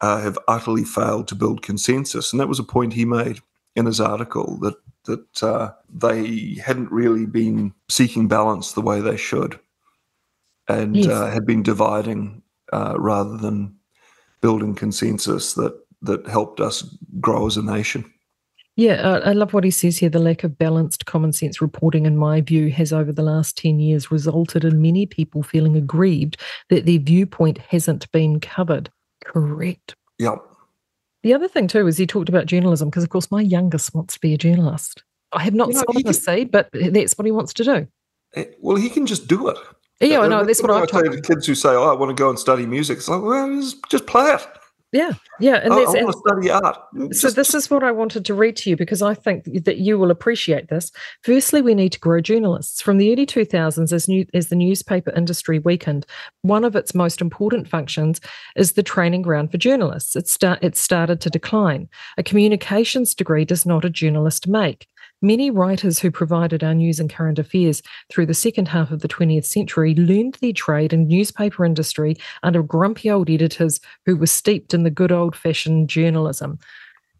uh, 0.00 0.20
have 0.20 0.36
utterly 0.48 0.82
failed 0.82 1.28
to 1.28 1.36
build 1.36 1.62
consensus 1.62 2.32
and 2.32 2.40
that 2.40 2.48
was 2.48 2.58
a 2.58 2.64
point 2.64 2.92
he 2.92 3.04
made 3.04 3.40
in 3.78 3.86
his 3.86 4.00
article 4.00 4.58
that 4.60 4.74
that 5.04 5.42
uh, 5.42 5.72
they 5.88 6.56
hadn't 6.62 6.90
really 6.90 7.24
been 7.24 7.72
seeking 7.88 8.28
balance 8.28 8.72
the 8.72 8.82
way 8.82 9.00
they 9.00 9.16
should 9.16 9.58
and 10.68 10.96
yes. 10.96 11.06
uh, 11.06 11.30
had 11.30 11.46
been 11.46 11.62
dividing 11.62 12.42
uh, 12.72 12.94
rather 12.98 13.36
than 13.38 13.74
building 14.40 14.74
consensus 14.74 15.54
that 15.54 15.72
that 16.02 16.26
helped 16.26 16.60
us 16.60 16.82
grow 17.20 17.46
as 17.46 17.56
a 17.56 17.62
nation. 17.62 18.04
Yeah, 18.76 19.20
I 19.24 19.32
love 19.32 19.52
what 19.52 19.64
he 19.64 19.72
says 19.72 19.98
here. 19.98 20.08
The 20.08 20.20
lack 20.20 20.44
of 20.44 20.56
balanced 20.56 21.06
common 21.06 21.32
sense 21.32 21.60
reporting, 21.60 22.06
in 22.06 22.16
my 22.16 22.40
view, 22.40 22.70
has 22.70 22.92
over 22.92 23.10
the 23.10 23.24
last 23.24 23.58
10 23.58 23.80
years 23.80 24.12
resulted 24.12 24.64
in 24.64 24.80
many 24.80 25.04
people 25.04 25.42
feeling 25.42 25.74
aggrieved 25.74 26.36
that 26.68 26.86
their 26.86 27.00
viewpoint 27.00 27.58
hasn't 27.58 28.10
been 28.12 28.38
covered. 28.38 28.88
Correct. 29.24 29.96
Yep. 30.20 30.38
The 31.28 31.34
other 31.34 31.46
thing, 31.46 31.68
too, 31.68 31.86
is 31.86 31.98
he 31.98 32.06
talked 32.06 32.30
about 32.30 32.46
journalism 32.46 32.88
because, 32.88 33.04
of 33.04 33.10
course, 33.10 33.30
my 33.30 33.42
youngest 33.42 33.94
wants 33.94 34.14
to 34.14 34.20
be 34.20 34.32
a 34.32 34.38
journalist. 34.38 35.04
I 35.30 35.42
have 35.42 35.52
not 35.52 35.68
you 35.68 35.74
know, 35.74 35.84
sown 35.86 36.02
the 36.02 36.14
seed, 36.14 36.50
but 36.50 36.70
that's 36.72 37.18
what 37.18 37.26
he 37.26 37.30
wants 37.30 37.52
to 37.52 37.64
do. 37.64 37.86
Eh, 38.34 38.46
well, 38.60 38.76
he 38.76 38.88
can 38.88 39.04
just 39.04 39.28
do 39.28 39.48
it. 39.48 39.58
Yeah, 40.00 40.20
I 40.20 40.28
know. 40.28 40.42
That's 40.42 40.62
what 40.62 40.70
I 40.70 40.86
say 40.86 41.06
to 41.06 41.20
kids 41.20 41.46
who 41.46 41.54
say, 41.54 41.68
"Oh, 41.68 41.90
I 41.90 41.92
want 41.92 42.16
to 42.16 42.18
go 42.18 42.30
and 42.30 42.38
study 42.38 42.64
music." 42.64 42.96
It's 42.96 43.10
like, 43.10 43.20
well, 43.20 43.62
just 43.90 44.06
play 44.06 44.30
it. 44.30 44.46
Yeah, 44.90 45.12
yeah, 45.38 45.56
and 45.56 45.74
I, 45.74 45.82
I 45.82 45.84
want 45.84 46.12
to 46.12 46.18
study 46.26 46.50
art. 46.50 46.78
So 47.14 47.28
this 47.28 47.54
is 47.54 47.68
what 47.68 47.84
I 47.84 47.92
wanted 47.92 48.24
to 48.24 48.32
read 48.32 48.56
to 48.56 48.70
you 48.70 48.76
because 48.76 49.02
I 49.02 49.12
think 49.12 49.44
that 49.64 49.76
you 49.76 49.98
will 49.98 50.10
appreciate 50.10 50.70
this. 50.70 50.90
Firstly, 51.22 51.60
we 51.60 51.74
need 51.74 51.92
to 51.92 52.00
grow 52.00 52.22
journalists. 52.22 52.80
From 52.80 52.96
the 52.96 53.12
early 53.12 53.26
2000s, 53.26 53.92
as, 53.92 54.08
new, 54.08 54.24
as 54.32 54.48
the 54.48 54.56
newspaper 54.56 55.10
industry 55.10 55.58
weakened, 55.58 56.06
one 56.40 56.64
of 56.64 56.74
its 56.74 56.94
most 56.94 57.20
important 57.20 57.68
functions 57.68 58.18
is 58.56 58.72
the 58.72 58.82
training 58.82 59.20
ground 59.20 59.50
for 59.50 59.58
journalists. 59.58 60.16
It, 60.16 60.26
start, 60.26 60.58
it 60.62 60.74
started 60.74 61.20
to 61.20 61.28
decline. 61.28 61.90
A 62.16 62.22
communications 62.22 63.14
degree 63.14 63.44
does 63.44 63.66
not 63.66 63.84
a 63.84 63.90
journalist 63.90 64.48
make. 64.48 64.88
Many 65.20 65.50
writers 65.50 65.98
who 65.98 66.10
provided 66.10 66.62
our 66.62 66.74
news 66.74 67.00
and 67.00 67.12
current 67.12 67.38
affairs 67.38 67.82
through 68.10 68.26
the 68.26 68.34
second 68.34 68.68
half 68.68 68.90
of 68.90 69.00
the 69.00 69.08
20th 69.08 69.44
century 69.44 69.94
learned 69.94 70.38
their 70.40 70.52
trade 70.52 70.92
in 70.92 71.08
newspaper 71.08 71.64
industry 71.64 72.16
under 72.42 72.62
grumpy 72.62 73.10
old 73.10 73.28
editors 73.28 73.80
who 74.06 74.16
were 74.16 74.26
steeped 74.26 74.74
in 74.74 74.84
the 74.84 74.90
good 74.90 75.10
old 75.10 75.34
fashioned 75.34 75.88
journalism. 75.88 76.58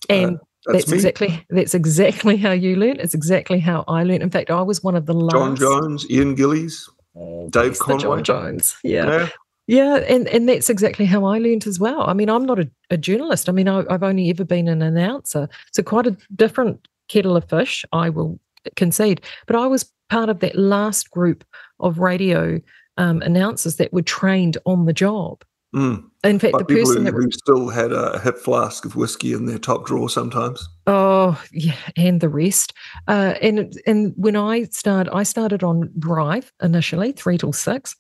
Uh, 0.09 0.13
and 0.13 0.37
uh, 0.37 0.73
that's, 0.73 0.85
that's 0.85 0.93
exactly 0.93 1.47
that's 1.51 1.75
exactly 1.75 2.37
how 2.37 2.53
you 2.53 2.77
learned. 2.77 3.01
It's 3.01 3.15
exactly 3.15 3.59
how 3.59 3.85
I 3.89 4.05
learned. 4.05 4.23
In 4.23 4.31
fact, 4.31 4.51
I 4.51 4.63
was 4.63 4.83
one 4.83 4.95
of 4.95 5.07
the 5.07 5.15
last. 5.15 5.33
John 5.33 5.57
Jones, 5.57 6.11
Ian 6.11 6.35
Gillies, 6.35 6.89
oh, 7.17 7.49
Dave 7.51 7.79
Conway. 7.79 8.03
John 8.03 8.25
Jones, 8.25 8.77
yeah. 8.85 9.07
yeah. 9.07 9.29
Yeah, 9.69 9.97
and, 9.97 10.27
and 10.29 10.49
that's 10.49 10.71
exactly 10.71 11.05
how 11.05 11.27
I 11.27 11.39
learned 11.39 11.67
as 11.67 11.79
well. 11.79 12.09
I 12.09 12.15
mean, 12.15 12.31
I'm 12.31 12.47
not 12.47 12.59
a, 12.59 12.71
a 12.89 12.97
journalist. 12.97 13.51
I 13.51 13.53
mean, 13.53 13.69
I, 13.69 13.85
have 13.91 14.03
only 14.03 14.31
ever 14.31 14.43
been 14.43 14.67
an 14.67 14.81
announcer. 14.81 15.47
So 15.73 15.83
quite 15.83 16.07
a 16.07 16.17
different 16.35 16.89
kettle 17.09 17.37
of 17.37 17.49
fish, 17.49 17.85
I 17.93 18.11
will 18.11 18.39
concede. 18.77 19.23
But 19.47 19.57
I 19.57 19.67
was 19.67 19.91
part 20.09 20.29
of 20.29 20.41
that 20.41 20.57
last 20.57 21.11
group 21.11 21.45
of 21.81 21.99
radio 21.99 22.61
um, 22.97 23.23
announcers 23.23 23.77
that 23.77 23.93
were 23.93 24.03
trained 24.03 24.59
on 24.67 24.87
the 24.87 24.93
job. 24.93 25.45
Mm. 25.75 26.05
In 26.25 26.39
fact, 26.39 26.55
like 26.55 26.67
the 26.67 26.77
person 26.77 27.05
who, 27.05 27.23
that 27.23 27.33
still 27.35 27.69
had 27.69 27.93
a 27.93 28.19
hip 28.21 28.39
flask 28.39 28.87
of 28.87 28.97
whiskey 28.97 29.35
in 29.35 29.45
their 29.45 29.59
top 29.59 29.87
drawer 29.87 30.09
sometimes. 30.09 30.67
Oh 30.87 31.41
yeah, 31.53 31.77
and 31.97 32.21
the 32.21 32.29
rest. 32.31 32.73
Uh, 33.07 33.35
and 33.43 33.79
and 33.87 34.15
when 34.17 34.35
I 34.35 34.65
started, 34.65 35.13
I 35.13 35.25
started 35.25 35.63
on 35.63 35.93
Drive 35.99 36.53
initially, 36.63 37.13
three 37.13 37.37
till 37.37 37.53
six, 37.53 37.95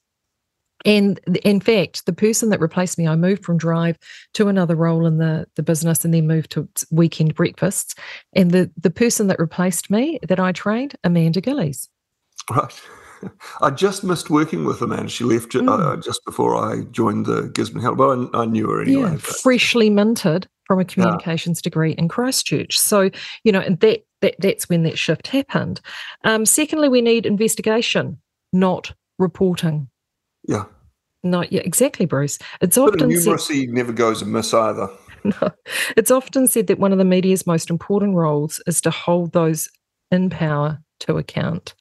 and 0.85 1.19
in 1.43 1.61
fact, 1.61 2.07
the 2.07 2.12
person 2.12 2.51
that 2.51 2.61
replaced 2.61 2.99
me, 2.99 3.09
I 3.09 3.17
moved 3.17 3.45
from 3.45 3.59
Drive 3.59 3.99
to 4.35 4.49
another 4.49 4.77
role 4.77 5.07
in 5.07 5.19
the, 5.19 5.47
the 5.57 5.62
business 5.62 6.05
and 6.05 6.14
then 6.14 6.27
moved 6.27 6.51
to 6.53 6.69
weekend 6.91 7.35
breakfasts. 7.35 7.95
And 8.33 8.51
the, 8.51 8.71
the 8.77 8.91
person 8.91 9.27
that 9.27 9.38
replaced 9.38 9.91
me 9.91 10.19
that 10.29 10.38
I 10.38 10.53
trained, 10.53 10.95
Amanda 11.05 11.41
Gillies. 11.41 11.88
Right. 12.51 12.81
I 13.61 13.71
just 13.71 14.05
missed 14.05 14.31
working 14.31 14.64
with 14.64 14.81
Amanda. 14.81 15.09
She 15.09 15.25
left 15.25 15.55
uh, 15.55 15.61
mm. 15.61 15.69
uh, 15.69 15.97
just 15.97 16.25
before 16.25 16.57
I 16.57 16.83
joined 16.93 17.27
the 17.27 17.49
Gisborne 17.49 17.83
Herald, 17.83 17.99
but 17.99 18.38
I, 18.38 18.43
I, 18.43 18.47
knew 18.47 18.69
her 18.69 18.83
anyway. 18.83 19.11
Yeah, 19.11 19.17
freshly 19.17 19.91
minted 19.91 20.47
from 20.67 20.79
a 20.79 20.85
communications 20.85 21.59
yeah. 21.59 21.64
degree 21.64 21.93
in 21.93 22.09
Christchurch. 22.09 22.79
So, 22.79 23.11
you 23.43 23.51
know, 23.51 23.61
and 23.61 23.81
that, 23.81 24.05
that 24.21 24.37
that's 24.38 24.69
when 24.69 24.85
that 24.85 24.99
shift 24.99 25.27
happened. 25.27 25.81
Um, 26.23 26.47
secondly, 26.47 26.88
we 26.88 27.01
need 27.01 27.27
investigation, 27.27 28.19
not 28.53 28.95
reporting. 29.19 29.88
Yeah. 30.49 30.65
No, 31.23 31.45
yeah, 31.51 31.61
exactly, 31.65 32.07
Bruce. 32.07 32.39
It's 32.61 32.77
but 32.77 32.95
often 32.95 33.11
numeracy 33.11 33.67
said, 33.67 33.69
never 33.69 33.93
goes 33.93 34.23
amiss 34.23 34.53
either. 34.53 34.89
No, 35.25 35.51
it's 35.97 36.13
often 36.13 36.47
said 36.47 36.69
that 36.69 36.79
one 36.79 36.93
of 36.93 36.99
the 36.99 37.05
media's 37.05 37.45
most 37.45 37.71
important 37.71 38.15
roles 38.15 38.63
is 38.69 38.81
to 38.83 38.91
hold 38.91 39.33
those 39.33 39.69
in 40.13 40.31
power 40.31 40.79
to 41.01 41.19
account. 41.19 41.75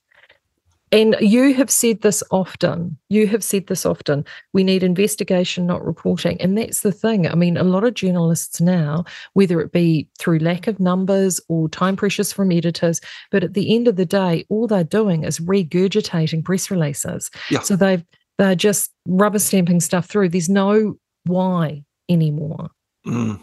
And 0.91 1.15
you 1.19 1.53
have 1.53 1.69
said 1.69 2.01
this 2.01 2.23
often. 2.31 2.97
You 3.09 3.27
have 3.27 3.43
said 3.43 3.67
this 3.67 3.85
often. 3.85 4.25
We 4.53 4.63
need 4.63 4.83
investigation, 4.83 5.67
not 5.67 5.85
reporting. 5.85 6.41
And 6.41 6.57
that's 6.57 6.81
the 6.81 6.91
thing. 6.91 7.27
I 7.27 7.35
mean, 7.35 7.57
a 7.57 7.63
lot 7.63 7.83
of 7.83 7.93
journalists 7.93 8.61
now, 8.61 9.03
whether 9.33 9.59
it 9.59 9.73
be 9.73 10.09
through 10.17 10.39
lack 10.39 10.67
of 10.67 10.79
numbers 10.79 11.41
or 11.49 11.67
time 11.69 11.95
pressures 11.95 12.31
from 12.31 12.51
editors, 12.51 13.01
but 13.31 13.43
at 13.43 13.53
the 13.53 13.75
end 13.75 13.87
of 13.87 13.97
the 13.97 14.05
day, 14.05 14.45
all 14.49 14.65
they're 14.65 14.83
doing 14.83 15.25
is 15.25 15.39
regurgitating 15.39 16.45
press 16.45 16.71
releases. 16.71 17.29
Yeah. 17.51 17.61
So 17.61 17.75
they've 17.75 18.03
they're 18.37 18.55
just 18.55 18.91
rubber 19.07 19.39
stamping 19.39 19.79
stuff 19.79 20.05
through. 20.05 20.29
There's 20.29 20.49
no 20.49 20.97
why 21.25 21.83
anymore. 22.09 22.69
Mm. 23.05 23.41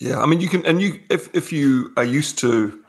Yeah, 0.00 0.20
I 0.20 0.26
mean, 0.26 0.40
you 0.40 0.48
can, 0.48 0.64
and 0.66 0.82
you, 0.82 1.00
if 1.10 1.34
if 1.34 1.52
you 1.52 1.92
are 1.96 2.04
used 2.04 2.38
to 2.38 2.82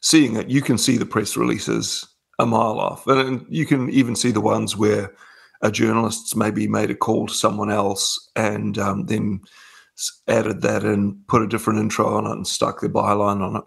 seeing 0.00 0.36
it, 0.36 0.48
you 0.48 0.62
can 0.62 0.78
see 0.78 0.96
the 0.96 1.06
press 1.06 1.36
releases 1.36 2.06
a 2.38 2.46
mile 2.46 2.78
off, 2.78 3.06
and, 3.06 3.20
and 3.20 3.46
you 3.48 3.66
can 3.66 3.90
even 3.90 4.14
see 4.14 4.30
the 4.30 4.40
ones 4.40 4.76
where 4.76 5.14
a 5.62 5.70
journalist's 5.70 6.36
maybe 6.36 6.68
made 6.68 6.90
a 6.90 6.94
call 6.94 7.26
to 7.26 7.34
someone 7.34 7.70
else 7.70 8.30
and 8.36 8.78
um, 8.78 9.06
then 9.06 9.40
added 10.28 10.60
that 10.62 10.84
and 10.84 11.16
put 11.26 11.42
a 11.42 11.48
different 11.48 11.80
intro 11.80 12.06
on 12.06 12.26
it, 12.26 12.32
and 12.32 12.46
stuck 12.46 12.80
their 12.80 12.90
byline 12.90 13.40
on 13.40 13.56
it. 13.56 13.64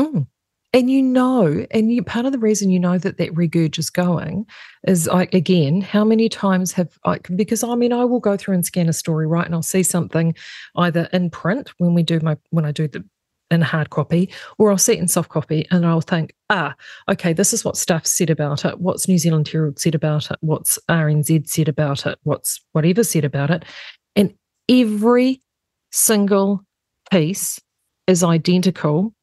Mm 0.00 0.26
and 0.72 0.90
you 0.90 1.02
know, 1.02 1.66
and 1.70 1.92
you 1.92 2.02
part 2.02 2.26
of 2.26 2.32
the 2.32 2.38
reason 2.38 2.70
you 2.70 2.78
know 2.78 2.98
that 2.98 3.16
that 3.16 3.34
regurg 3.34 3.78
is 3.78 3.88
going 3.88 4.46
is 4.86 5.06
like 5.06 5.32
again, 5.32 5.80
how 5.80 6.04
many 6.04 6.28
times 6.28 6.72
have 6.72 6.98
I 7.04 7.18
because 7.34 7.64
I 7.64 7.74
mean 7.74 7.92
I 7.92 8.04
will 8.04 8.20
go 8.20 8.36
through 8.36 8.54
and 8.54 8.66
scan 8.66 8.88
a 8.88 8.92
story 8.92 9.26
right, 9.26 9.46
and 9.46 9.54
I'll 9.54 9.62
see 9.62 9.82
something 9.82 10.34
either 10.76 11.08
in 11.12 11.30
print 11.30 11.72
when 11.78 11.94
we 11.94 12.02
do 12.02 12.20
my 12.20 12.36
when 12.50 12.64
I 12.64 12.72
do 12.72 12.86
the 12.86 13.04
in 13.50 13.62
hard 13.62 13.90
copy, 13.90 14.30
or 14.58 14.70
I'll 14.70 14.78
see 14.78 14.92
it 14.92 14.98
in 14.98 15.08
soft 15.08 15.30
copy 15.30 15.66
and 15.70 15.86
I'll 15.86 16.00
think, 16.02 16.34
ah, 16.50 16.74
okay, 17.08 17.32
this 17.32 17.52
is 17.52 17.64
what 17.64 17.76
stuff 17.76 18.06
said 18.06 18.30
about 18.30 18.64
it. 18.64 18.78
What's 18.78 19.08
New 19.08 19.18
Zealand 19.18 19.48
Herald 19.48 19.78
said 19.78 19.94
about 19.94 20.30
it? 20.30 20.36
What's 20.40 20.78
RNZ 20.88 21.48
said 21.48 21.68
about 21.68 22.06
it? 22.06 22.18
What's 22.24 22.60
whatever 22.72 23.02
said 23.02 23.24
about 23.24 23.50
it? 23.50 23.64
And 24.16 24.34
every 24.68 25.42
single 25.90 26.62
piece 27.10 27.58
is 28.06 28.22
identical, 28.22 29.14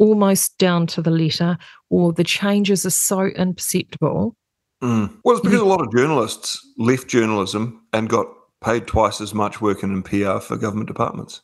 almost 0.00 0.56
down 0.58 0.86
to 0.88 1.02
the 1.02 1.10
letter, 1.10 1.56
or 1.90 2.12
the 2.12 2.24
changes 2.24 2.84
are 2.84 2.90
so 2.90 3.26
imperceptible. 3.26 4.34
Mm. 4.82 5.14
Well, 5.22 5.36
it's 5.36 5.44
because 5.44 5.60
a 5.60 5.64
lot 5.64 5.82
of 5.82 5.92
journalists 5.94 6.66
left 6.78 7.06
journalism 7.06 7.84
and 7.92 8.08
got 8.08 8.26
paid 8.64 8.86
twice 8.86 9.20
as 9.20 9.34
much 9.34 9.60
working 9.60 9.92
in 9.92 10.02
PR 10.02 10.38
for 10.38 10.56
government 10.56 10.88
departments. 10.88 11.42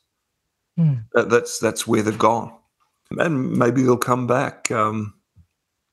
Mm. 0.80 1.04
That, 1.12 1.28
that's 1.28 1.58
that's 1.58 1.86
where 1.86 2.02
they've 2.02 2.18
gone, 2.18 2.52
and 3.10 3.52
maybe 3.52 3.82
they'll 3.82 3.96
come 3.98 4.26
back 4.26 4.70
um, 4.70 5.14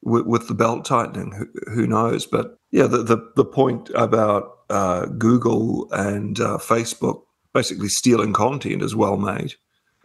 with, 0.01 0.25
with, 0.25 0.47
the 0.47 0.53
belt 0.53 0.85
tightening. 0.85 1.31
Who, 1.31 1.73
who, 1.73 1.87
knows? 1.87 2.25
But 2.25 2.57
yeah, 2.71 2.87
the 2.87 3.03
the, 3.03 3.31
the 3.35 3.45
point 3.45 3.89
about 3.93 4.59
uh, 4.69 5.05
Google 5.05 5.89
and 5.91 6.39
uh, 6.39 6.57
Facebook 6.57 7.23
basically 7.53 7.89
stealing 7.89 8.33
content 8.33 8.81
is 8.81 8.95
well 8.95 9.17
made. 9.17 9.53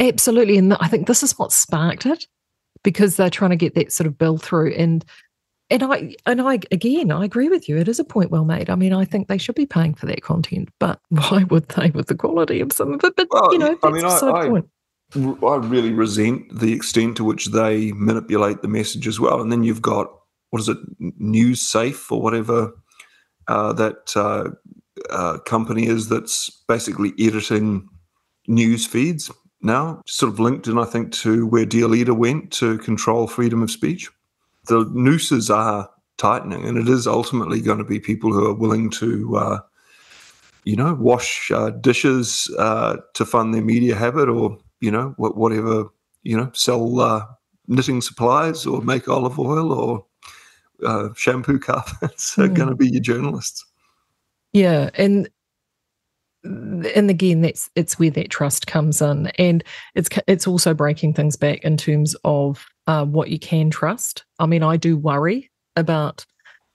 Absolutely, 0.00 0.58
and 0.58 0.74
I 0.74 0.88
think 0.88 1.06
this 1.06 1.22
is 1.22 1.38
what 1.38 1.52
sparked 1.52 2.06
it 2.06 2.26
because 2.88 3.16
they're 3.16 3.28
trying 3.28 3.50
to 3.50 3.56
get 3.56 3.74
that 3.74 3.92
sort 3.92 4.06
of 4.06 4.16
bill 4.16 4.38
through 4.38 4.72
and 4.72 5.04
and 5.68 5.82
I 5.82 6.14
and 6.24 6.40
I 6.40 6.54
again 6.72 7.12
I 7.12 7.22
agree 7.22 7.50
with 7.50 7.68
you. 7.68 7.76
It 7.76 7.86
is 7.86 8.00
a 8.00 8.04
point 8.04 8.30
well 8.30 8.46
made. 8.46 8.70
I 8.70 8.76
mean, 8.76 8.94
I 8.94 9.04
think 9.04 9.28
they 9.28 9.36
should 9.36 9.56
be 9.56 9.66
paying 9.66 9.92
for 9.92 10.06
that 10.06 10.22
content, 10.22 10.70
but 10.80 10.98
why 11.10 11.44
would 11.50 11.68
they 11.68 11.90
with 11.90 12.06
the 12.06 12.14
quality 12.14 12.60
of 12.60 12.72
some 12.72 12.94
of 12.94 13.04
it? 13.04 13.14
But 13.14 13.28
well, 13.30 13.52
you 13.52 13.58
know, 13.58 13.78
I 13.82 13.90
mean, 13.90 14.06
I, 14.06 14.08
I, 14.08 15.46
I, 15.46 15.56
really 15.56 15.92
resent 15.92 16.46
the 16.58 16.72
extent 16.72 17.18
to 17.18 17.24
which 17.24 17.46
they 17.48 17.92
manipulate 17.92 18.62
the 18.62 18.68
message 18.68 19.06
as 19.06 19.20
well. 19.20 19.42
And 19.42 19.52
then 19.52 19.64
you've 19.64 19.82
got 19.82 20.10
what 20.48 20.62
is 20.62 20.70
it, 20.70 20.78
News 20.98 21.60
Safe 21.60 22.10
or 22.10 22.22
whatever 22.22 22.72
uh, 23.48 23.74
that 23.74 24.16
uh, 24.16 24.48
uh, 25.10 25.40
company 25.40 25.88
is 25.88 26.08
that's 26.08 26.48
basically 26.66 27.12
editing 27.18 27.86
news 28.46 28.86
feeds 28.86 29.30
now, 29.60 30.02
sort 30.06 30.32
of 30.32 30.40
linked 30.40 30.66
in, 30.66 30.78
I 30.78 30.84
think, 30.84 31.12
to 31.14 31.46
where 31.46 31.66
Dear 31.66 31.88
Leader 31.88 32.14
went 32.14 32.52
to 32.52 32.78
control 32.78 33.26
freedom 33.26 33.62
of 33.62 33.70
speech 33.70 34.08
the 34.68 34.88
nooses 34.92 35.50
are 35.50 35.90
tightening, 36.16 36.64
and 36.64 36.78
it 36.78 36.88
is 36.88 37.06
ultimately 37.06 37.60
going 37.60 37.78
to 37.78 37.84
be 37.84 37.98
people 37.98 38.32
who 38.32 38.46
are 38.46 38.54
willing 38.54 38.90
to, 38.90 39.36
uh, 39.36 39.60
you 40.64 40.76
know, 40.76 40.94
wash 40.94 41.50
uh, 41.50 41.70
dishes 41.70 42.54
uh, 42.58 42.96
to 43.14 43.24
fund 43.24 43.52
their 43.52 43.62
media 43.62 43.96
habit, 43.96 44.28
or 44.28 44.58
you 44.80 44.90
know, 44.90 45.14
whatever, 45.16 45.86
you 46.22 46.36
know, 46.36 46.50
sell 46.54 47.00
uh, 47.00 47.26
knitting 47.66 48.00
supplies, 48.00 48.64
or 48.64 48.80
make 48.82 49.08
olive 49.08 49.38
oil, 49.38 49.72
or 49.72 50.04
uh, 50.86 51.08
shampoo 51.16 51.58
carpets 51.58 52.36
mm. 52.36 52.44
are 52.44 52.48
going 52.48 52.68
to 52.68 52.76
be 52.76 52.88
your 52.88 53.02
journalists. 53.02 53.64
Yeah, 54.52 54.90
and 54.94 55.28
and 56.48 57.10
again 57.10 57.42
that's 57.42 57.68
it's 57.74 57.98
where 57.98 58.10
that 58.10 58.30
trust 58.30 58.66
comes 58.66 59.02
in. 59.02 59.28
And 59.38 59.62
it's 59.94 60.08
it's 60.26 60.46
also 60.46 60.74
breaking 60.74 61.14
things 61.14 61.36
back 61.36 61.64
in 61.64 61.76
terms 61.76 62.16
of 62.24 62.66
uh, 62.86 63.04
what 63.04 63.28
you 63.30 63.38
can 63.38 63.70
trust. 63.70 64.24
I 64.38 64.46
mean 64.46 64.62
i 64.62 64.76
do 64.76 64.96
worry 64.96 65.50
about 65.76 66.24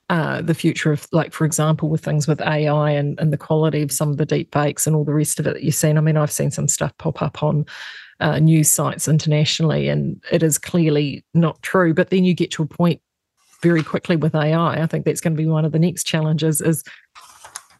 uh, 0.09 0.41
the 0.41 0.53
future 0.53 0.91
of 0.91 1.07
like 1.11 1.33
for 1.33 1.45
example 1.45 1.89
with 1.89 2.03
things 2.03 2.27
with 2.27 2.41
ai 2.41 2.91
and, 2.91 3.19
and 3.19 3.31
the 3.31 3.37
quality 3.37 3.81
of 3.81 3.91
some 3.91 4.09
of 4.11 4.17
the 4.17 4.25
deep 4.25 4.53
fakes 4.53 4.85
and 4.85 4.95
all 4.95 5.05
the 5.05 5.13
rest 5.13 5.39
of 5.39 5.47
it 5.47 5.53
that 5.53 5.63
you've 5.63 5.75
seen. 5.75 5.97
I 5.97 6.01
mean 6.01 6.17
i've 6.17 6.31
seen 6.31 6.51
some 6.51 6.67
stuff 6.67 6.95
pop 6.97 7.21
up 7.21 7.41
on 7.41 7.65
uh, 8.19 8.39
news 8.39 8.69
sites 8.69 9.07
internationally 9.07 9.89
and 9.89 10.21
it 10.31 10.43
is 10.43 10.57
clearly 10.57 11.25
not 11.33 11.61
true. 11.61 11.93
But 11.93 12.09
then 12.09 12.23
you 12.23 12.33
get 12.33 12.51
to 12.51 12.63
a 12.63 12.67
point 12.67 13.01
very 13.61 13.81
quickly 13.81 14.17
with 14.17 14.35
ai 14.35 14.81
i. 14.81 14.85
Think 14.87 15.05
that's 15.05 15.21
going 15.21 15.35
to 15.35 15.41
be 15.41 15.47
one 15.47 15.65
of 15.65 15.71
the 15.71 15.79
next 15.79 16.03
challenges 16.03 16.61
is 16.61 16.83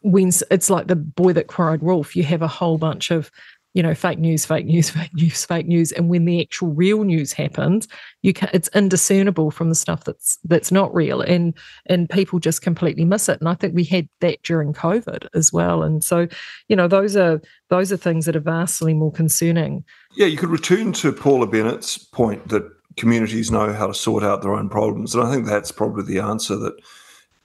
when 0.04 0.32
it's 0.52 0.70
like 0.70 0.88
the 0.88 0.96
boy 0.96 1.34
that 1.34 1.48
cried 1.48 1.82
wolf, 1.82 2.16
you 2.16 2.24
have 2.24 2.42
a 2.42 2.48
whole 2.48 2.78
bunch 2.78 3.10
of, 3.10 3.32
you 3.74 3.82
know, 3.82 3.96
fake 3.96 4.20
news, 4.20 4.46
fake 4.46 4.66
news, 4.66 4.90
fake 4.92 5.14
news, 5.14 5.46
fake 5.46 5.66
news, 5.66 5.92
and 5.94 6.10
when 6.10 6.26
the 6.26 6.42
actual 6.42 6.70
real 6.70 7.04
news 7.04 7.32
happens, 7.32 7.88
you 8.22 8.34
can 8.34 8.50
it's 8.54 8.70
indiscernible 8.76 9.50
from 9.50 9.70
the 9.70 9.76
stuff 9.76 10.04
that's 10.04 10.38
that's 10.44 10.72
not 10.72 10.94
real, 10.94 11.22
and 11.22 11.54
and 11.88 12.10
people 12.10 12.40
just 12.40 12.62
completely 12.62 13.06
miss 13.06 13.30
it. 13.30 13.40
And 13.40 13.50
I 13.50 13.56
think 13.56 13.74
we 13.74 13.86
had 13.86 14.08
that 14.20 14.44
during 14.44 14.74
COVID 14.74 15.28
as 15.34 15.54
well. 15.54 15.84
And 15.84 16.04
so, 16.04 16.28
you 16.68 16.76
know, 16.76 16.90
those 16.90 17.16
are 17.16 17.42
those 17.70 17.92
are 17.92 17.98
things 17.98 18.26
that 18.26 18.36
are 18.36 18.42
vastly 18.42 18.94
more 18.94 19.12
concerning. 19.12 19.86
Yeah, 20.16 20.28
you 20.28 20.38
could 20.38 20.50
return 20.50 20.92
to 20.94 21.14
Paula 21.14 21.48
Bennett's 21.48 21.98
point 21.98 22.50
that 22.50 22.70
communities 22.98 23.50
know 23.50 23.74
how 23.74 23.88
to 23.88 23.94
sort 23.94 24.24
out 24.24 24.42
their 24.42 24.54
own 24.54 24.68
problems, 24.68 25.16
and 25.16 25.24
I 25.24 25.32
think 25.32 25.48
that's 25.48 25.72
probably 25.72 26.04
the 26.04 26.20
answer 26.20 26.58
that 26.58 26.76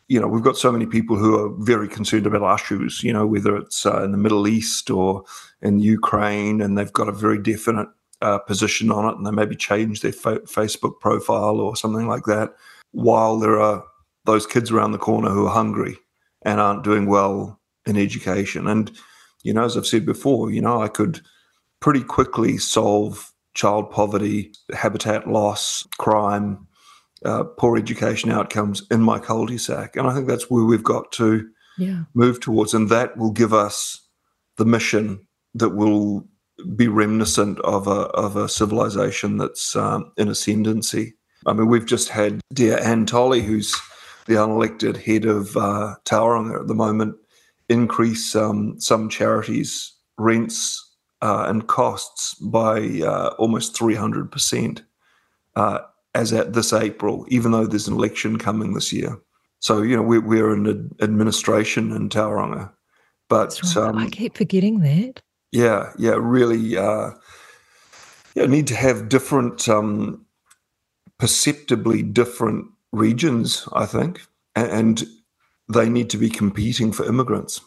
you 0.08 0.18
know, 0.18 0.26
we've 0.26 0.42
got 0.42 0.56
so 0.56 0.72
many 0.72 0.86
people 0.86 1.16
who 1.16 1.38
are 1.38 1.54
very 1.64 1.86
concerned 1.86 2.26
about 2.26 2.60
issues, 2.60 3.04
you 3.04 3.12
know, 3.12 3.26
whether 3.26 3.56
it's 3.56 3.84
uh, 3.84 4.02
in 4.02 4.12
the 4.12 4.18
Middle 4.18 4.48
East 4.48 4.90
or 4.90 5.24
in 5.60 5.78
Ukraine, 5.80 6.62
and 6.62 6.76
they've 6.76 6.92
got 6.92 7.08
a 7.08 7.12
very 7.12 7.40
definite 7.40 7.88
uh, 8.22 8.38
position 8.38 8.90
on 8.90 9.04
it, 9.04 9.16
and 9.16 9.26
they 9.26 9.30
maybe 9.30 9.54
change 9.54 10.00
their 10.00 10.12
fa- 10.12 10.40
Facebook 10.40 10.98
profile 11.00 11.60
or 11.60 11.76
something 11.76 12.08
like 12.08 12.24
that. 12.24 12.54
While 12.92 13.38
there 13.38 13.60
are 13.60 13.84
those 14.24 14.46
kids 14.46 14.70
around 14.70 14.92
the 14.92 14.98
corner 14.98 15.30
who 15.30 15.46
are 15.46 15.54
hungry 15.54 15.96
and 16.42 16.60
aren't 16.60 16.84
doing 16.84 17.06
well 17.06 17.60
in 17.86 17.96
education. 17.96 18.66
And, 18.66 18.90
you 19.42 19.52
know, 19.52 19.64
as 19.64 19.76
I've 19.76 19.86
said 19.86 20.06
before, 20.06 20.50
you 20.50 20.60
know, 20.60 20.82
I 20.82 20.88
could 20.88 21.20
pretty 21.80 22.02
quickly 22.02 22.58
solve 22.58 23.32
child 23.54 23.90
poverty, 23.90 24.52
habitat 24.72 25.28
loss, 25.28 25.86
crime, 25.98 26.67
uh, 27.24 27.44
poor 27.44 27.76
education 27.76 28.30
outcomes 28.30 28.82
in 28.90 29.00
my 29.00 29.18
cul-de-sac. 29.18 29.96
And 29.96 30.06
I 30.06 30.14
think 30.14 30.28
that's 30.28 30.50
where 30.50 30.64
we've 30.64 30.84
got 30.84 31.12
to 31.12 31.48
yeah. 31.76 32.04
move 32.14 32.40
towards. 32.40 32.74
And 32.74 32.88
that 32.88 33.16
will 33.16 33.32
give 33.32 33.52
us 33.52 34.00
the 34.56 34.64
mission 34.64 35.26
that 35.54 35.70
will 35.70 36.26
be 36.76 36.88
reminiscent 36.88 37.58
of 37.60 37.86
a, 37.86 38.08
of 38.10 38.36
a 38.36 38.48
civilization 38.48 39.36
that's 39.36 39.76
um, 39.76 40.12
in 40.16 40.28
ascendancy. 40.28 41.14
I 41.46 41.52
mean, 41.52 41.68
we've 41.68 41.86
just 41.86 42.08
had 42.08 42.40
dear 42.52 42.78
Anne 42.78 43.06
Tolley, 43.06 43.42
who's 43.42 43.74
the 44.26 44.34
unelected 44.34 44.96
head 44.96 45.24
of 45.24 45.56
uh, 45.56 45.94
Tauranga 46.04 46.60
at 46.60 46.66
the 46.66 46.74
moment, 46.74 47.16
increase 47.68 48.34
um, 48.34 48.80
some 48.80 49.08
charities' 49.08 49.94
rents 50.18 50.84
uh, 51.22 51.46
and 51.48 51.66
costs 51.66 52.34
by 52.34 53.00
uh, 53.02 53.34
almost 53.38 53.76
300%. 53.76 54.82
As 56.14 56.32
at 56.32 56.54
this 56.54 56.72
April, 56.72 57.26
even 57.28 57.52
though 57.52 57.66
there's 57.66 57.86
an 57.86 57.94
election 57.94 58.38
coming 58.38 58.74
this 58.74 58.92
year. 58.92 59.18
So, 59.60 59.82
you 59.82 59.96
know, 59.96 60.02
we're, 60.02 60.20
we're 60.20 60.54
in 60.54 60.90
administration 61.00 61.92
in 61.92 62.08
Tauranga. 62.08 62.72
But 63.28 63.60
right. 63.62 63.76
um, 63.76 63.98
I 63.98 64.08
keep 64.08 64.36
forgetting 64.36 64.80
that. 64.80 65.20
Yeah, 65.52 65.92
yeah, 65.98 66.16
really 66.18 66.76
uh, 66.76 67.10
yeah, 68.34 68.46
need 68.46 68.66
to 68.68 68.74
have 68.74 69.08
different, 69.08 69.68
um, 69.68 70.24
perceptibly 71.18 72.02
different 72.02 72.66
regions, 72.92 73.68
I 73.72 73.86
think. 73.86 74.20
And 74.56 75.04
they 75.72 75.88
need 75.88 76.10
to 76.10 76.16
be 76.16 76.30
competing 76.30 76.92
for 76.92 77.04
immigrants 77.04 77.60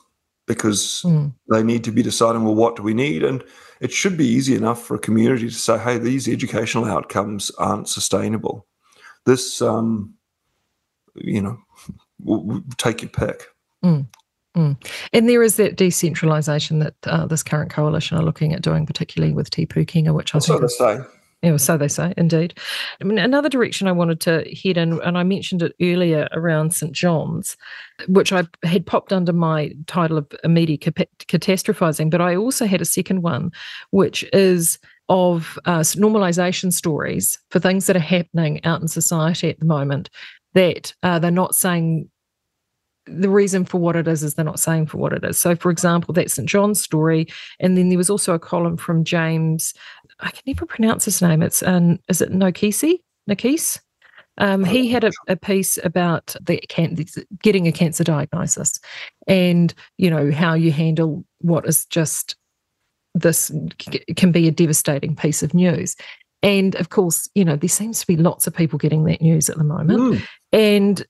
because 0.48 1.04
mm. 1.06 1.34
they 1.52 1.64
need 1.64 1.84
to 1.84 1.92
be 1.92 2.02
deciding, 2.02 2.44
well, 2.44 2.56
what 2.56 2.76
do 2.76 2.84
we 2.84 2.94
need? 2.94 3.24
And 3.24 3.44
it 3.82 3.92
should 3.92 4.16
be 4.16 4.28
easy 4.28 4.56
enough 4.56 4.82
for 4.82 4.96
a 4.96 5.00
community 5.00 5.48
to 5.50 5.54
say, 5.54 5.78
hey, 5.78 5.98
these 5.98 6.28
educational 6.28 6.86
outcomes 6.86 7.50
aren't 7.58 7.90
sustainable. 7.90 8.68
This, 9.26 9.62
um, 9.62 10.14
you 11.16 11.42
know, 11.42 11.58
we'll, 12.20 12.44
we'll 12.44 12.64
take 12.78 13.02
your 13.02 13.10
pick. 13.10 13.48
Mm. 13.84 14.06
Mm. 14.56 14.78
And 15.14 15.28
there 15.28 15.42
is 15.42 15.56
that 15.56 15.78
decentralisation 15.78 16.80
that 16.80 16.96
uh, 17.06 17.26
this 17.26 17.42
current 17.42 17.72
coalition 17.72 18.18
are 18.18 18.24
looking 18.24 18.54
at 18.54 18.62
doing, 18.62 18.86
particularly 18.86 19.34
with 19.34 19.50
Te 19.50 19.66
Pūkenga, 19.66 20.14
which 20.14 20.36
I 20.36 20.40
That's 20.40 20.48
think. 20.48 20.70
Say. 20.70 21.00
Yeah, 21.42 21.58
so 21.58 21.76
they 21.76 21.88
say, 21.88 22.14
indeed. 22.18 22.54
I 23.00 23.04
mean, 23.04 23.18
another 23.18 23.50
direction 23.50 23.88
I 23.88 23.94
wanted 23.94 24.20
to 24.22 24.46
head 24.64 24.78
in, 24.78 25.02
and 25.02 25.18
I 25.18 25.24
mentioned 25.24 25.64
it 25.64 25.74
earlier 25.82 26.28
around 26.34 26.76
St 26.76 26.92
John's, 26.92 27.58
which 28.08 28.32
I 28.32 28.44
had 28.64 28.86
popped 28.86 29.12
under 29.12 29.34
my 29.34 29.74
title 29.88 30.20
of 30.20 30.32
immediate 30.44 30.82
catastrophizing, 30.82 32.12
but 32.12 32.22
I 32.22 32.36
also 32.36 32.68
had 32.68 32.80
a 32.82 32.86
second 32.86 33.24
one, 33.24 33.52
which 33.90 34.24
is 34.34 34.78
of 35.10 35.58
uh, 35.66 35.80
normalization 35.80 36.72
stories 36.72 37.40
for 37.50 37.60
things 37.60 37.88
that 37.88 37.96
are 37.96 38.00
happening 38.00 38.64
out 38.64 38.82
in 38.82 38.88
society 38.88 39.50
at 39.50 39.60
the 39.60 39.66
moment 39.66 40.12
that 40.54 40.94
uh, 41.02 41.18
they're 41.18 41.32
not 41.32 41.56
saying 41.56 42.08
the 43.06 43.30
reason 43.30 43.66
for 43.66 43.80
what 43.80 43.96
it 43.96 44.08
is 44.08 44.24
is 44.24 44.34
they're 44.34 44.46
not 44.46 44.60
saying 44.60 44.88
for 44.88 44.98
what 44.98 45.14
it 45.14 45.24
is. 45.24 45.38
So, 45.38 45.56
for 45.56 45.72
example, 45.72 46.14
that 46.14 46.32
St. 46.32 46.48
John's 46.48 46.82
story, 46.82 47.28
and 47.60 47.78
then 47.78 47.90
there 47.90 47.98
was 47.98 48.10
also 48.10 48.34
a 48.34 48.40
column 48.40 48.78
from 48.78 49.04
James. 49.04 49.74
I 50.20 50.30
can 50.30 50.44
never 50.46 50.66
pronounce 50.66 51.06
his 51.06 51.22
name. 51.22 51.42
It's 51.42 51.64
um, 51.64 52.00
is 52.08 52.22
it 52.22 52.32
Nokisi? 52.32 53.00
Nakis? 53.30 53.80
Um, 54.38 54.64
he 54.64 54.88
had 54.88 55.04
a, 55.04 55.12
a, 55.28 55.36
piece 55.36 55.78
about 55.84 56.36
the 56.42 56.58
can- 56.70 56.98
getting 57.44 57.68
a 57.68 57.72
cancer 57.72 58.04
diagnosis, 58.04 58.80
and 59.28 59.74
you 59.98 60.10
know 60.10 60.32
how 60.32 60.54
you 60.54 60.72
handle 60.72 61.26
what 61.40 61.68
is 61.68 61.86
just 61.86 62.36
this 63.14 63.52
can 64.16 64.32
be 64.32 64.48
a 64.48 64.52
devastating 64.52 65.16
piece 65.16 65.44
of 65.44 65.54
news. 65.54 65.96
And 66.44 66.76
of 66.76 66.90
course, 66.90 67.30
you 67.36 67.46
know, 67.46 67.56
there 67.56 67.70
seems 67.70 68.00
to 68.00 68.08
be 68.08 68.18
lots 68.18 68.48
of 68.48 68.56
people 68.56 68.80
getting 68.80 69.04
that 69.06 69.22
news 69.22 69.50
at 69.50 69.58
the 69.58 69.64
moment. 69.64 70.00
Mm. 70.00 70.28
And 70.52 71.06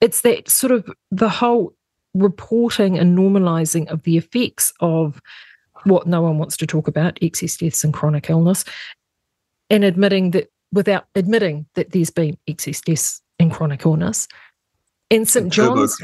it's 0.00 0.22
that 0.22 0.48
sort 0.48 0.72
of 0.72 0.88
the 1.10 1.28
whole 1.28 1.72
reporting 2.14 2.98
and 2.98 3.16
normalizing 3.16 3.86
of 3.88 4.02
the 4.02 4.16
effects 4.16 4.72
of 4.80 5.20
what 5.84 6.06
no 6.06 6.22
one 6.22 6.38
wants 6.38 6.56
to 6.56 6.66
talk 6.66 6.88
about 6.88 7.18
excess 7.22 7.56
deaths 7.56 7.84
and 7.84 7.92
chronic 7.92 8.30
illness 8.30 8.64
and 9.70 9.84
admitting 9.84 10.30
that 10.32 10.48
without 10.72 11.06
admitting 11.14 11.66
that 11.74 11.92
there's 11.92 12.10
been 12.10 12.36
excess 12.46 12.80
deaths 12.80 13.20
and 13.38 13.52
chronic 13.52 13.84
illness. 13.84 14.26
And 15.10 15.28
st 15.28 15.52
john's 15.52 15.96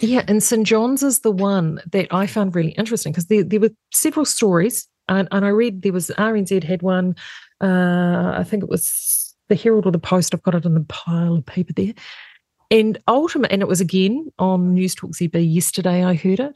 yeah 0.00 0.22
and 0.28 0.42
st 0.42 0.64
john's 0.64 1.02
is 1.02 1.20
the 1.20 1.30
one 1.30 1.80
that 1.90 2.06
i 2.12 2.24
found 2.26 2.54
really 2.54 2.70
interesting 2.72 3.12
because 3.12 3.26
there, 3.26 3.42
there 3.42 3.58
were 3.58 3.70
several 3.92 4.24
stories 4.24 4.86
and, 5.08 5.26
and 5.32 5.44
i 5.44 5.48
read 5.48 5.82
there 5.82 5.92
was 5.92 6.12
rnz 6.16 6.62
had 6.62 6.82
one 6.82 7.16
uh, 7.60 8.32
i 8.36 8.44
think 8.44 8.62
it 8.62 8.68
was 8.68 9.34
the 9.48 9.56
herald 9.56 9.86
or 9.86 9.90
the 9.90 9.98
post 9.98 10.34
i've 10.34 10.42
got 10.44 10.54
it 10.54 10.64
in 10.64 10.74
the 10.74 10.84
pile 10.84 11.34
of 11.34 11.46
paper 11.46 11.72
there 11.72 11.94
and 12.72 12.98
ultimately, 13.06 13.52
and 13.52 13.60
it 13.60 13.68
was 13.68 13.82
again 13.82 14.32
on 14.38 14.72
News 14.72 14.94
Talk 14.94 15.10
ZB 15.10 15.54
yesterday, 15.54 16.02
I 16.02 16.14
heard 16.14 16.40
it. 16.40 16.54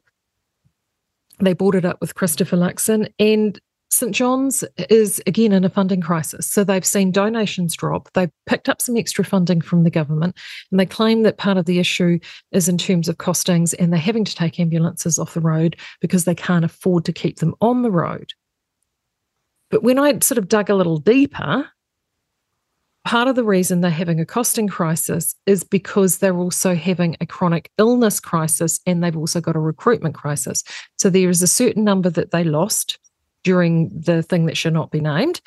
They 1.41 1.53
brought 1.53 1.75
it 1.75 1.85
up 1.85 2.01
with 2.01 2.15
Christopher 2.15 2.57
Luxon, 2.57 3.13
and 3.19 3.61
St. 3.91 4.15
John's 4.15 4.65
is 4.89 5.23
again 5.27 5.53
in 5.53 5.63
a 5.63 5.69
funding 5.69 6.01
crisis. 6.01 6.47
So 6.49 6.65
they've 6.65 6.87
seen 6.87 7.13
donations 7.13 7.77
drop. 7.77 8.09
They've 8.15 8.31
picked 8.47 8.71
up 8.71 8.81
some 8.81 8.97
extra 8.97 9.27
funding 9.27 9.61
from 9.61 9.85
the 9.85 9.91
government, 9.91 10.37
and 10.71 10.81
they 10.81 10.87
claim 10.87 11.23
that 11.25 11.37
part 11.37 11.59
of 11.59 11.67
the 11.67 11.79
issue 11.79 12.19
is 12.51 12.67
in 12.67 12.79
terms 12.79 13.11
of 13.11 13.19
costings, 13.19 13.75
and 13.79 13.93
they're 13.93 14.01
having 14.01 14.25
to 14.25 14.35
take 14.35 14.59
ambulances 14.59 15.19
off 15.19 15.35
the 15.35 15.41
road 15.43 15.77
because 16.01 16.25
they 16.25 16.35
can't 16.35 16.65
afford 16.65 17.05
to 17.05 17.13
keep 17.13 17.41
them 17.41 17.55
on 17.61 17.83
the 17.83 17.91
road. 17.91 18.33
But 19.71 19.83
when 19.83 19.99
I 19.99 20.19
sort 20.21 20.39
of 20.39 20.49
dug 20.49 20.71
a 20.71 20.75
little 20.75 20.97
deeper, 20.97 21.69
part 23.07 23.29
of 23.29 23.37
the 23.37 23.45
reason 23.45 23.81
they're 23.81 23.91
having 23.91 24.19
a 24.19 24.27
costing 24.27 24.67
crisis 24.67 25.37
is 25.47 25.63
because 25.63 26.19
they're 26.19 26.37
also 26.37 26.75
having 26.75 27.17
a 27.21 27.27
chronic 27.27 27.71
illness 27.79 28.19
crisis 28.19 28.81
and 28.85 29.03
they've 29.03 29.17
also 29.17 29.41
got 29.41 29.55
a 29.55 29.61
recruitment 29.61 30.17
crisis. 30.17 30.65
So 30.97 31.09
there 31.09 31.31
is 31.31 31.41
a 31.41 31.47
certain 31.47 31.85
number 31.85 32.11
that 32.11 32.33
they 32.33 32.43
lost 32.43 32.99
during 33.45 33.91
the 33.91 34.25
thing 34.25 34.47
that 34.47 34.57
should 34.57 34.73
not 34.73 34.91
be 34.91 35.01
named. 35.01 35.41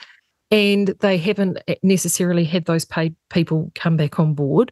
And 0.52 0.96
they 1.02 1.18
haven't 1.18 1.60
necessarily 1.84 2.46
had 2.46 2.64
those 2.64 2.86
paid 2.86 3.14
people 3.30 3.72
come 3.76 3.98
back 3.98 4.20
on 4.20 4.34
board. 4.34 4.72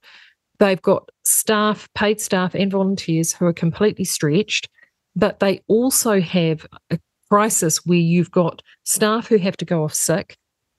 They've 0.60 0.82
got 0.82 1.10
staff, 1.24 1.90
paid 1.94 2.22
staff, 2.22 2.56
and 2.56 2.72
volunteers 2.72 3.34
who 3.34 3.46
are 3.46 3.54
completely 3.54 4.06
stretched, 4.06 4.70
but 5.14 5.42
they 5.42 5.62
also 5.68 6.22
have 6.22 6.66
a 6.90 6.98
crisis 7.30 7.86
where 7.86 7.98
you've 7.98 8.32
got 8.32 8.64
staff 8.86 9.28
who 9.28 9.38
have 9.38 9.58
to 9.58 9.66
go 9.66 9.84
off 9.84 9.94
sick 9.94 10.38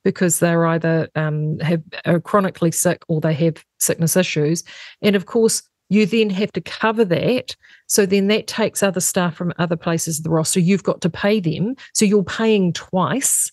because 0.09 0.39
they're 0.39 0.65
either 0.65 1.07
um, 1.17 1.59
have 1.59 1.83
are 2.07 2.19
chronically 2.19 2.71
sick 2.71 3.03
or 3.09 3.21
they 3.21 3.35
have 3.35 3.63
sickness 3.79 4.17
issues, 4.17 4.65
and 5.03 5.15
of 5.15 5.27
course 5.27 5.63
you 5.91 6.07
then 6.07 6.31
have 6.31 6.51
to 6.53 6.63
cover 6.63 7.05
that. 7.05 7.55
So 7.89 8.07
then 8.07 8.29
that 8.29 8.47
takes 8.47 8.83
other 8.83 9.01
staff 9.01 9.37
from 9.37 9.53
other 9.59 9.77
places 9.77 10.17
of 10.17 10.25
the 10.25 10.31
roster. 10.31 10.61
You've 10.61 10.83
got 10.83 11.03
to 11.03 11.11
pay 11.11 11.41
them, 11.41 11.77
so 11.93 12.07
you're 12.07 12.25
paying 12.25 12.73
twice 12.73 13.53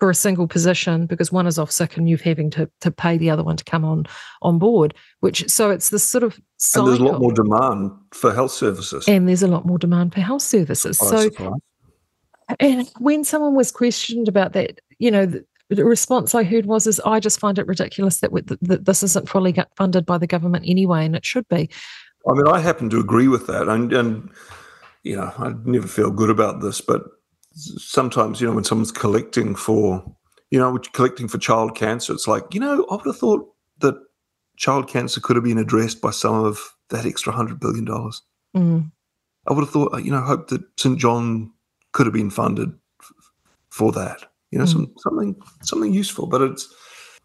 for 0.00 0.10
a 0.10 0.16
single 0.16 0.48
position 0.48 1.06
because 1.06 1.30
one 1.30 1.46
is 1.46 1.60
off 1.60 1.70
sick 1.70 1.96
and 1.96 2.08
you're 2.08 2.18
having 2.18 2.50
to 2.50 2.68
to 2.80 2.90
pay 2.90 3.16
the 3.16 3.30
other 3.30 3.44
one 3.44 3.56
to 3.56 3.62
come 3.62 3.84
on 3.84 4.04
on 4.42 4.58
board. 4.58 4.94
Which 5.20 5.48
so 5.48 5.70
it's 5.70 5.90
this 5.90 6.02
sort 6.02 6.24
of 6.24 6.40
cycle. 6.56 6.88
and 6.88 6.98
there's 6.98 7.08
a 7.08 7.12
lot 7.12 7.20
more 7.20 7.32
demand 7.32 7.92
for 8.14 8.34
health 8.34 8.50
services, 8.50 9.06
and 9.06 9.28
there's 9.28 9.44
a 9.44 9.48
lot 9.48 9.64
more 9.64 9.78
demand 9.78 10.12
for 10.12 10.22
health 10.22 10.42
services. 10.42 10.98
so. 10.98 11.30
And 12.60 12.90
when 12.98 13.24
someone 13.24 13.54
was 13.54 13.70
questioned 13.70 14.26
about 14.26 14.54
that, 14.54 14.80
you 14.98 15.10
know, 15.10 15.30
the 15.68 15.84
response 15.84 16.34
I 16.34 16.44
heard 16.44 16.66
was, 16.66 16.86
"Is 16.86 17.00
I 17.00 17.20
just 17.20 17.38
find 17.38 17.58
it 17.58 17.66
ridiculous 17.66 18.20
that, 18.20 18.30
that 18.62 18.84
this 18.84 19.02
isn't 19.02 19.28
fully 19.28 19.54
funded 19.76 20.06
by 20.06 20.18
the 20.18 20.26
government 20.26 20.64
anyway, 20.66 21.04
and 21.04 21.14
it 21.14 21.24
should 21.24 21.48
be." 21.48 21.68
I 22.28 22.32
mean, 22.32 22.48
I 22.48 22.58
happen 22.58 22.90
to 22.90 22.98
agree 22.98 23.28
with 23.28 23.46
that, 23.46 23.68
and 23.68 23.92
and 23.92 24.30
you 25.02 25.16
know, 25.16 25.32
I 25.38 25.52
never 25.64 25.86
feel 25.86 26.10
good 26.10 26.30
about 26.30 26.60
this, 26.60 26.80
but 26.80 27.02
sometimes 27.52 28.40
you 28.40 28.46
know 28.46 28.54
when 28.54 28.64
someone's 28.64 28.92
collecting 28.92 29.54
for, 29.54 30.04
you 30.50 30.58
know, 30.58 30.78
collecting 30.92 31.28
for 31.28 31.38
child 31.38 31.76
cancer, 31.76 32.12
it's 32.12 32.28
like 32.28 32.54
you 32.54 32.60
know, 32.60 32.86
I 32.90 32.96
would 32.96 33.06
have 33.06 33.18
thought 33.18 33.46
that 33.80 33.94
child 34.56 34.88
cancer 34.88 35.20
could 35.20 35.36
have 35.36 35.44
been 35.44 35.58
addressed 35.58 36.00
by 36.00 36.10
some 36.10 36.34
of 36.34 36.74
that 36.90 37.06
extra 37.06 37.32
hundred 37.32 37.60
billion 37.60 37.84
dollars. 37.84 38.22
Mm. 38.56 38.90
I 39.46 39.52
would 39.52 39.62
have 39.62 39.70
thought, 39.70 40.02
you 40.02 40.10
know, 40.10 40.20
hope 40.20 40.48
that 40.48 40.62
St 40.78 40.98
John 40.98 41.52
could 41.92 42.06
have 42.06 42.12
been 42.12 42.30
funded 42.30 42.72
f- 43.00 43.12
for 43.70 43.92
that 43.92 44.27
you 44.50 44.58
know, 44.58 44.64
mm. 44.64 44.72
some, 44.72 44.92
something 44.98 45.36
something 45.62 45.92
useful. 45.92 46.26
But 46.26 46.42
it's 46.42 46.74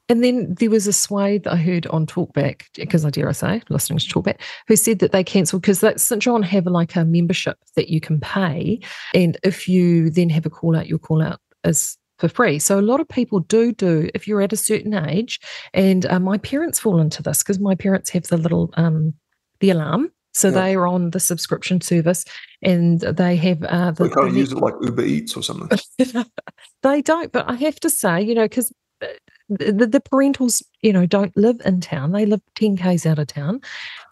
and 0.09 0.23
then 0.23 0.53
there 0.59 0.69
was 0.69 0.85
a 0.85 0.93
swathe 0.93 1.47
I 1.47 1.55
heard 1.55 1.87
on 1.87 2.05
Talkback, 2.05 2.63
because 2.75 3.05
I 3.05 3.09
dare 3.09 3.29
I 3.29 3.31
say, 3.31 3.61
listening 3.69 3.99
to 3.99 4.05
Talkback, 4.07 4.41
who 4.67 4.75
said 4.75 4.99
that 4.99 5.13
they 5.13 5.23
cancelled 5.23 5.61
because 5.61 5.79
that 5.79 6.01
St 6.01 6.21
John 6.21 6.43
have 6.43 6.65
like 6.65 6.95
a 6.95 7.05
membership 7.05 7.57
that 7.75 7.89
you 7.89 8.01
can 8.01 8.19
pay, 8.19 8.79
and 9.13 9.37
if 9.43 9.67
you 9.67 10.09
then 10.09 10.29
have 10.29 10.45
a 10.45 10.49
call 10.49 10.75
out, 10.75 10.87
your 10.87 10.99
call 10.99 11.21
out 11.21 11.39
is 11.63 11.97
for 12.19 12.27
free. 12.27 12.59
So 12.59 12.79
a 12.79 12.81
lot 12.81 12.99
of 12.99 13.07
people 13.07 13.39
do 13.39 13.71
do 13.71 14.09
if 14.13 14.27
you're 14.27 14.41
at 14.41 14.53
a 14.53 14.57
certain 14.57 14.93
age, 14.93 15.39
and 15.73 16.05
uh, 16.05 16.19
my 16.19 16.37
parents 16.37 16.79
fall 16.79 16.99
into 16.99 17.23
this 17.23 17.41
because 17.41 17.59
my 17.59 17.75
parents 17.75 18.09
have 18.09 18.23
the 18.23 18.37
little 18.37 18.71
um 18.75 19.13
the 19.61 19.69
alarm 19.69 20.11
so 20.33 20.49
yeah. 20.49 20.53
they 20.53 20.75
are 20.75 20.87
on 20.87 21.11
the 21.11 21.19
subscription 21.19 21.79
service 21.79 22.25
and 22.61 23.01
they 23.01 23.35
have. 23.35 23.63
Uh, 23.63 23.91
the, 23.91 24.05
they 24.05 24.09
can't 24.09 24.33
use 24.33 24.51
it 24.51 24.57
like 24.57 24.73
Uber 24.81 25.03
Eats 25.03 25.37
or 25.37 25.43
something. 25.43 25.77
they 26.83 27.01
don't, 27.01 27.31
but 27.31 27.47
I 27.47 27.55
have 27.55 27.79
to 27.81 27.89
say, 27.89 28.21
you 28.21 28.33
know, 28.33 28.45
because 28.45 28.73
uh, 29.01 29.07
the, 29.49 29.85
the 29.87 30.01
parentals, 30.01 30.63
you 30.81 30.91
know, 30.91 31.05
don't 31.05 31.35
live 31.37 31.61
in 31.65 31.81
town. 31.81 32.11
They 32.11 32.25
live 32.25 32.41
10 32.55 32.77
Ks 32.77 33.05
out 33.05 33.19
of 33.19 33.27
town. 33.27 33.61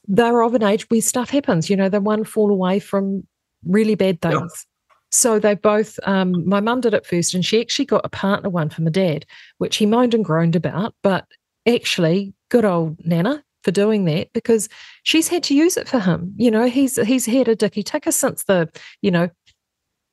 They're 0.08 0.42
of 0.42 0.54
an 0.54 0.64
age 0.64 0.90
where 0.90 1.02
stuff 1.02 1.30
happens. 1.30 1.70
You 1.70 1.76
know, 1.76 1.90
they 1.90 2.00
one 2.00 2.24
fall 2.24 2.52
away 2.52 2.80
from 2.80 3.26
really 3.66 3.96
bad 3.96 4.22
things. 4.22 4.36
Yeah. 4.36 4.68
So 5.14 5.40
they 5.40 5.56
both, 5.56 6.00
um, 6.04 6.48
my 6.48 6.62
mum 6.62 6.82
did 6.82 6.94
it 6.94 7.06
first, 7.06 7.34
and 7.34 7.44
she 7.44 7.60
actually 7.60 7.86
got 7.86 8.06
a 8.06 8.10
partner 8.10 8.50
one 8.50 8.70
for 8.70 8.82
my 8.82 8.92
dad, 8.92 9.26
which 9.58 9.76
he 9.76 9.86
moaned 9.86 10.14
and 10.14 10.24
groaned 10.24 10.56
about. 10.56 10.96
But 11.04 11.26
actually, 11.68 12.34
good 12.50 12.64
old 12.64 12.98
Nana 13.06 13.44
for 13.64 13.72
doing 13.72 14.06
that 14.06 14.32
because 14.34 14.70
she's 15.04 15.28
had 15.28 15.44
to 15.44 15.56
use 15.56 15.78
it 15.78 15.88
for 15.88 16.00
him. 16.00 16.34
You 16.38 16.52
know, 16.52 16.68
he's 16.68 16.96
he's 17.02 17.26
had 17.26 17.48
a 17.48 17.56
dicky 17.56 17.84
ticker 17.84 18.12
since 18.12 18.44
the, 18.44 18.70
you 19.02 19.12
know, 19.12 19.30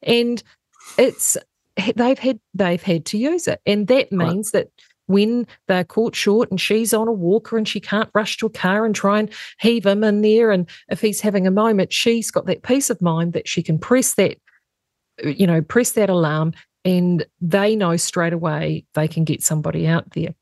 and 0.02 0.42
it's 0.96 1.36
they've 1.96 2.18
had 2.18 2.40
they've 2.54 2.82
had 2.82 3.04
to 3.06 3.18
use 3.18 3.48
it. 3.48 3.60
And 3.66 3.86
that 3.88 4.12
means 4.12 4.50
right. 4.52 4.64
that 4.64 4.70
when 5.06 5.46
they're 5.68 5.84
caught 5.84 6.14
short 6.14 6.50
and 6.50 6.60
she's 6.60 6.92
on 6.92 7.08
a 7.08 7.12
walker 7.12 7.56
and 7.56 7.66
she 7.66 7.80
can't 7.80 8.10
rush 8.14 8.36
to 8.36 8.46
a 8.46 8.50
car 8.50 8.84
and 8.84 8.94
try 8.94 9.18
and 9.18 9.30
heave 9.58 9.86
him 9.86 10.04
in 10.04 10.20
there. 10.20 10.50
And 10.50 10.68
if 10.90 11.00
he's 11.00 11.20
having 11.20 11.46
a 11.46 11.50
moment, 11.50 11.92
she's 11.92 12.30
got 12.30 12.46
that 12.46 12.62
peace 12.62 12.90
of 12.90 13.00
mind 13.00 13.32
that 13.32 13.48
she 13.48 13.62
can 13.62 13.78
press 13.78 14.14
that, 14.14 14.36
you 15.24 15.46
know, 15.46 15.62
press 15.62 15.92
that 15.92 16.10
alarm 16.10 16.52
and 16.84 17.24
they 17.40 17.74
know 17.74 17.96
straight 17.96 18.32
away 18.32 18.84
they 18.94 19.08
can 19.08 19.24
get 19.24 19.42
somebody 19.42 19.86
out 19.86 20.10
there 20.12 20.34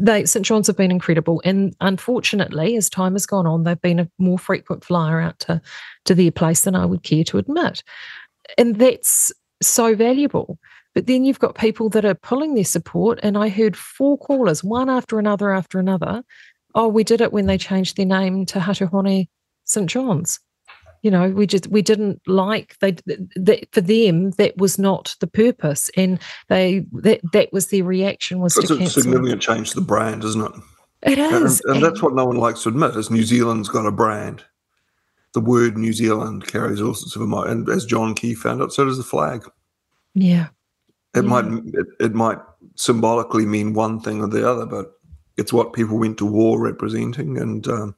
they 0.00 0.24
St 0.24 0.44
John's 0.44 0.66
have 0.66 0.76
been 0.76 0.90
incredible, 0.90 1.42
and 1.44 1.76
unfortunately, 1.80 2.76
as 2.76 2.88
time 2.88 3.12
has 3.12 3.26
gone 3.26 3.46
on, 3.46 3.64
they've 3.64 3.80
been 3.80 4.00
a 4.00 4.10
more 4.18 4.38
frequent 4.38 4.84
flyer 4.84 5.20
out 5.20 5.38
to 5.40 5.60
to 6.06 6.14
their 6.14 6.32
place 6.32 6.62
than 6.62 6.74
I 6.74 6.86
would 6.86 7.02
care 7.02 7.24
to 7.24 7.38
admit, 7.38 7.84
and 8.56 8.76
that's 8.76 9.30
so 9.62 9.94
valuable. 9.94 10.58
But 10.94 11.06
then 11.06 11.24
you've 11.24 11.38
got 11.38 11.54
people 11.54 11.88
that 11.90 12.04
are 12.04 12.14
pulling 12.14 12.54
their 12.54 12.64
support, 12.64 13.20
and 13.22 13.36
I 13.36 13.48
heard 13.48 13.76
four 13.76 14.18
callers, 14.18 14.64
one 14.64 14.88
after 14.88 15.18
another 15.18 15.52
after 15.52 15.78
another. 15.78 16.24
Oh, 16.74 16.88
we 16.88 17.04
did 17.04 17.20
it 17.20 17.32
when 17.32 17.46
they 17.46 17.58
changed 17.58 17.96
their 17.96 18.06
name 18.06 18.46
to 18.46 18.60
Hato 18.60 18.86
Hone 18.86 19.26
St 19.64 19.88
John's 19.88 20.40
you 21.02 21.10
know 21.10 21.30
we 21.30 21.46
just 21.46 21.66
we 21.68 21.82
didn't 21.82 22.20
like 22.26 22.78
they 22.80 22.92
that 22.92 23.66
for 23.72 23.80
them 23.80 24.30
that 24.32 24.56
was 24.56 24.78
not 24.78 25.16
the 25.20 25.26
purpose. 25.26 25.90
And 25.96 26.18
they 26.48 26.84
that 26.92 27.20
that 27.32 27.52
was 27.52 27.68
their 27.68 27.84
reaction 27.84 28.40
was 28.40 28.56
it's 28.56 28.68
to 28.68 28.74
a 28.74 28.78
cancel. 28.78 29.02
significant 29.02 29.42
change 29.42 29.70
to 29.70 29.80
the 29.80 29.86
brand 29.86 30.24
isn't 30.24 30.42
it? 30.42 30.52
It 31.02 31.18
is 31.18 31.60
and, 31.64 31.76
and, 31.76 31.84
that's 31.84 32.02
what 32.02 32.14
no 32.14 32.26
one 32.26 32.36
likes 32.36 32.62
to 32.64 32.68
admit 32.68 32.96
is 32.96 33.10
new 33.10 33.22
zealand's 33.22 33.68
got 33.68 33.86
a 33.86 33.92
brand. 33.92 34.44
The 35.32 35.40
word 35.40 35.78
new 35.78 35.92
zealand 35.92 36.46
carries 36.46 36.80
all 36.80 36.94
sorts 36.94 37.16
of 37.16 37.22
emotion 37.22 37.52
and 37.52 37.68
as 37.68 37.86
john 37.86 38.14
key 38.14 38.34
found 38.34 38.62
out 38.62 38.72
so 38.72 38.84
does 38.84 38.98
the 38.98 39.04
flag. 39.04 39.48
Yeah. 40.14 40.48
It 41.14 41.24
yeah. 41.24 41.30
might 41.30 41.46
it, 41.46 41.86
it 41.98 42.14
might 42.14 42.38
symbolically 42.74 43.46
mean 43.46 43.72
one 43.72 44.00
thing 44.00 44.20
or 44.20 44.28
the 44.28 44.48
other 44.48 44.66
but 44.66 44.92
it's 45.38 45.52
what 45.52 45.72
people 45.72 45.98
went 45.98 46.18
to 46.18 46.26
war 46.26 46.60
representing 46.60 47.38
and 47.38 47.66
um, 47.68 47.94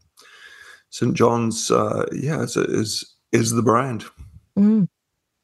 St 0.93 1.15
John's, 1.15 1.71
uh, 1.71 2.07
yeah, 2.13 2.43
is, 2.43 2.57
is 2.57 3.17
is 3.33 3.51
the 3.51 3.63
brand. 3.63 4.05
Mm, 4.59 4.89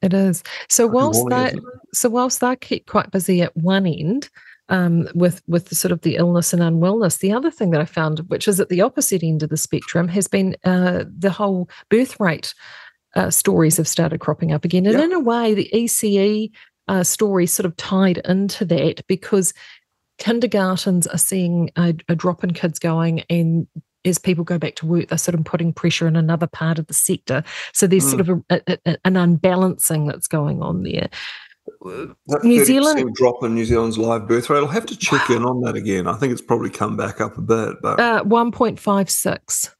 it 0.02 0.12
is. 0.12 0.44
So 0.68 0.86
whilst 0.86 1.24
that, 1.30 1.54
so 1.92 2.10
whilst 2.10 2.40
they 2.40 2.54
keep 2.56 2.86
quite 2.86 3.10
busy 3.10 3.40
at 3.40 3.56
one 3.56 3.86
end, 3.86 4.28
um, 4.68 5.08
with 5.14 5.42
with 5.48 5.70
the 5.70 5.74
sort 5.74 5.90
of 5.90 6.02
the 6.02 6.16
illness 6.16 6.52
and 6.52 6.60
unwellness. 6.60 7.20
The 7.20 7.32
other 7.32 7.50
thing 7.50 7.70
that 7.70 7.80
I 7.80 7.86
found, 7.86 8.20
which 8.28 8.46
is 8.46 8.60
at 8.60 8.68
the 8.68 8.82
opposite 8.82 9.22
end 9.22 9.42
of 9.42 9.48
the 9.48 9.56
spectrum, 9.56 10.06
has 10.08 10.28
been 10.28 10.54
uh, 10.64 11.04
the 11.18 11.30
whole 11.30 11.70
birth 11.88 12.20
rate 12.20 12.54
uh, 13.16 13.30
stories 13.30 13.78
have 13.78 13.88
started 13.88 14.20
cropping 14.20 14.52
up 14.52 14.66
again. 14.66 14.86
And 14.86 15.00
in 15.00 15.12
a 15.14 15.20
way, 15.20 15.54
the 15.54 15.70
ECE 15.72 16.50
uh, 16.88 17.02
stories 17.02 17.52
sort 17.54 17.64
of 17.64 17.74
tied 17.76 18.18
into 18.18 18.66
that 18.66 19.06
because 19.06 19.54
kindergartens 20.18 21.06
are 21.06 21.18
seeing 21.18 21.70
a, 21.76 21.94
a 22.08 22.14
drop 22.14 22.44
in 22.44 22.52
kids 22.52 22.78
going 22.78 23.24
and 23.30 23.66
as 24.08 24.18
people 24.18 24.44
go 24.44 24.58
back 24.58 24.74
to 24.76 24.86
work, 24.86 25.08
they're 25.08 25.18
sort 25.18 25.34
of 25.34 25.44
putting 25.44 25.72
pressure 25.72 26.08
in 26.08 26.16
another 26.16 26.46
part 26.46 26.78
of 26.78 26.86
the 26.86 26.94
sector. 26.94 27.42
So 27.72 27.86
there's 27.86 28.06
mm. 28.06 28.10
sort 28.10 28.20
of 28.20 28.42
a, 28.50 28.78
a, 28.86 28.96
an 29.04 29.16
unbalancing 29.16 30.06
that's 30.06 30.28
going 30.28 30.62
on 30.62 30.82
there. 30.82 31.08
That 32.26 32.44
New 32.44 32.64
Zealand 32.64 33.14
drop 33.14 33.44
in 33.44 33.54
New 33.54 33.64
Zealand's 33.64 33.98
live 33.98 34.26
birth 34.26 34.48
rate. 34.50 34.58
I'll 34.58 34.66
have 34.66 34.86
to 34.86 34.96
check 34.96 35.30
in 35.30 35.44
on 35.44 35.60
that 35.62 35.76
again. 35.76 36.06
I 36.06 36.14
think 36.14 36.32
it's 36.32 36.42
probably 36.42 36.70
come 36.70 36.96
back 36.96 37.20
up 37.20 37.36
a 37.36 37.42
bit, 37.42 37.76
but 37.82 38.00
uh, 38.00 38.24
one 38.24 38.50
point 38.50 38.80
five 38.80 39.10
six 39.10 39.74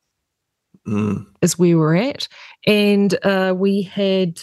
mm. 0.87 1.25
is 1.41 1.59
where 1.59 1.79
we're 1.79 1.97
at, 1.97 2.29
and 2.67 3.19
uh, 3.25 3.55
we 3.57 3.83
had 3.83 4.41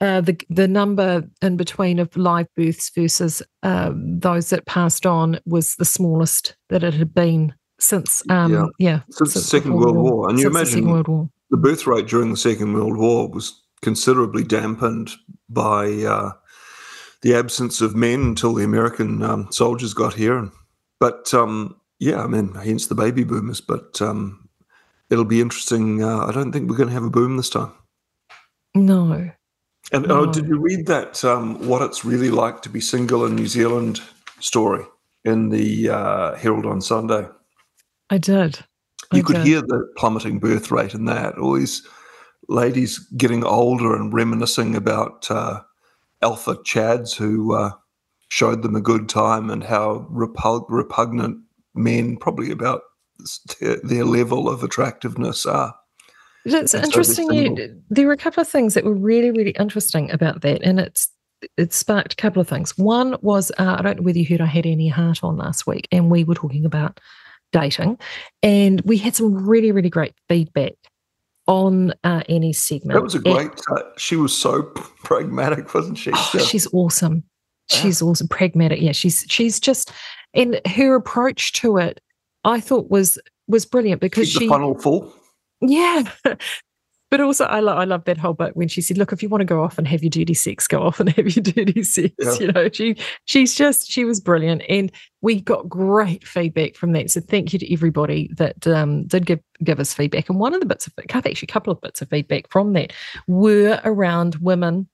uh, 0.00 0.20
the 0.20 0.40
the 0.48 0.68
number 0.68 1.24
in 1.42 1.56
between 1.56 1.98
of 1.98 2.16
live 2.16 2.46
births 2.54 2.90
versus 2.94 3.42
um, 3.62 4.20
those 4.20 4.50
that 4.50 4.66
passed 4.66 5.06
on 5.06 5.40
was 5.44 5.76
the 5.76 5.84
smallest 5.84 6.56
that 6.68 6.84
it 6.84 6.94
had 6.94 7.12
been 7.12 7.52
since 7.78 8.22
um, 8.30 8.52
yeah, 8.52 8.66
yeah 8.78 9.00
since, 9.10 9.32
since, 9.32 9.34
the 9.34 9.40
Second 9.40 9.74
World 9.74 9.96
War. 9.96 10.12
War. 10.12 10.28
And 10.28 10.38
you 10.38 10.46
imagine 10.46 10.84
the, 10.84 10.90
World 10.90 11.08
War. 11.08 11.30
the 11.50 11.56
birth 11.56 11.86
rate 11.86 12.06
during 12.06 12.30
the 12.30 12.36
Second 12.36 12.72
World 12.72 12.96
War 12.96 13.28
was 13.28 13.60
considerably 13.82 14.44
dampened 14.44 15.12
by 15.48 15.86
uh, 16.02 16.32
the 17.22 17.34
absence 17.34 17.80
of 17.80 17.94
men 17.94 18.20
until 18.22 18.54
the 18.54 18.64
American 18.64 19.22
um, 19.22 19.48
soldiers 19.50 19.94
got 19.94 20.14
here. 20.14 20.38
And, 20.38 20.50
but 20.98 21.32
um, 21.34 21.76
yeah, 21.98 22.22
I 22.22 22.26
mean, 22.26 22.54
hence 22.54 22.86
the 22.86 22.94
baby 22.94 23.24
boomers. 23.24 23.60
But 23.60 24.00
um, 24.00 24.48
it'll 25.10 25.24
be 25.24 25.40
interesting. 25.40 26.02
Uh, 26.02 26.26
I 26.26 26.32
don't 26.32 26.52
think 26.52 26.70
we're 26.70 26.76
going 26.76 26.88
to 26.88 26.94
have 26.94 27.04
a 27.04 27.10
boom 27.10 27.36
this 27.36 27.50
time. 27.50 27.72
No, 28.74 29.30
and 29.92 30.10
oh, 30.10 30.26
did 30.26 30.48
you 30.48 30.58
read 30.58 30.86
that 30.86 31.24
um, 31.24 31.66
"What 31.66 31.82
It's 31.82 32.04
Really 32.04 32.30
Like 32.30 32.60
to 32.62 32.68
Be 32.68 32.80
Single 32.80 33.24
in 33.24 33.36
New 33.36 33.46
Zealand" 33.46 34.00
story 34.40 34.84
in 35.24 35.48
the 35.48 35.90
uh, 35.90 36.34
Herald 36.34 36.66
on 36.66 36.80
Sunday? 36.80 37.26
I 38.10 38.18
did. 38.18 38.58
You 39.12 39.20
I 39.20 39.22
could 39.22 39.36
did. 39.36 39.46
hear 39.46 39.60
the 39.60 39.88
plummeting 39.96 40.38
birth 40.38 40.70
rate 40.70 40.94
in 40.94 41.04
that. 41.06 41.38
All 41.38 41.54
these 41.54 41.86
ladies 42.48 42.98
getting 43.16 43.44
older 43.44 43.94
and 43.94 44.12
reminiscing 44.12 44.74
about 44.74 45.30
uh, 45.30 45.60
alpha 46.22 46.56
chads 46.56 47.14
who 47.14 47.54
uh, 47.54 47.70
showed 48.28 48.62
them 48.62 48.76
a 48.76 48.80
good 48.80 49.08
time 49.08 49.50
and 49.50 49.64
how 49.64 50.06
repug- 50.10 50.66
repugnant 50.68 51.38
men, 51.74 52.16
probably 52.16 52.50
about 52.50 52.82
their, 53.60 54.04
level 54.04 54.48
of 54.48 54.62
attractiveness, 54.62 55.46
are. 55.46 55.74
It's 56.44 56.74
interesting. 56.74 57.32
You, 57.32 57.82
there 57.90 58.06
were 58.06 58.12
a 58.12 58.16
couple 58.16 58.40
of 58.40 58.48
things 58.48 58.74
that 58.74 58.84
were 58.84 58.94
really, 58.94 59.32
really 59.32 59.50
interesting 59.52 60.10
about 60.12 60.42
that, 60.42 60.62
and 60.62 60.78
it's 60.78 61.10
it 61.56 61.72
sparked 61.72 62.12
a 62.12 62.16
couple 62.16 62.40
of 62.40 62.48
things. 62.48 62.78
One 62.78 63.16
was 63.20 63.50
uh, 63.58 63.76
I 63.78 63.82
don't 63.82 63.98
know 63.98 64.02
whether 64.02 64.18
you 64.18 64.26
heard 64.26 64.40
I 64.40 64.46
had 64.46 64.64
any 64.64 64.88
heart 64.88 65.24
on 65.24 65.36
last 65.36 65.66
week, 65.66 65.88
and 65.90 66.08
we 66.08 66.22
were 66.22 66.36
talking 66.36 66.64
about 66.64 67.00
dating, 67.52 67.98
and 68.42 68.80
we 68.82 68.96
had 68.96 69.14
some 69.14 69.34
really, 69.46 69.72
really 69.72 69.90
great 69.90 70.14
feedback 70.28 70.74
on 71.46 71.92
uh, 72.04 72.22
Annie's 72.28 72.60
segment. 72.60 72.94
That 72.94 73.02
was 73.02 73.14
a 73.14 73.20
great. 73.20 73.46
And, 73.46 73.60
uh, 73.70 73.82
she 73.96 74.16
was 74.16 74.36
so 74.36 74.62
pragmatic, 74.62 75.72
wasn't 75.74 75.98
she? 75.98 76.10
Oh, 76.14 76.38
she's 76.38 76.66
awesome. 76.72 77.24
She's 77.70 78.00
yeah. 78.00 78.08
awesome, 78.08 78.28
pragmatic. 78.28 78.80
Yeah, 78.80 78.92
she's 78.92 79.24
she's 79.28 79.58
just, 79.58 79.90
and 80.34 80.60
her 80.66 80.94
approach 80.94 81.52
to 81.54 81.78
it, 81.78 82.00
I 82.44 82.60
thought 82.60 82.90
was 82.90 83.18
was 83.48 83.64
brilliant 83.64 84.00
because 84.00 84.32
Keep 84.32 84.42
she 84.42 84.48
funnel 84.48 84.78
full. 84.78 85.12
Yeah. 85.60 86.10
But 87.10 87.20
also, 87.20 87.44
I, 87.44 87.60
lo- 87.60 87.76
I 87.76 87.84
love 87.84 88.04
that 88.04 88.18
whole 88.18 88.34
bit 88.34 88.56
when 88.56 88.68
she 88.68 88.80
said, 88.80 88.98
"Look, 88.98 89.12
if 89.12 89.22
you 89.22 89.28
want 89.28 89.42
to 89.42 89.46
go 89.46 89.62
off 89.62 89.78
and 89.78 89.86
have 89.86 90.02
your 90.02 90.10
dirty 90.10 90.34
sex, 90.34 90.66
go 90.66 90.82
off 90.82 90.98
and 90.98 91.08
have 91.10 91.36
your 91.36 91.42
dirty 91.42 91.82
sex." 91.82 92.12
Yeah. 92.26 92.34
You 92.40 92.52
know, 92.52 92.68
she 92.72 92.96
she's 93.26 93.54
just 93.54 93.88
she 93.88 94.04
was 94.04 94.20
brilliant, 94.20 94.62
and 94.68 94.90
we 95.20 95.40
got 95.40 95.68
great 95.68 96.26
feedback 96.26 96.74
from 96.74 96.92
that. 96.92 97.10
So 97.10 97.20
thank 97.20 97.52
you 97.52 97.58
to 97.58 97.72
everybody 97.72 98.30
that 98.36 98.66
um, 98.66 99.06
did 99.06 99.26
give 99.26 99.40
give 99.62 99.78
us 99.78 99.94
feedback. 99.94 100.28
And 100.28 100.40
one 100.40 100.54
of 100.54 100.60
the 100.60 100.66
bits 100.66 100.86
of 100.86 100.94
actually 101.08 101.32
a 101.42 101.46
couple 101.46 101.72
of 101.72 101.80
bits 101.80 102.02
of 102.02 102.08
feedback 102.08 102.50
from 102.50 102.72
that 102.72 102.92
were 103.26 103.80
around 103.84 104.36
women 104.36 104.88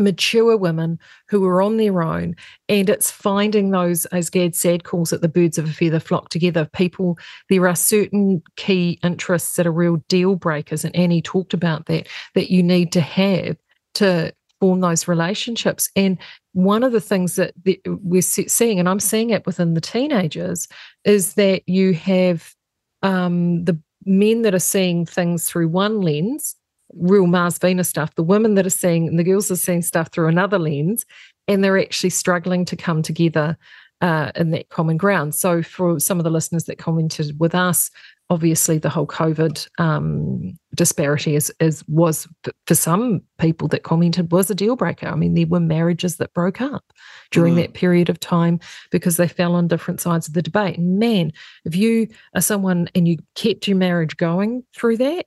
mature 0.00 0.56
women 0.56 0.98
who 1.28 1.44
are 1.46 1.62
on 1.62 1.76
their 1.76 2.02
own 2.02 2.34
and 2.68 2.88
it's 2.88 3.10
finding 3.10 3.70
those 3.70 4.06
as 4.06 4.30
Gad 4.30 4.54
Saad 4.54 4.84
calls 4.84 5.12
it 5.12 5.20
the 5.20 5.28
birds 5.28 5.58
of 5.58 5.68
a 5.68 5.72
feather 5.72 6.00
flock 6.00 6.28
together. 6.28 6.68
People 6.72 7.18
there 7.48 7.66
are 7.68 7.76
certain 7.76 8.42
key 8.56 8.98
interests 9.02 9.56
that 9.56 9.66
are 9.66 9.72
real 9.72 9.96
deal 10.08 10.36
breakers 10.36 10.84
and 10.84 10.94
annie 10.96 11.22
talked 11.22 11.54
about 11.54 11.86
that 11.86 12.08
that 12.34 12.50
you 12.50 12.62
need 12.62 12.92
to 12.92 13.00
have 13.00 13.56
to 13.94 14.32
form 14.60 14.80
those 14.80 15.08
relationships. 15.08 15.90
And 15.96 16.18
one 16.52 16.82
of 16.82 16.92
the 16.92 17.00
things 17.00 17.36
that 17.36 17.54
we're 17.86 18.22
seeing 18.22 18.78
and 18.78 18.88
i'm 18.88 19.00
seeing 19.00 19.30
it 19.30 19.46
within 19.46 19.74
the 19.74 19.80
teenagers 19.80 20.68
is 21.04 21.34
that 21.34 21.62
you 21.68 21.94
have 21.94 22.54
um, 23.02 23.64
the 23.64 23.80
men 24.04 24.42
that 24.42 24.54
are 24.54 24.58
seeing 24.58 25.06
things 25.06 25.48
through 25.48 25.68
one 25.68 26.00
lens 26.00 26.56
real 26.94 27.26
Mars 27.26 27.58
Venus 27.58 27.88
stuff, 27.88 28.14
the 28.14 28.22
women 28.22 28.54
that 28.54 28.66
are 28.66 28.70
seeing 28.70 29.08
and 29.08 29.18
the 29.18 29.24
girls 29.24 29.50
are 29.50 29.56
seeing 29.56 29.82
stuff 29.82 30.08
through 30.08 30.28
another 30.28 30.58
lens, 30.58 31.04
and 31.48 31.62
they're 31.62 31.78
actually 31.78 32.10
struggling 32.10 32.64
to 32.66 32.76
come 32.76 33.02
together 33.02 33.56
uh, 34.00 34.32
in 34.34 34.50
that 34.50 34.68
common 34.70 34.96
ground. 34.96 35.34
So, 35.34 35.62
for 35.62 36.00
some 36.00 36.18
of 36.18 36.24
the 36.24 36.30
listeners 36.30 36.64
that 36.64 36.78
commented 36.78 37.38
with 37.38 37.54
us, 37.54 37.90
obviously 38.30 38.78
the 38.78 38.88
whole 38.88 39.06
COVID 39.06 39.68
um, 39.78 40.56
disparity 40.74 41.34
is, 41.34 41.52
is 41.60 41.84
was 41.88 42.28
for 42.66 42.76
some 42.76 43.20
people 43.38 43.68
that 43.68 43.82
commented 43.82 44.30
was 44.32 44.50
a 44.50 44.54
deal 44.54 44.76
breaker. 44.76 45.08
I 45.08 45.16
mean, 45.16 45.34
there 45.34 45.46
were 45.46 45.60
marriages 45.60 46.16
that 46.16 46.32
broke 46.32 46.60
up 46.60 46.84
during 47.32 47.54
mm. 47.54 47.58
that 47.58 47.74
period 47.74 48.08
of 48.08 48.20
time 48.20 48.60
because 48.90 49.16
they 49.16 49.28
fell 49.28 49.54
on 49.54 49.68
different 49.68 50.00
sides 50.00 50.28
of 50.28 50.34
the 50.34 50.42
debate. 50.42 50.78
And 50.78 50.98
man, 50.98 51.32
if 51.64 51.74
you 51.74 52.06
are 52.34 52.40
someone 52.40 52.88
and 52.94 53.06
you 53.06 53.18
kept 53.34 53.66
your 53.66 53.76
marriage 53.76 54.16
going 54.16 54.64
through 54.74 54.98
that, 54.98 55.26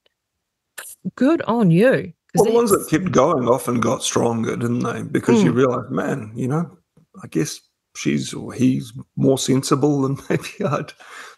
good 1.16 1.42
on 1.44 1.72
you. 1.72 2.14
Well, 2.36 2.46
the 2.46 2.52
ones 2.52 2.72
that 2.72 2.90
kept 2.90 3.12
going 3.12 3.48
often 3.48 3.80
got 3.80 4.04
stronger, 4.04 4.56
didn't 4.56 4.80
they? 4.80 5.04
Because 5.04 5.42
mm. 5.42 5.46
you 5.46 5.52
realize, 5.52 5.90
man, 5.90 6.32
you 6.36 6.48
know, 6.48 6.78
I 7.24 7.28
guess 7.28 7.62
she's 7.96 8.34
or 8.34 8.54
he's 8.54 8.92
more 9.16 9.38
sensible 9.38 10.02
than 10.02 10.18
maybe 10.30 10.50
I'd 10.66 10.92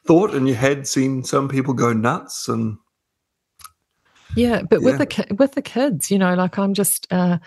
thought, 0.05 0.33
and 0.33 0.47
you 0.47 0.55
had 0.55 0.87
seen 0.87 1.23
some 1.23 1.49
people 1.49 1.73
go 1.73 1.93
nuts 1.93 2.47
and. 2.47 2.77
Yeah, 4.35 4.63
but 4.69 4.81
yeah. 4.81 4.85
with 4.85 4.97
the 4.97 5.35
with 5.35 5.51
the 5.53 5.61
kids, 5.61 6.11
you 6.11 6.17
know, 6.17 6.33
like 6.33 6.57
I'm 6.57 6.73
just 6.73 7.07
uh, 7.11 7.37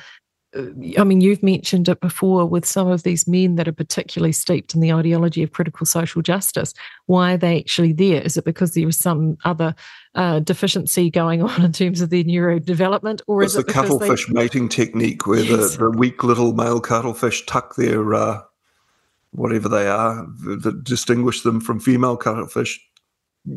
I 0.99 1.05
mean, 1.05 1.21
you've 1.21 1.43
mentioned 1.43 1.89
it 1.89 2.01
before 2.01 2.45
with 2.45 2.67
some 2.67 2.89
of 2.89 3.03
these 3.03 3.29
men 3.29 3.55
that 3.57 3.69
are 3.69 3.73
particularly 3.73 4.33
steeped 4.33 4.75
in 4.75 4.81
the 4.81 4.93
ideology 4.93 5.43
of 5.43 5.53
critical 5.53 5.87
social 5.87 6.21
justice. 6.21 6.75
Why 7.07 7.35
are 7.35 7.37
they 7.37 7.61
actually 7.61 7.93
there? 7.93 8.21
Is 8.23 8.37
it 8.37 8.45
because 8.45 8.75
there 8.75 8.89
is 8.89 8.99
some 8.99 9.39
other 9.45 9.75
uh, 10.15 10.41
deficiency 10.41 11.11
going 11.11 11.43
on 11.43 11.65
in 11.65 11.73
terms 11.73 12.01
of 12.01 12.11
their 12.11 12.25
neurodevelopment, 12.25 13.21
or 13.27 13.43
it's 13.43 13.55
is 13.55 13.61
it 13.61 13.67
the 13.67 13.73
cuttlefish 13.73 14.27
they... 14.27 14.33
mating 14.33 14.69
technique 14.69 15.27
where 15.27 15.41
yes. 15.41 15.77
the, 15.77 15.85
the 15.85 15.91
weak 15.91 16.25
little 16.25 16.53
male 16.55 16.81
cuttlefish 16.81 17.47
tuck 17.47 17.77
their 17.77 18.15
uh, 18.15 18.41
whatever 19.31 19.69
they 19.69 19.87
are 19.87 20.27
that 20.63 20.83
distinguish 20.83 21.43
them 21.43 21.61
from 21.61 21.79
female 21.79 22.17
cuttlefish, 22.17 22.81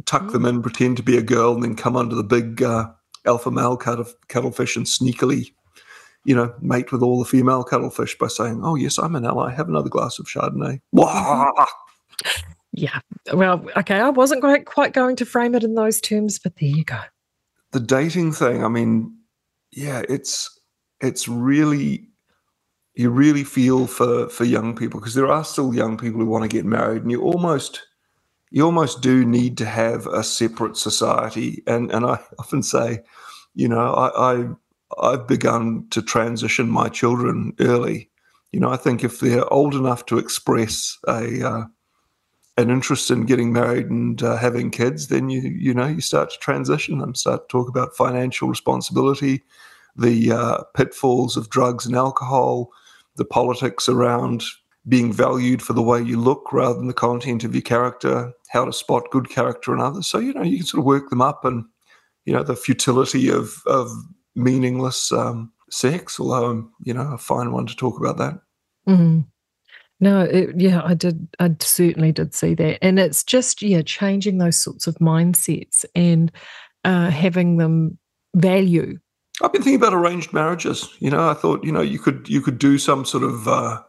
tuck 0.05 0.23
mm. 0.23 0.31
them 0.33 0.45
in, 0.45 0.61
pretend 0.61 0.97
to 0.97 1.03
be 1.03 1.17
a 1.17 1.21
girl, 1.23 1.53
and 1.53 1.63
then 1.63 1.75
come 1.75 1.95
under 1.95 2.13
the 2.13 2.23
big 2.23 2.61
uh, 2.61 2.85
alpha 3.25 3.49
male 3.49 3.77
cuttlefish 3.77 4.75
and 4.75 4.85
sneakily 4.85 5.53
you 6.23 6.35
know, 6.35 6.53
mate 6.61 6.91
with 6.91 7.01
all 7.01 7.19
the 7.19 7.25
female 7.25 7.63
cuttlefish 7.63 8.17
by 8.17 8.27
saying, 8.27 8.61
"Oh 8.63 8.75
yes, 8.75 8.97
I'm 8.97 9.15
an 9.15 9.25
ally. 9.25 9.51
Have 9.51 9.69
another 9.69 9.89
glass 9.89 10.19
of 10.19 10.25
Chardonnay." 10.25 10.81
Yeah. 12.73 12.99
Well, 13.33 13.65
okay. 13.77 13.99
I 13.99 14.09
wasn't 14.09 14.41
quite 14.41 14.65
quite 14.65 14.93
going 14.93 15.15
to 15.17 15.25
frame 15.25 15.55
it 15.55 15.63
in 15.63 15.75
those 15.75 15.99
terms, 15.99 16.39
but 16.39 16.55
there 16.55 16.69
you 16.69 16.83
go. 16.83 16.99
The 17.71 17.79
dating 17.79 18.31
thing. 18.33 18.63
I 18.63 18.69
mean, 18.69 19.13
yeah, 19.71 20.03
it's 20.07 20.59
it's 21.01 21.27
really 21.27 22.07
you 22.95 23.09
really 23.09 23.43
feel 23.43 23.87
for 23.87 24.29
for 24.29 24.45
young 24.45 24.75
people 24.75 24.99
because 24.99 25.15
there 25.15 25.31
are 25.31 25.43
still 25.43 25.73
young 25.73 25.97
people 25.97 26.19
who 26.19 26.25
want 26.25 26.43
to 26.43 26.47
get 26.47 26.65
married, 26.65 27.01
and 27.01 27.11
you 27.11 27.21
almost 27.21 27.81
you 28.51 28.63
almost 28.63 29.01
do 29.01 29.25
need 29.25 29.57
to 29.57 29.65
have 29.65 30.07
a 30.07 30.23
separate 30.23 30.77
society. 30.77 31.63
And 31.67 31.91
and 31.91 32.05
I 32.05 32.19
often 32.39 32.63
say, 32.63 33.01
you 33.53 33.67
know, 33.67 33.93
I, 33.93 34.33
I 34.33 34.49
I've 34.99 35.27
begun 35.27 35.87
to 35.91 36.01
transition 36.01 36.69
my 36.69 36.89
children 36.89 37.53
early. 37.59 38.09
You 38.51 38.59
know, 38.59 38.69
I 38.69 38.77
think 38.77 39.03
if 39.03 39.19
they're 39.19 39.51
old 39.51 39.75
enough 39.75 40.05
to 40.07 40.17
express 40.17 40.97
a 41.07 41.47
uh, 41.47 41.65
an 42.57 42.69
interest 42.69 43.09
in 43.09 43.25
getting 43.25 43.53
married 43.53 43.87
and 43.87 44.21
uh, 44.21 44.37
having 44.37 44.71
kids, 44.71 45.07
then 45.07 45.29
you 45.29 45.41
you 45.41 45.73
know 45.73 45.87
you 45.87 46.01
start 46.01 46.31
to 46.31 46.37
transition 46.39 46.99
them, 46.99 47.15
start 47.15 47.47
to 47.47 47.51
talk 47.51 47.69
about 47.69 47.95
financial 47.95 48.49
responsibility, 48.49 49.43
the 49.95 50.31
uh, 50.31 50.63
pitfalls 50.75 51.37
of 51.37 51.49
drugs 51.49 51.85
and 51.85 51.95
alcohol, 51.95 52.69
the 53.15 53.25
politics 53.25 53.87
around 53.87 54.43
being 54.87 55.13
valued 55.13 55.61
for 55.61 55.73
the 55.73 55.81
way 55.81 56.01
you 56.01 56.19
look 56.19 56.51
rather 56.51 56.73
than 56.73 56.87
the 56.87 56.93
content 56.93 57.43
of 57.43 57.53
your 57.53 57.61
character, 57.61 58.33
how 58.49 58.65
to 58.65 58.73
spot 58.73 59.11
good 59.11 59.29
character 59.29 59.73
in 59.73 59.79
others. 59.79 60.07
So 60.07 60.17
you 60.17 60.33
know 60.33 60.43
you 60.43 60.57
can 60.57 60.65
sort 60.65 60.79
of 60.79 60.85
work 60.85 61.09
them 61.09 61.21
up, 61.21 61.45
and 61.45 61.65
you 62.25 62.33
know 62.33 62.43
the 62.43 62.55
futility 62.55 63.29
of 63.29 63.61
of 63.65 63.89
meaningless 64.35 65.11
um, 65.11 65.51
sex, 65.69 66.19
although 66.19 66.49
I'm, 66.49 66.71
you 66.83 66.93
know, 66.93 67.13
a 67.13 67.17
fine 67.17 67.51
one 67.51 67.65
to 67.67 67.75
talk 67.75 67.99
about 67.99 68.17
that. 68.17 68.39
Mm. 68.87 69.25
No, 69.99 70.21
it, 70.21 70.59
yeah, 70.59 70.81
I 70.83 70.95
did. 70.95 71.27
I 71.39 71.55
certainly 71.59 72.11
did 72.11 72.33
see 72.33 72.55
that, 72.55 72.83
and 72.83 72.99
it's 72.99 73.23
just 73.23 73.61
yeah, 73.61 73.83
changing 73.83 74.39
those 74.39 74.59
sorts 74.59 74.87
of 74.87 74.95
mindsets 74.95 75.85
and 75.93 76.31
uh, 76.83 77.11
having 77.11 77.57
them 77.57 77.99
value. 78.35 78.97
I've 79.43 79.53
been 79.53 79.61
thinking 79.61 79.79
about 79.79 79.93
arranged 79.93 80.33
marriages. 80.33 80.89
You 80.99 81.11
know, 81.11 81.29
I 81.29 81.35
thought 81.35 81.63
you 81.63 81.71
know 81.71 81.81
you 81.81 81.99
could 81.99 82.27
you 82.27 82.41
could 82.41 82.57
do 82.57 82.79
some 82.79 83.05
sort 83.05 83.23
of 83.23 83.47
uh, 83.47 83.79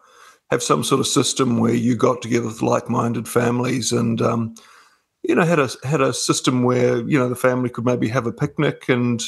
have 0.50 0.62
some 0.62 0.84
sort 0.84 1.00
of 1.00 1.06
system 1.06 1.58
where 1.58 1.74
you 1.74 1.96
got 1.96 2.20
together 2.20 2.46
with 2.46 2.60
like-minded 2.60 3.26
families 3.26 3.90
and 3.90 4.20
um, 4.20 4.54
you 5.22 5.34
know 5.34 5.44
had 5.44 5.58
a 5.58 5.70
had 5.82 6.02
a 6.02 6.12
system 6.12 6.62
where 6.62 6.98
you 7.08 7.18
know 7.18 7.30
the 7.30 7.34
family 7.34 7.70
could 7.70 7.86
maybe 7.86 8.08
have 8.08 8.26
a 8.26 8.32
picnic 8.32 8.86
and 8.90 9.24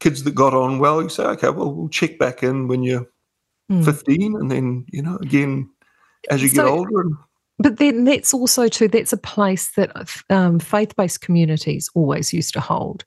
kids 0.00 0.24
that 0.24 0.34
got 0.34 0.54
on 0.54 0.78
well, 0.78 1.02
you 1.02 1.08
say, 1.08 1.24
okay, 1.24 1.50
well 1.50 1.72
we'll 1.72 1.88
check 1.88 2.18
back 2.18 2.42
in 2.42 2.68
when 2.68 2.82
you're 2.82 3.06
mm. 3.70 3.84
15, 3.84 4.36
and 4.36 4.50
then 4.50 4.84
you 4.88 5.02
know 5.02 5.16
again 5.16 5.70
as 6.28 6.42
you 6.42 6.48
so, 6.48 6.64
get 6.64 6.70
older. 6.70 7.04
But 7.58 7.76
then 7.76 8.04
that's 8.04 8.32
also 8.32 8.68
too 8.68 8.88
that's 8.88 9.12
a 9.12 9.18
place 9.18 9.72
that 9.72 9.92
um, 10.30 10.58
faith-based 10.58 11.20
communities 11.20 11.90
always 11.94 12.32
used 12.32 12.54
to 12.54 12.60
hold. 12.60 13.04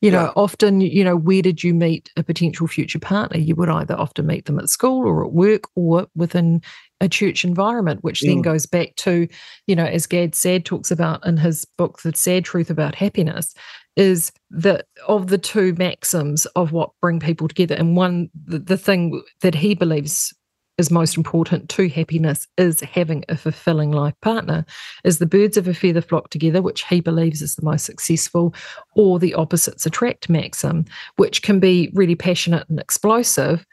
You 0.00 0.12
know, 0.12 0.26
yeah. 0.26 0.32
often, 0.36 0.80
you 0.80 1.02
know, 1.02 1.16
where 1.16 1.42
did 1.42 1.64
you 1.64 1.74
meet 1.74 2.08
a 2.16 2.22
potential 2.22 2.68
future 2.68 3.00
partner? 3.00 3.36
You 3.36 3.56
would 3.56 3.68
either 3.68 3.98
often 3.98 4.26
meet 4.26 4.44
them 4.44 4.60
at 4.60 4.68
school 4.68 5.04
or 5.04 5.24
at 5.24 5.32
work 5.32 5.64
or 5.74 6.06
within 6.14 6.62
a 7.00 7.08
church 7.08 7.44
environment, 7.44 8.04
which 8.04 8.20
then 8.20 8.40
goes 8.40 8.64
back 8.64 8.94
to, 8.96 9.26
you 9.66 9.74
know, 9.74 9.84
as 9.84 10.06
Gad 10.06 10.36
Saad 10.36 10.64
talks 10.64 10.92
about 10.92 11.26
in 11.26 11.36
his 11.36 11.64
book, 11.64 12.00
The 12.02 12.14
Saad 12.14 12.44
Truth 12.44 12.70
About 12.70 12.94
Happiness, 12.94 13.54
is 13.98 14.32
that 14.50 14.86
of 15.08 15.26
the 15.26 15.36
two 15.36 15.74
maxims 15.74 16.46
of 16.54 16.72
what 16.72 16.90
bring 17.02 17.18
people 17.18 17.48
together. 17.48 17.74
And 17.74 17.96
one, 17.96 18.30
the, 18.46 18.60
the 18.60 18.78
thing 18.78 19.20
that 19.42 19.56
he 19.56 19.74
believes 19.74 20.32
is 20.78 20.92
most 20.92 21.16
important 21.16 21.68
to 21.68 21.88
happiness 21.88 22.46
is 22.56 22.80
having 22.80 23.24
a 23.28 23.36
fulfilling 23.36 23.90
life 23.90 24.14
partner 24.22 24.64
is 25.02 25.18
the 25.18 25.26
birds 25.26 25.56
of 25.56 25.66
a 25.66 25.74
feather 25.74 26.00
flock 26.00 26.30
together 26.30 26.62
which 26.62 26.84
he 26.84 27.00
believes 27.00 27.42
is 27.42 27.56
the 27.56 27.64
most 27.64 27.84
successful 27.84 28.54
or 28.94 29.18
the 29.18 29.34
opposites 29.34 29.84
attract 29.84 30.28
maxim 30.28 30.84
which 31.16 31.42
can 31.42 31.58
be 31.58 31.90
really 31.94 32.14
passionate 32.14 32.64
and 32.68 32.78
explosive 32.78 33.66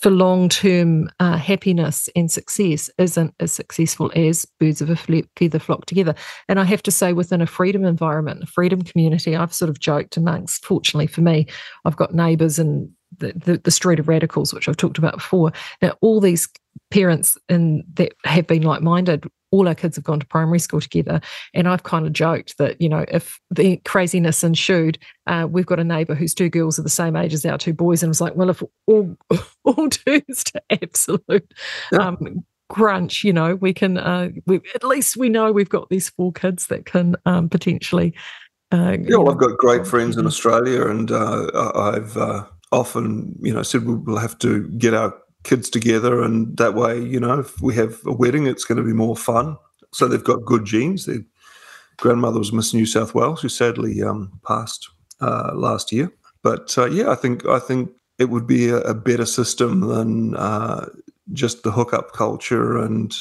for 0.00 0.10
long-term 0.10 1.10
uh, 1.20 1.36
happiness 1.36 2.08
and 2.14 2.30
success 2.30 2.90
isn't 2.98 3.34
as 3.40 3.52
successful 3.52 4.12
as 4.14 4.46
birds 4.60 4.80
of 4.80 4.90
a 4.90 4.96
feather 5.36 5.58
flock 5.58 5.86
together. 5.86 6.14
And 6.48 6.60
i 6.60 6.64
have 6.64 6.82
to 6.84 6.90
say 6.90 7.12
within 7.12 7.40
a 7.40 7.46
freedom 7.46 7.84
environment 7.84 8.42
a 8.42 8.46
freedom 8.46 8.82
community 8.82 9.36
i've 9.36 9.54
sort 9.54 9.68
of 9.68 9.80
joked 9.80 10.16
amongst 10.16 10.64
fortunately 10.64 11.06
for 11.06 11.20
me 11.20 11.46
i've 11.84 11.96
got 11.96 12.14
neighbours 12.14 12.58
and 12.58 12.90
the, 13.16 13.32
the, 13.32 13.58
the 13.58 13.70
street 13.70 13.98
of 13.98 14.08
radicals, 14.08 14.52
which 14.52 14.68
I've 14.68 14.76
talked 14.76 14.98
about 14.98 15.14
before. 15.14 15.52
Now, 15.82 15.94
all 16.00 16.20
these 16.20 16.48
parents 16.90 17.36
and 17.48 17.84
that 17.94 18.12
have 18.24 18.46
been 18.46 18.62
like-minded 18.62 19.26
all 19.50 19.66
our 19.66 19.74
kids 19.74 19.96
have 19.96 20.04
gone 20.04 20.20
to 20.20 20.26
primary 20.26 20.58
school 20.58 20.80
together. 20.80 21.20
And 21.54 21.68
i've 21.68 21.82
kind 21.82 22.06
of 22.06 22.12
joked 22.12 22.58
that 22.58 22.80
you 22.80 22.88
know 22.88 23.04
if 23.08 23.40
the 23.50 23.78
craziness 23.84 24.44
ensued 24.44 24.98
uh, 25.26 25.46
we've 25.50 25.66
got 25.66 25.80
a 25.80 25.84
neighbour 25.84 26.14
whose 26.14 26.34
two 26.34 26.48
girls 26.48 26.78
are 26.78 26.82
the 26.82 26.88
same 26.88 27.16
age 27.16 27.34
as 27.34 27.44
our 27.44 27.58
two 27.58 27.74
boys. 27.74 28.02
And 28.02 28.10
it's 28.10 28.20
like 28.20 28.36
well 28.36 28.50
if 28.50 28.62
all 28.86 29.16
all 29.64 29.88
turns 29.88 30.44
to 30.44 30.62
absolute 30.70 31.54
um, 31.98 32.44
crunch 32.68 33.24
you 33.24 33.32
know 33.32 33.54
we 33.54 33.72
can 33.72 33.96
uh, 33.96 34.28
we, 34.46 34.60
at 34.74 34.84
least 34.84 35.16
we 35.16 35.28
know 35.28 35.52
we've 35.52 35.68
got 35.68 35.88
these 35.88 36.10
four 36.10 36.32
kids 36.32 36.66
that 36.66 36.84
can 36.84 37.16
um, 37.24 37.48
potentially 37.48 38.14
uh, 38.72 38.96
yeah 39.00 39.16
well, 39.16 39.30
i've 39.30 39.38
got 39.38 39.56
great 39.56 39.86
friends 39.86 40.18
in 40.18 40.26
australia 40.26 40.86
and 40.86 41.10
uh, 41.10 41.70
i've 41.74 42.14
uh, 42.18 42.44
often, 42.72 43.34
you 43.40 43.52
know, 43.52 43.62
said 43.62 43.84
we'll 43.84 44.18
have 44.18 44.38
to 44.38 44.68
get 44.70 44.94
our 44.94 45.14
kids 45.44 45.70
together, 45.70 46.22
and 46.22 46.56
that 46.56 46.74
way, 46.74 47.00
you 47.00 47.20
know, 47.20 47.40
if 47.40 47.60
we 47.60 47.74
have 47.74 47.98
a 48.06 48.12
wedding, 48.12 48.46
it's 48.46 48.64
going 48.64 48.78
to 48.78 48.84
be 48.84 48.92
more 48.92 49.16
fun. 49.16 49.56
So 49.92 50.06
they've 50.06 50.22
got 50.22 50.44
good 50.44 50.64
genes. 50.64 51.06
Their 51.06 51.24
grandmother 51.96 52.38
was 52.38 52.52
Miss 52.52 52.74
New 52.74 52.86
South 52.86 53.14
Wales, 53.14 53.40
who 53.40 53.48
sadly 53.48 54.02
um, 54.02 54.38
passed 54.46 54.88
uh, 55.20 55.52
last 55.54 55.92
year. 55.92 56.12
But 56.42 56.76
uh, 56.78 56.86
yeah, 56.86 57.10
I 57.10 57.14
think 57.14 57.46
I 57.46 57.58
think 57.58 57.90
it 58.18 58.26
would 58.26 58.46
be 58.46 58.68
a, 58.68 58.78
a 58.78 58.94
better 58.94 59.26
system 59.26 59.80
than 59.80 60.36
uh, 60.36 60.86
just 61.32 61.62
the 61.62 61.70
hookup 61.70 62.12
culture, 62.12 62.78
and 62.78 63.16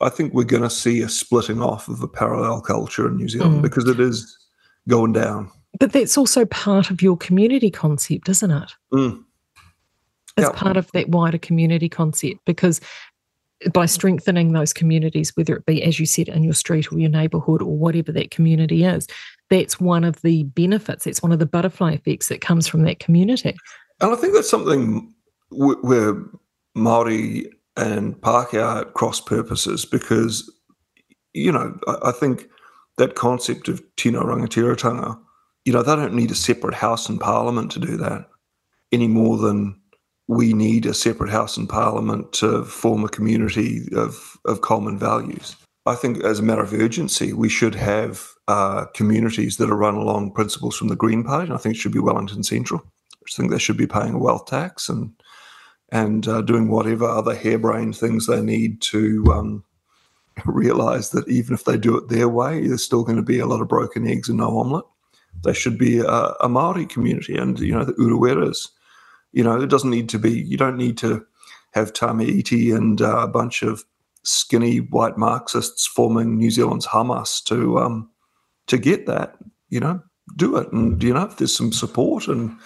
I 0.00 0.08
think 0.08 0.34
we're 0.34 0.44
going 0.44 0.62
to 0.62 0.70
see 0.70 1.02
a 1.02 1.08
splitting 1.08 1.62
off 1.62 1.88
of 1.88 2.02
a 2.02 2.08
parallel 2.08 2.60
culture 2.60 3.06
in 3.06 3.16
New 3.16 3.28
Zealand 3.28 3.58
mm. 3.58 3.62
because 3.62 3.88
it 3.88 4.00
is 4.00 4.36
going 4.88 5.12
down. 5.12 5.50
But 5.78 5.92
that's 5.92 6.18
also 6.18 6.44
part 6.44 6.90
of 6.90 7.02
your 7.02 7.16
community 7.16 7.70
concept, 7.70 8.28
isn't 8.28 8.50
it? 8.50 8.72
Mm. 8.92 9.24
It's 10.36 10.46
yep. 10.46 10.56
part 10.56 10.76
of 10.76 10.90
that 10.92 11.08
wider 11.08 11.38
community 11.38 11.88
concept 11.88 12.40
because 12.46 12.80
by 13.72 13.86
strengthening 13.86 14.52
those 14.52 14.72
communities, 14.72 15.36
whether 15.36 15.56
it 15.56 15.66
be, 15.66 15.82
as 15.82 16.00
you 16.00 16.06
said, 16.06 16.28
in 16.28 16.42
your 16.42 16.54
street 16.54 16.90
or 16.90 16.98
your 16.98 17.10
neighbourhood 17.10 17.62
or 17.62 17.76
whatever 17.76 18.10
that 18.12 18.30
community 18.30 18.84
is, 18.84 19.06
that's 19.50 19.80
one 19.80 20.04
of 20.04 20.20
the 20.22 20.44
benefits. 20.44 21.04
That's 21.04 21.22
one 21.22 21.32
of 21.32 21.38
the 21.38 21.46
butterfly 21.46 21.92
effects 21.92 22.28
that 22.28 22.40
comes 22.40 22.66
from 22.66 22.82
that 22.82 22.98
community. 22.98 23.56
And 24.00 24.12
I 24.12 24.16
think 24.16 24.34
that's 24.34 24.50
something 24.50 25.12
where 25.50 26.16
Maori 26.74 27.50
and 27.76 28.16
Pākehā 28.20 28.62
are 28.62 28.80
at 28.82 28.94
cross 28.94 29.20
purposes 29.20 29.84
because, 29.84 30.50
you 31.34 31.52
know, 31.52 31.78
I 32.02 32.12
think 32.12 32.48
that 32.96 33.14
concept 33.14 33.68
of 33.68 33.82
tino 33.96 34.22
rangatiratanga 34.22 35.18
you 35.64 35.72
know, 35.72 35.82
they 35.82 35.96
don't 35.96 36.14
need 36.14 36.30
a 36.30 36.36
separate 36.36 36.74
house 36.74 37.08
in 37.08 37.18
parliament 37.18 37.70
to 37.72 37.78
do 37.78 37.96
that 37.96 38.28
any 38.90 39.08
more 39.08 39.38
than 39.38 39.80
we 40.28 40.52
need 40.52 40.86
a 40.86 40.94
separate 40.94 41.30
house 41.30 41.56
in 41.56 41.66
parliament 41.66 42.32
to 42.32 42.64
form 42.64 43.04
a 43.04 43.08
community 43.08 43.82
of, 43.94 44.38
of 44.44 44.60
common 44.60 44.98
values. 44.98 45.56
I 45.84 45.94
think, 45.96 46.22
as 46.22 46.38
a 46.38 46.42
matter 46.42 46.62
of 46.62 46.72
urgency, 46.72 47.32
we 47.32 47.48
should 47.48 47.74
have 47.74 48.28
uh, 48.46 48.86
communities 48.94 49.56
that 49.56 49.70
are 49.70 49.76
run 49.76 49.96
along 49.96 50.32
principles 50.32 50.76
from 50.76 50.88
the 50.88 50.96
Green 50.96 51.24
Party. 51.24 51.46
And 51.46 51.54
I 51.54 51.56
think 51.56 51.74
it 51.74 51.78
should 51.78 51.92
be 51.92 51.98
Wellington 51.98 52.44
Central. 52.44 52.82
I 53.14 53.30
think 53.34 53.50
they 53.50 53.58
should 53.58 53.76
be 53.76 53.86
paying 53.86 54.14
a 54.14 54.18
wealth 54.18 54.46
tax 54.46 54.88
and 54.88 55.12
and 55.90 56.26
uh, 56.26 56.40
doing 56.40 56.70
whatever 56.70 57.04
other 57.04 57.34
harebrained 57.34 57.94
things 57.94 58.26
they 58.26 58.40
need 58.40 58.80
to 58.80 59.24
um, 59.30 59.64
realize 60.46 61.10
that 61.10 61.28
even 61.28 61.52
if 61.52 61.64
they 61.64 61.76
do 61.76 61.98
it 61.98 62.08
their 62.08 62.28
way, 62.28 62.66
there's 62.66 62.84
still 62.84 63.04
going 63.04 63.16
to 63.16 63.22
be 63.22 63.38
a 63.38 63.46
lot 63.46 63.60
of 63.60 63.68
broken 63.68 64.06
eggs 64.06 64.28
and 64.28 64.38
no 64.38 64.58
omelette. 64.58 64.84
They 65.44 65.52
should 65.52 65.78
be 65.78 65.98
a, 65.98 66.34
a 66.40 66.48
Maori 66.48 66.86
community, 66.86 67.36
and 67.36 67.58
you 67.58 67.72
know 67.72 67.84
the 67.84 67.94
Ureweras. 67.94 68.68
You 69.32 69.44
know, 69.44 69.60
it 69.60 69.68
doesn't 69.68 69.90
need 69.90 70.08
to 70.10 70.18
be. 70.18 70.30
You 70.30 70.56
don't 70.56 70.76
need 70.76 70.98
to 70.98 71.24
have 71.72 71.92
Tame 71.92 72.20
Iti 72.20 72.70
and 72.70 73.00
uh, 73.00 73.18
a 73.18 73.28
bunch 73.28 73.62
of 73.62 73.84
skinny 74.24 74.78
white 74.78 75.16
Marxists 75.16 75.86
forming 75.86 76.36
New 76.36 76.50
Zealand's 76.50 76.86
Hamas 76.86 77.42
to 77.44 77.78
um, 77.78 78.10
to 78.68 78.78
get 78.78 79.06
that. 79.06 79.36
You 79.68 79.80
know, 79.80 80.02
do 80.36 80.56
it, 80.56 80.70
and 80.72 81.02
you 81.02 81.14
know, 81.14 81.24
if 81.24 81.38
there's 81.38 81.56
some 81.56 81.72
support, 81.72 82.28
and 82.28 82.56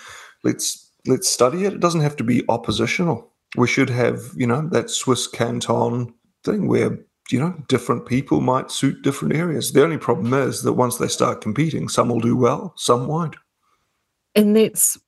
let's 0.44 0.90
let's 1.06 1.28
study 1.28 1.64
it. 1.64 1.74
It 1.74 1.80
doesn't 1.80 2.00
have 2.00 2.16
to 2.16 2.24
be 2.24 2.44
oppositional. 2.48 3.32
We 3.56 3.68
should 3.68 3.90
have, 3.90 4.20
you 4.34 4.46
know, 4.46 4.68
that 4.72 4.90
Swiss 4.90 5.26
canton 5.26 6.12
thing 6.44 6.68
where 6.68 6.98
you 7.30 7.40
know, 7.40 7.54
different 7.68 8.06
people 8.06 8.40
might 8.40 8.70
suit 8.70 9.02
different 9.02 9.34
areas. 9.34 9.72
The 9.72 9.82
only 9.82 9.98
problem 9.98 10.32
is 10.32 10.62
that 10.62 10.74
once 10.74 10.98
they 10.98 11.08
start 11.08 11.40
competing, 11.40 11.88
some 11.88 12.08
will 12.08 12.20
do 12.20 12.36
well, 12.36 12.72
some 12.76 13.06
won't. 13.06 13.36
And 14.34 14.54
that's 14.56 14.98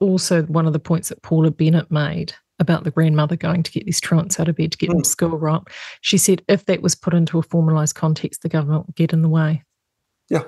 also 0.00 0.42
one 0.44 0.66
of 0.66 0.72
the 0.72 0.80
points 0.80 1.08
that 1.08 1.22
Paula 1.22 1.50
Bennett 1.50 1.90
made 1.90 2.32
about 2.58 2.84
the 2.84 2.90
grandmother 2.90 3.36
going 3.36 3.62
to 3.62 3.70
get 3.70 3.86
these 3.86 4.00
truants 4.00 4.40
out 4.40 4.48
of 4.48 4.56
bed 4.56 4.72
to 4.72 4.78
get 4.78 4.90
mm. 4.90 4.94
them 4.94 5.04
school 5.04 5.38
right. 5.38 5.62
She 6.00 6.18
said 6.18 6.42
if 6.48 6.66
that 6.66 6.82
was 6.82 6.94
put 6.94 7.14
into 7.14 7.38
a 7.38 7.42
formalised 7.42 7.94
context, 7.94 8.42
the 8.42 8.48
government 8.48 8.86
would 8.86 8.96
get 8.96 9.12
in 9.12 9.22
the 9.22 9.28
way. 9.28 9.62
Yeah. 10.28 10.44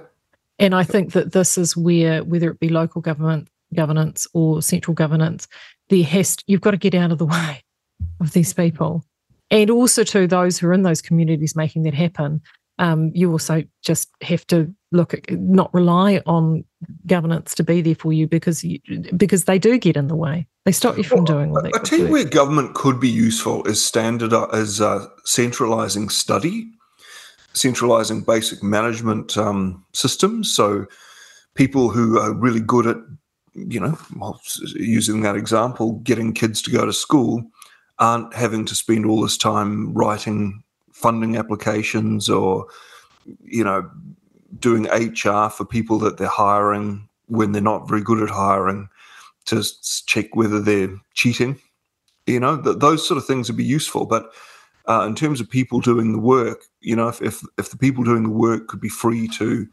And 0.59 0.75
I 0.75 0.83
think 0.83 1.13
that 1.13 1.33
this 1.33 1.57
is 1.57 1.77
where, 1.77 2.25
whether 2.25 2.51
it 2.51 2.61
be 2.61 2.69
local 2.69 3.01
government 3.01 3.49
governance 3.75 4.27
or 4.35 4.61
central 4.63 4.95
governance, 4.95 5.47
there 5.89 6.03
has 6.03 6.37
to, 6.37 6.45
you've 6.47 6.61
got 6.61 6.73
to 6.73 6.77
get 6.77 6.95
out 6.95 7.13
of 7.13 7.19
the 7.19 7.27
way 7.27 7.63
of 8.21 8.33
these 8.33 8.53
people 8.53 9.05
and 9.51 9.71
also 9.71 10.05
to 10.05 10.27
those 10.27 10.59
who 10.59 10.69
are 10.69 10.73
in 10.73 10.83
those 10.83 11.03
communities 11.03 11.57
making 11.57 11.83
that 11.83 11.95
happen 11.95 12.41
um, 12.81 13.13
you 13.15 13.31
also 13.31 13.63
just 13.83 14.09
have 14.23 14.47
to 14.47 14.75
look 14.91 15.13
at 15.13 15.31
not 15.31 15.73
rely 15.75 16.23
on 16.25 16.65
governance 17.07 17.55
to 17.57 17.63
be 17.63 17.83
there 17.83 17.95
for 17.95 18.11
you 18.11 18.27
because 18.27 18.65
you, 18.65 18.81
because 19.17 19.45
they 19.45 19.59
do 19.59 19.79
get 19.79 19.99
in 19.99 20.09
the 20.09 20.17
way. 20.17 20.47
They 20.65 20.73
stop 20.73 20.97
you 20.97 21.05
from 21.05 21.19
well, 21.19 21.27
doing 21.27 21.51
what 21.51 21.65
they. 21.65 21.71
Do. 21.71 21.79
I 21.79 21.83
tell 21.83 21.99
you 21.99 22.09
where 22.09 22.25
government 22.25 22.75
could 22.75 22.99
be 22.99 23.09
useful 23.09 23.65
is 23.67 23.85
standard 23.85 24.33
as 24.33 24.81
uh, 24.81 25.07
centralising 25.25 26.09
study, 26.09 26.71
centralising 27.53 28.23
basic 28.23 28.63
management 28.63 29.37
um, 29.37 29.85
systems. 29.93 30.55
So 30.55 30.87
people 31.55 31.91
who 31.91 32.19
are 32.19 32.33
really 32.33 32.61
good 32.61 32.87
at, 32.87 32.97
you 33.55 33.79
know, 33.79 33.99
well, 34.17 34.41
using 34.75 35.21
that 35.21 35.37
example, 35.37 36.01
getting 36.03 36.33
kids 36.33 36.63
to 36.63 36.71
go 36.71 36.87
to 36.87 36.95
school 36.95 37.45
aren't 38.01 38.35
having 38.35 38.65
to 38.67 38.75
spend 38.75 39.07
all 39.07 39.23
this 39.23 39.39
time 39.39 39.95
writing 39.95 40.63
funding 40.93 41.37
applications 41.37 42.29
or 42.29 42.67
you 43.45 43.65
know 43.65 43.91
doing 44.59 44.85
HR 44.85 45.49
for 45.49 45.65
people 45.65 45.99
that 46.01 46.19
they're 46.19 46.29
hiring 46.29 47.09
when 47.29 47.53
they're 47.53 47.63
not 47.63 47.89
very 47.89 48.03
good 48.03 48.23
at 48.23 48.31
hiring 48.31 48.89
to 49.47 49.65
check 50.07 50.35
whether 50.37 50.61
they're 50.61 50.95
cheating 51.15 51.59
You 52.27 52.41
know, 52.41 52.61
th- 52.61 52.79
those 52.79 53.07
sort 53.07 53.19
of 53.19 53.27
things 53.27 53.49
would 53.49 53.57
be 53.57 53.65
useful. 53.65 54.07
But 54.07 54.33
uh, 54.89 55.05
in 55.07 55.15
terms 55.15 55.41
of 55.41 55.51
people 55.51 55.81
doing 55.81 56.13
the 56.13 56.19
work, 56.19 56.65
you 56.81 56.97
know, 56.97 57.09
if, 57.09 57.23
if, 57.23 57.43
if 57.59 57.71
the 57.71 57.79
people 57.79 58.05
doing 58.05 58.25
the 58.25 58.31
work 58.31 58.69
could 58.69 58.81
be 58.81 58.89
free 58.89 59.29
to 59.29 59.67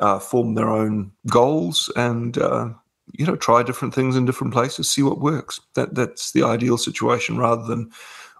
uh, 0.00 0.18
form 0.18 0.54
their 0.54 0.70
own 0.70 1.12
goals 1.28 1.90
and 1.96 2.38
uh, 2.38 2.70
you 3.12 3.26
know 3.26 3.36
try 3.36 3.62
different 3.62 3.94
things 3.94 4.16
in 4.16 4.24
different 4.24 4.52
places, 4.52 4.90
see 4.90 5.02
what 5.02 5.20
works. 5.20 5.60
That 5.74 5.94
that's 5.94 6.32
the 6.32 6.42
ideal 6.42 6.78
situation, 6.78 7.38
rather 7.38 7.64
than 7.64 7.90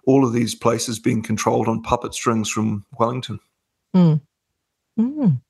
all 0.05 0.25
of 0.25 0.33
these 0.33 0.55
places 0.55 0.99
being 0.99 1.21
controlled 1.21 1.67
on 1.67 1.81
puppet 1.83 2.13
strings 2.13 2.49
from 2.49 2.85
Wellington. 2.97 3.39
Mm. 3.95 4.21
Mm. 4.99 5.41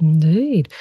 Indeed. 0.00 0.72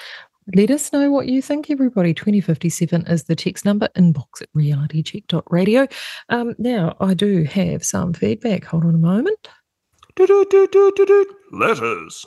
Let 0.56 0.72
us 0.72 0.94
know 0.94 1.12
what 1.12 1.28
you 1.28 1.42
think, 1.42 1.70
everybody. 1.70 2.14
2057 2.14 3.06
is 3.08 3.26
the 3.26 3.36
text 3.36 3.66
number, 3.66 3.90
inbox 3.98 4.42
at 4.42 4.52
realitycheck.radio. 4.54 5.88
Um, 6.30 6.56
now, 6.58 6.96
I 7.02 7.14
do 7.14 7.44
have 7.44 7.84
some 7.84 8.14
feedback. 8.14 8.64
Hold 8.64 8.86
on 8.86 8.96
a 8.96 8.98
moment. 8.98 9.50
Letters 11.52 12.26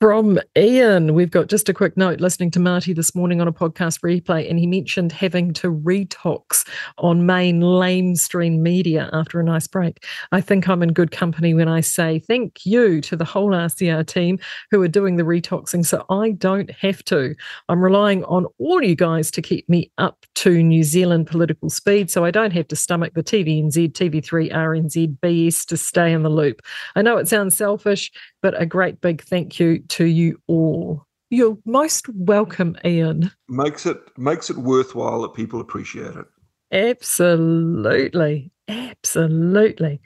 from 0.00 0.38
Ian. 0.56 1.14
We've 1.14 1.30
got 1.30 1.48
just 1.48 1.68
a 1.68 1.74
quick 1.74 1.96
note 1.96 2.20
listening 2.20 2.52
to 2.52 2.60
Marty 2.60 2.92
this 2.92 3.16
morning 3.16 3.40
on 3.40 3.48
a 3.48 3.52
podcast 3.52 4.00
replay, 4.00 4.48
and 4.48 4.56
he 4.56 4.66
mentioned 4.66 5.10
having 5.10 5.52
to 5.54 5.72
retox 5.72 6.64
on 6.98 7.26
main 7.26 7.60
lamestream 7.60 8.60
media 8.60 9.10
after 9.12 9.40
a 9.40 9.44
nice 9.44 9.66
break. 9.66 10.04
I 10.30 10.40
think 10.40 10.68
I'm 10.68 10.84
in 10.84 10.92
good 10.92 11.10
company 11.10 11.52
when 11.52 11.66
I 11.66 11.80
say 11.80 12.20
thank 12.20 12.64
you 12.64 13.00
to 13.02 13.16
the 13.16 13.24
whole 13.24 13.50
RCR 13.50 14.06
team 14.06 14.38
who 14.70 14.80
are 14.82 14.88
doing 14.88 15.16
the 15.16 15.24
retoxing 15.24 15.84
so 15.84 16.04
I 16.08 16.30
don't 16.30 16.70
have 16.70 17.04
to. 17.06 17.34
I'm 17.68 17.82
relying 17.82 18.22
on 18.24 18.46
all 18.58 18.80
you 18.80 18.94
guys 18.94 19.32
to 19.32 19.42
keep 19.42 19.68
me 19.68 19.90
up 19.98 20.26
to 20.36 20.62
New 20.62 20.84
Zealand 20.84 21.26
political 21.26 21.70
speed 21.70 22.08
so 22.08 22.24
I 22.24 22.30
don't 22.30 22.52
have 22.52 22.68
to 22.68 22.76
stomach 22.76 23.14
the 23.14 23.24
TVNZ, 23.24 23.92
TV3, 23.92 24.52
RNZ, 24.52 25.18
BS 25.18 25.66
to 25.66 25.76
stay 25.76 26.12
in 26.12 26.22
the 26.22 26.30
loop. 26.30 26.62
I 26.94 27.02
know 27.02 27.16
it 27.16 27.26
sounds 27.26 27.56
selfish, 27.56 28.12
but 28.42 28.60
a 28.60 28.64
great 28.64 29.00
big 29.00 29.22
thank 29.22 29.58
you 29.58 29.82
to 29.90 30.04
you 30.04 30.40
all. 30.46 31.06
You're 31.30 31.58
most 31.66 32.08
welcome, 32.08 32.76
Ian. 32.84 33.30
Makes 33.48 33.84
it 33.86 33.98
makes 34.16 34.48
it 34.50 34.56
worthwhile 34.56 35.22
that 35.22 35.34
people 35.34 35.60
appreciate 35.60 36.14
it. 36.16 36.26
Absolutely. 36.72 38.50
Absolutely. 38.68 40.00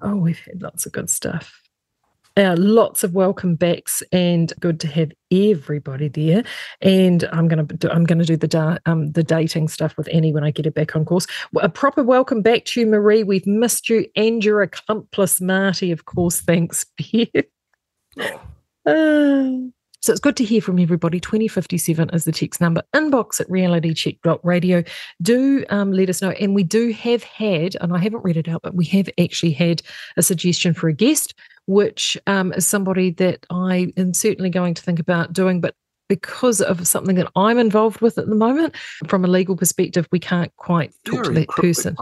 Oh, 0.00 0.16
we've 0.16 0.38
had 0.38 0.62
lots 0.62 0.86
of 0.86 0.92
good 0.92 1.10
stuff. 1.10 1.60
Uh, 2.36 2.54
lots 2.56 3.02
of 3.02 3.14
welcome 3.14 3.56
backs 3.56 4.00
and 4.12 4.52
good 4.60 4.78
to 4.78 4.86
have 4.86 5.10
everybody 5.32 6.06
there. 6.06 6.44
And 6.80 7.24
I'm 7.32 7.48
gonna 7.48 7.64
do, 7.64 7.88
I'm 7.90 8.04
gonna 8.04 8.24
do 8.24 8.36
the 8.36 8.46
da- 8.46 8.78
um, 8.86 9.10
the 9.10 9.24
dating 9.24 9.66
stuff 9.66 9.96
with 9.96 10.08
Annie 10.12 10.32
when 10.32 10.44
I 10.44 10.52
get 10.52 10.64
it 10.64 10.74
back 10.74 10.94
on 10.94 11.04
course. 11.04 11.26
A 11.60 11.68
proper 11.68 12.04
welcome 12.04 12.42
back 12.42 12.64
to 12.66 12.80
you, 12.80 12.86
Maree. 12.86 13.26
We've 13.26 13.46
missed 13.46 13.88
you 13.88 14.06
and 14.14 14.44
your 14.44 14.62
accomplice, 14.62 15.40
Marty. 15.40 15.90
Of 15.90 16.04
course, 16.04 16.40
thanks, 16.40 16.86
Pierre. 16.96 17.44
So 20.00 20.12
it's 20.12 20.20
good 20.20 20.36
to 20.36 20.44
hear 20.44 20.62
from 20.62 20.78
everybody. 20.78 21.18
2057 21.18 22.10
is 22.10 22.24
the 22.24 22.32
text 22.32 22.60
number. 22.60 22.82
Inbox 22.94 23.40
at 23.40 23.48
realitycheck.radio. 23.48 24.84
Do 25.20 25.64
um, 25.70 25.92
let 25.92 26.08
us 26.08 26.22
know. 26.22 26.30
And 26.30 26.54
we 26.54 26.62
do 26.62 26.92
have 26.92 27.24
had, 27.24 27.76
and 27.80 27.92
I 27.92 27.98
haven't 27.98 28.22
read 28.22 28.36
it 28.36 28.48
out, 28.48 28.62
but 28.62 28.74
we 28.74 28.84
have 28.86 29.10
actually 29.20 29.52
had 29.52 29.82
a 30.16 30.22
suggestion 30.22 30.72
for 30.72 30.88
a 30.88 30.92
guest, 30.92 31.34
which 31.66 32.16
um, 32.28 32.52
is 32.52 32.66
somebody 32.66 33.10
that 33.10 33.44
I 33.50 33.92
am 33.96 34.14
certainly 34.14 34.50
going 34.50 34.74
to 34.74 34.82
think 34.82 35.00
about 35.00 35.32
doing, 35.32 35.60
but 35.60 35.74
because 36.08 36.60
of 36.60 36.86
something 36.86 37.16
that 37.16 37.30
I'm 37.36 37.58
involved 37.58 38.00
with 38.00 38.18
at 38.18 38.28
the 38.28 38.34
moment, 38.34 38.76
from 39.06 39.24
a 39.24 39.28
legal 39.28 39.56
perspective, 39.56 40.08
we 40.10 40.18
can't 40.18 40.54
quite 40.56 40.92
talk 41.04 41.24
very 41.24 41.34
to 41.34 41.40
that 41.40 41.48
person. 41.48 41.96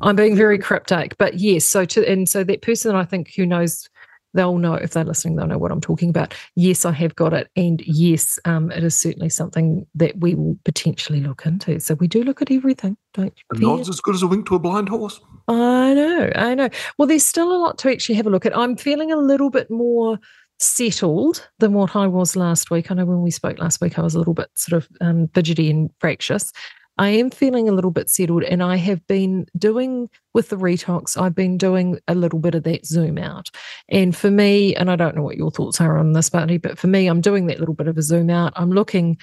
I'm 0.00 0.16
being 0.16 0.36
very 0.36 0.58
cryptic, 0.58 1.16
but 1.18 1.38
yes. 1.38 1.64
So 1.64 1.84
to 1.84 2.10
and 2.10 2.28
so 2.28 2.44
that 2.44 2.62
person, 2.62 2.96
I 2.96 3.04
think, 3.04 3.32
who 3.34 3.46
knows 3.46 3.88
they'll 4.34 4.58
know 4.58 4.74
if 4.74 4.90
they're 4.92 5.04
listening, 5.04 5.36
they'll 5.36 5.46
know 5.46 5.58
what 5.58 5.72
I'm 5.72 5.80
talking 5.80 6.08
about. 6.10 6.34
Yes, 6.54 6.84
I 6.84 6.92
have 6.92 7.14
got 7.14 7.32
it. 7.32 7.48
And 7.56 7.82
yes, 7.86 8.38
um, 8.44 8.70
it 8.70 8.84
is 8.84 8.96
certainly 8.96 9.28
something 9.28 9.86
that 9.94 10.18
we 10.20 10.34
will 10.34 10.58
potentially 10.64 11.20
look 11.20 11.46
into. 11.46 11.80
So 11.80 11.94
we 11.94 12.08
do 12.08 12.22
look 12.22 12.42
at 12.42 12.50
everything, 12.50 12.96
don't 13.14 13.34
you? 13.36 13.60
Nod's 13.60 13.88
as 13.88 14.00
good 14.00 14.14
as 14.14 14.22
a 14.22 14.26
wink 14.26 14.46
to 14.48 14.54
a 14.54 14.58
blind 14.58 14.88
horse. 14.88 15.20
I 15.48 15.94
know, 15.94 16.30
I 16.34 16.54
know. 16.54 16.68
Well, 16.98 17.08
there's 17.08 17.26
still 17.26 17.52
a 17.52 17.58
lot 17.58 17.78
to 17.78 17.90
actually 17.90 18.14
have 18.16 18.26
a 18.26 18.30
look 18.30 18.46
at. 18.46 18.56
I'm 18.56 18.76
feeling 18.76 19.12
a 19.12 19.16
little 19.16 19.50
bit 19.50 19.70
more 19.70 20.18
settled 20.58 21.48
than 21.58 21.72
what 21.72 21.96
I 21.96 22.06
was 22.06 22.36
last 22.36 22.70
week. 22.70 22.90
I 22.90 22.94
know 22.94 23.04
when 23.04 23.22
we 23.22 23.30
spoke 23.30 23.58
last 23.58 23.80
week, 23.80 23.98
I 23.98 24.02
was 24.02 24.14
a 24.14 24.18
little 24.18 24.34
bit 24.34 24.48
sort 24.54 24.82
of 24.82 24.88
um, 25.00 25.28
fidgety 25.34 25.70
and 25.70 25.90
fractious. 25.98 26.52
I 26.98 27.08
am 27.10 27.30
feeling 27.30 27.68
a 27.68 27.72
little 27.72 27.90
bit 27.90 28.10
settled, 28.10 28.42
and 28.44 28.62
I 28.62 28.76
have 28.76 29.06
been 29.06 29.46
doing 29.56 30.08
with 30.34 30.48
the 30.50 30.56
retox, 30.56 31.20
I've 31.20 31.34
been 31.34 31.58
doing 31.58 31.98
a 32.08 32.14
little 32.14 32.38
bit 32.38 32.54
of 32.54 32.64
that 32.64 32.86
zoom 32.86 33.18
out. 33.18 33.50
And 33.88 34.14
for 34.16 34.30
me, 34.30 34.74
and 34.76 34.90
I 34.90 34.96
don't 34.96 35.16
know 35.16 35.22
what 35.22 35.36
your 35.36 35.50
thoughts 35.50 35.80
are 35.80 35.98
on 35.98 36.12
this, 36.12 36.30
Barney, 36.30 36.58
but 36.58 36.78
for 36.78 36.86
me, 36.86 37.06
I'm 37.06 37.20
doing 37.20 37.46
that 37.46 37.60
little 37.60 37.74
bit 37.74 37.88
of 37.88 37.98
a 37.98 38.02
zoom 38.02 38.30
out. 38.30 38.52
I'm 38.56 38.70
looking 38.70 39.18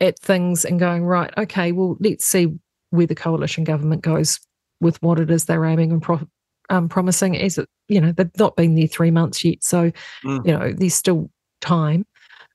at 0.00 0.18
things 0.18 0.64
and 0.64 0.80
going, 0.80 1.04
right, 1.04 1.32
okay, 1.38 1.72
well, 1.72 1.96
let's 2.00 2.26
see 2.26 2.48
where 2.90 3.06
the 3.06 3.14
coalition 3.14 3.64
government 3.64 4.02
goes 4.02 4.40
with 4.80 5.00
what 5.02 5.18
it 5.18 5.30
is 5.30 5.44
they're 5.44 5.64
aiming 5.64 5.92
and 5.92 6.02
pro- 6.02 6.28
um, 6.70 6.88
promising. 6.88 7.36
As 7.36 7.58
it, 7.58 7.68
you 7.88 8.00
know, 8.00 8.12
they've 8.12 8.30
not 8.38 8.56
been 8.56 8.74
there 8.74 8.88
three 8.88 9.10
months 9.10 9.44
yet, 9.44 9.62
so 9.62 9.92
mm. 10.24 10.46
you 10.46 10.52
know, 10.52 10.72
there's 10.76 10.94
still 10.94 11.30
time. 11.60 12.04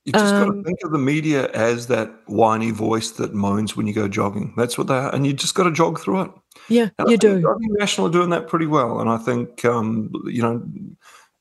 You 0.07 0.13
just 0.13 0.33
um, 0.33 0.47
got 0.47 0.55
to 0.55 0.63
think 0.63 0.79
of 0.85 0.91
the 0.91 0.97
media 0.97 1.49
as 1.49 1.87
that 1.87 2.09
whiny 2.27 2.71
voice 2.71 3.11
that 3.11 3.33
moans 3.33 3.75
when 3.75 3.87
you 3.87 3.93
go 3.93 4.07
jogging. 4.07 4.53
That's 4.55 4.77
what 4.77 4.87
they 4.87 4.93
are, 4.93 5.13
and 5.13 5.27
you 5.27 5.33
just 5.33 5.53
got 5.53 5.63
to 5.63 5.71
jog 5.71 5.99
through 5.99 6.21
it. 6.21 6.31
Yeah, 6.69 6.89
and 6.97 7.11
you 7.11 7.17
do. 7.17 7.39
I 7.39 7.59
think 7.59 7.77
National 7.77 8.07
are 8.07 8.11
doing 8.11 8.29
that 8.29 8.47
pretty 8.47 8.67
well, 8.67 9.01
and 9.01 9.09
I 9.09 9.17
think 9.17 9.65
um, 9.65 10.09
you 10.23 10.41
know, 10.41 10.63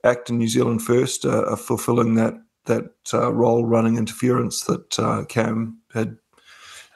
ACT 0.03 0.31
and 0.31 0.41
New 0.41 0.49
Zealand 0.49 0.83
First 0.83 1.25
uh, 1.25 1.45
are 1.45 1.57
fulfilling 1.57 2.17
that 2.17 2.35
that 2.64 2.91
uh, 3.14 3.33
role, 3.33 3.64
running 3.64 3.99
interference 3.99 4.64
that 4.64 4.99
uh, 4.99 5.25
Cam 5.27 5.79
had 5.95 6.19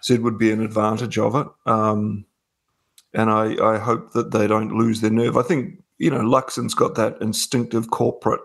said 0.01 0.23
would 0.23 0.39
be 0.39 0.51
an 0.51 0.63
advantage 0.65 1.19
of 1.19 1.37
it. 1.37 1.47
Um, 1.67 2.25
and 3.15 3.31
I, 3.31 3.55
I 3.65 3.79
hope 3.79 4.13
that 4.15 4.33
they 4.33 4.49
don't 4.49 4.77
lose 4.77 5.03
their 5.03 5.11
nerve. 5.13 5.37
I 5.37 5.43
think 5.43 5.81
you 5.99 6.11
know 6.11 6.19
Luxon's 6.19 6.75
got 6.75 6.97
that 6.97 7.17
instinctive 7.21 7.91
corporate. 7.91 8.41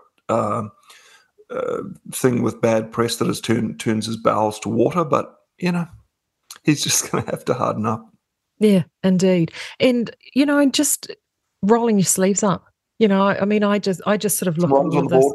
Uh, 1.49 1.83
thing 2.11 2.41
with 2.41 2.59
bad 2.59 2.91
press 2.91 3.17
that 3.17 3.27
has 3.27 3.39
turned 3.39 3.79
turns 3.79 4.07
his 4.07 4.17
bowels 4.17 4.59
to 4.59 4.69
water, 4.69 5.03
but 5.03 5.35
you 5.59 5.71
know, 5.71 5.87
he's 6.63 6.83
just 6.83 7.11
going 7.11 7.23
to 7.23 7.31
have 7.31 7.45
to 7.45 7.53
harden 7.53 7.85
up. 7.85 8.03
Yeah, 8.59 8.83
indeed, 9.03 9.51
and 9.79 10.09
you 10.33 10.45
know, 10.45 10.57
and 10.57 10.73
just 10.73 11.11
rolling 11.61 11.97
your 11.97 12.05
sleeves 12.05 12.43
up. 12.43 12.65
You 12.99 13.07
know, 13.07 13.27
I, 13.27 13.41
I 13.41 13.45
mean, 13.45 13.63
I 13.63 13.79
just, 13.79 14.01
I 14.05 14.17
just 14.17 14.37
sort 14.37 14.47
of 14.47 14.57
look 14.57 14.71
at 14.71 14.73
all 14.73 14.97
of 14.97 15.09
this. 15.09 15.33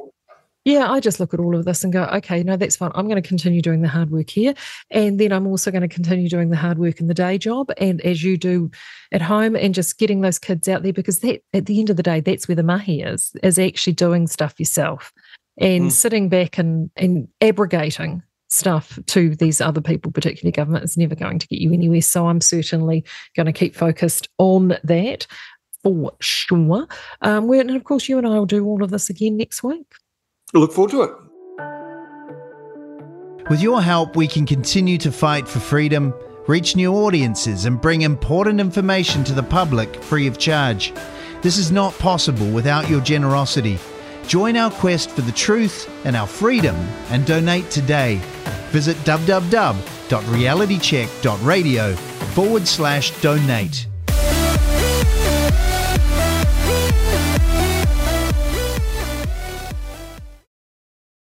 Yeah, 0.66 0.90
I 0.90 1.00
just 1.00 1.20
look 1.20 1.32
at 1.32 1.40
all 1.40 1.56
of 1.56 1.64
this 1.64 1.84
and 1.84 1.92
go, 1.92 2.04
okay, 2.04 2.42
no, 2.42 2.54
that's 2.54 2.76
fine. 2.76 2.90
I'm 2.94 3.08
going 3.08 3.20
to 3.20 3.26
continue 3.26 3.62
doing 3.62 3.80
the 3.80 3.88
hard 3.88 4.10
work 4.10 4.28
here. 4.28 4.52
And 4.90 5.18
then 5.18 5.32
I'm 5.32 5.46
also 5.46 5.70
going 5.70 5.80
to 5.80 5.88
continue 5.88 6.28
doing 6.28 6.50
the 6.50 6.56
hard 6.56 6.78
work 6.78 7.00
in 7.00 7.06
the 7.06 7.14
day 7.14 7.38
job. 7.38 7.72
And 7.78 7.98
as 8.02 8.22
you 8.22 8.36
do 8.36 8.70
at 9.10 9.22
home 9.22 9.56
and 9.56 9.74
just 9.74 9.98
getting 9.98 10.20
those 10.20 10.38
kids 10.38 10.68
out 10.68 10.82
there, 10.82 10.92
because 10.92 11.20
that 11.20 11.42
at 11.54 11.64
the 11.64 11.80
end 11.80 11.88
of 11.88 11.96
the 11.96 12.02
day, 12.02 12.20
that's 12.20 12.46
where 12.46 12.56
the 12.56 12.62
mahi 12.62 13.00
is, 13.00 13.34
is 13.42 13.58
actually 13.58 13.94
doing 13.94 14.26
stuff 14.26 14.60
yourself 14.60 15.14
and 15.60 15.86
mm. 15.86 15.92
sitting 15.92 16.28
back 16.28 16.58
and, 16.58 16.90
and 16.96 17.28
abrogating 17.40 18.22
stuff 18.48 18.98
to 19.06 19.36
these 19.36 19.60
other 19.60 19.80
people, 19.80 20.10
particularly 20.10 20.52
government, 20.52 20.84
is 20.84 20.96
never 20.96 21.14
going 21.14 21.38
to 21.38 21.46
get 21.46 21.60
you 21.60 21.72
anywhere. 21.72 22.02
So 22.02 22.26
I'm 22.26 22.40
certainly 22.40 23.04
going 23.36 23.46
to 23.46 23.52
keep 23.52 23.76
focused 23.76 24.28
on 24.38 24.76
that 24.82 25.26
for 25.82 26.12
sure. 26.20 26.88
Um, 27.22 27.50
and 27.50 27.70
of 27.70 27.84
course, 27.84 28.08
you 28.08 28.18
and 28.18 28.26
I 28.26 28.30
will 28.30 28.46
do 28.46 28.66
all 28.66 28.82
of 28.82 28.90
this 28.90 29.08
again 29.08 29.36
next 29.36 29.62
week. 29.62 29.86
Look 30.52 30.72
forward 30.72 30.90
to 30.90 31.02
it. 31.02 31.12
With 33.48 33.62
your 33.62 33.82
help, 33.82 34.16
we 34.16 34.26
can 34.28 34.46
continue 34.46 34.98
to 34.98 35.10
fight 35.10 35.48
for 35.48 35.60
freedom, 35.60 36.14
reach 36.46 36.76
new 36.76 36.92
audiences, 36.92 37.64
and 37.64 37.80
bring 37.80 38.02
important 38.02 38.60
information 38.60 39.24
to 39.24 39.32
the 39.32 39.42
public 39.42 40.02
free 40.02 40.26
of 40.26 40.38
charge. 40.38 40.92
This 41.42 41.56
is 41.56 41.72
not 41.72 41.96
possible 41.98 42.48
without 42.50 42.88
your 42.90 43.00
generosity. 43.00 43.78
Join 44.26 44.56
our 44.56 44.70
quest 44.70 45.10
for 45.10 45.20
the 45.22 45.32
truth 45.32 45.90
and 46.04 46.14
our 46.16 46.26
freedom 46.26 46.76
and 47.10 47.26
donate 47.26 47.70
today. 47.70 48.20
Visit 48.70 48.96
www.realitycheck.radio 48.98 51.94
forward 51.94 52.68
slash 52.68 53.20
donate. 53.20 53.89